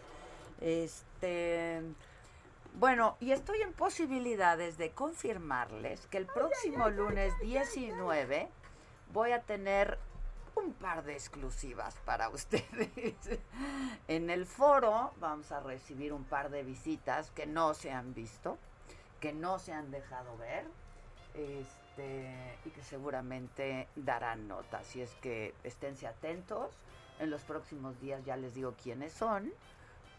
[0.61, 1.81] Este,
[2.75, 8.49] bueno, y estoy en posibilidades de confirmarles que el próximo lunes 19
[9.11, 9.99] voy a tener
[10.55, 13.15] un par de exclusivas para ustedes.
[14.07, 18.57] En el foro vamos a recibir un par de visitas que no se han visto,
[19.19, 20.65] que no se han dejado ver,
[21.35, 24.79] este, y que seguramente darán nota.
[24.79, 26.71] Así es que esténse atentos.
[27.19, 29.53] En los próximos días ya les digo quiénes son,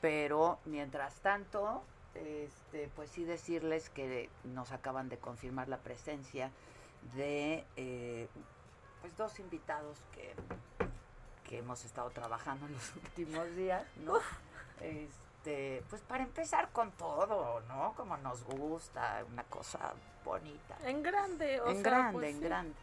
[0.01, 1.83] pero mientras tanto,
[2.15, 6.51] este, pues sí decirles que nos acaban de confirmar la presencia
[7.17, 8.29] de eh,
[9.01, 10.35] pues dos invitados que,
[11.49, 14.15] que hemos estado trabajando en los últimos días, ¿no?
[14.81, 17.93] Este, pues para empezar con todo, ¿no?
[17.97, 19.93] Como nos gusta, una cosa
[20.25, 20.77] bonita.
[20.85, 22.45] En grande, o en sea, grande, pues en sí.
[22.45, 22.75] grande.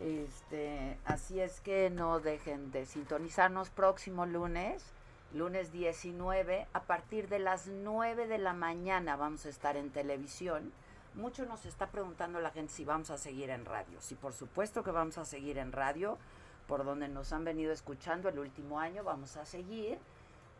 [0.00, 4.84] Este, así es que no dejen de sintonizarnos próximo lunes,
[5.32, 10.72] lunes 19, a partir de las 9 de la mañana vamos a estar en televisión.
[11.14, 14.00] Mucho nos está preguntando la gente si vamos a seguir en radio.
[14.00, 16.18] Sí, por supuesto que vamos a seguir en radio,
[16.66, 19.98] por donde nos han venido escuchando el último año, vamos a seguir,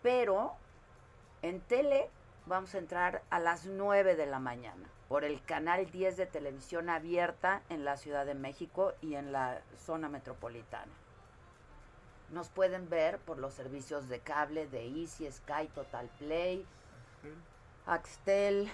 [0.01, 0.52] pero
[1.43, 2.09] en tele
[2.47, 6.89] vamos a entrar a las 9 de la mañana por el canal 10 de televisión
[6.89, 10.93] abierta en la Ciudad de México y en la zona metropolitana.
[12.31, 16.66] Nos pueden ver por los servicios de cable de Easy, Sky, Total Play,
[17.86, 18.70] Axtel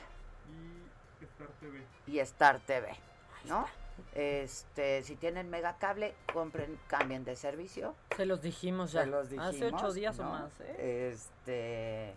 [1.19, 1.85] Y Star TV.
[2.07, 2.97] y Star TV,
[3.45, 3.67] ¿no?
[4.15, 7.95] Este, si tienen megacable, compren, cambien de servicio.
[8.17, 9.03] Se los dijimos ya.
[9.03, 11.11] Se los Hace dijimos, ocho días o más, ¿eh?
[11.13, 12.15] Este,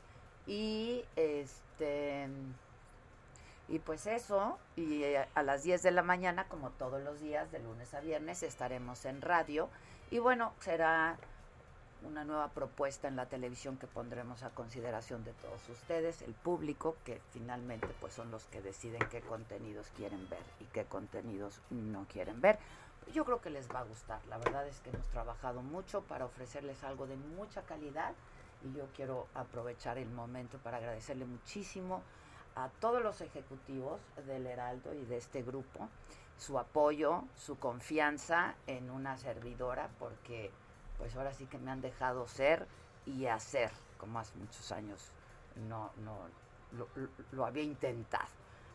[0.48, 2.30] y este,
[3.70, 7.52] y pues eso, y eh, a las 10 de la mañana, como todos los días,
[7.52, 9.70] de lunes a viernes, estaremos en radio.
[10.12, 11.18] Y bueno, será
[12.06, 16.98] una nueva propuesta en la televisión que pondremos a consideración de todos ustedes, el público,
[17.06, 22.06] que finalmente pues son los que deciden qué contenidos quieren ver y qué contenidos no
[22.12, 22.60] quieren ver.
[23.14, 24.26] Yo creo que les va a gustar.
[24.28, 28.14] La verdad es que hemos trabajado mucho para ofrecerles algo de mucha calidad
[28.64, 32.02] y yo quiero aprovechar el momento para agradecerle muchísimo
[32.56, 35.90] a todos los ejecutivos del Heraldo y de este grupo
[36.38, 40.52] su apoyo, su confianza en una servidora, porque
[40.98, 42.68] pues ahora sí que me han dejado ser
[43.06, 45.12] y hacer, como hace muchos años
[45.68, 46.18] no, no
[46.72, 46.88] lo,
[47.32, 48.28] lo- había intentado.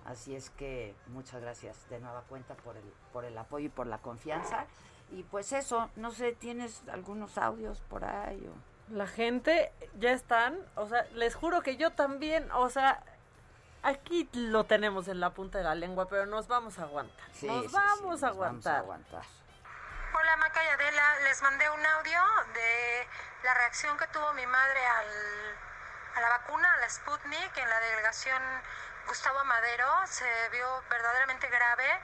[0.05, 3.87] Así es que muchas gracias de nueva cuenta por el, por el apoyo y por
[3.87, 4.67] la confianza.
[5.11, 8.47] Y pues eso, no sé, ¿tienes algunos audios por ahí?
[8.47, 8.95] o?
[8.95, 13.03] La gente ya están, o sea, les juro que yo también, o sea,
[13.83, 17.27] aquí lo tenemos en la punta de la lengua, pero nos vamos a aguantar.
[17.33, 18.77] Sí, nos sí, sí, vamos a nos vamos a aguantar.
[18.77, 19.23] aguantar.
[20.15, 22.21] Hola Maca y Adela, les mandé un audio
[22.55, 23.09] de
[23.45, 25.07] la reacción que tuvo mi madre al,
[26.17, 28.43] a la vacuna, a la Sputnik, en la delegación
[29.07, 29.87] Gustavo Madero.
[30.07, 32.01] Se vio verdaderamente grave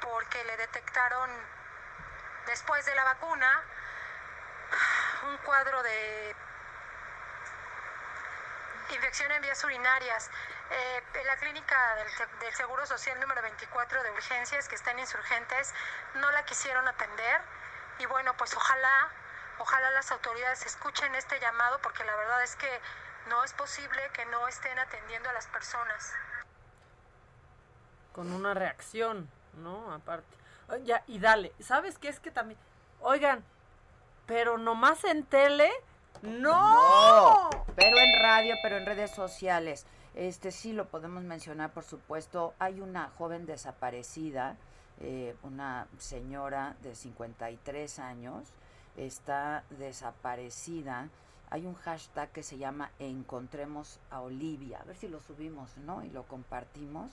[0.00, 1.30] porque le detectaron
[2.46, 3.62] después de la vacuna
[5.28, 6.34] un cuadro de
[8.90, 10.30] infección en vías urinarias.
[10.70, 14.98] Eh, en la clínica del, del Seguro Social número 24 de urgencias, que está en
[14.98, 15.72] insurgentes,
[16.14, 17.40] no la quisieron atender.
[17.98, 19.08] Y bueno, pues ojalá,
[19.58, 22.80] ojalá las autoridades escuchen este llamado, porque la verdad es que
[23.28, 26.12] no es posible que no estén atendiendo a las personas.
[28.12, 29.92] Con una reacción, ¿no?
[29.92, 30.36] Aparte.
[30.82, 32.58] Ya, y dale, ¿sabes qué es que también?
[33.00, 33.44] Oigan,
[34.26, 35.70] pero nomás en tele,
[36.22, 37.50] no.
[37.50, 39.86] No, pero en radio, pero en redes sociales.
[40.16, 42.54] Este sí lo podemos mencionar, por supuesto.
[42.58, 44.56] Hay una joven desaparecida,
[44.98, 48.48] eh, una señora de 53 años,
[48.96, 51.10] está desaparecida.
[51.50, 54.78] Hay un hashtag que se llama Encontremos a Olivia.
[54.80, 56.02] A ver si lo subimos, ¿no?
[56.02, 57.10] Y lo compartimos.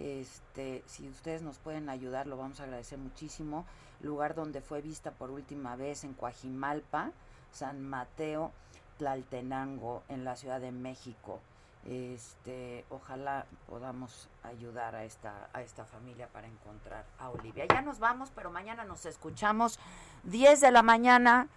[0.00, 3.66] Este, si ustedes nos pueden ayudar, lo vamos a agradecer muchísimo.
[4.00, 7.12] Lugar donde fue vista por última vez en Coajimalpa,
[7.52, 8.50] San Mateo,
[8.98, 11.38] Tlaltenango, en la Ciudad de México.
[11.84, 17.64] Este, ojalá podamos ayudar a esta, a esta familia para encontrar a Olivia.
[17.68, 19.80] Ya nos vamos, pero mañana nos escuchamos
[20.24, 21.48] 10 de la mañana.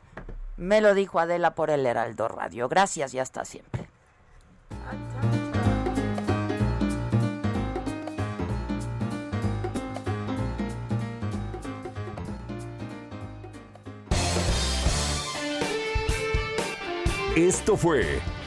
[0.57, 2.67] Me lo dijo Adela por el Heraldo Radio.
[2.67, 3.87] Gracias y hasta siempre.
[17.35, 18.21] Esto fue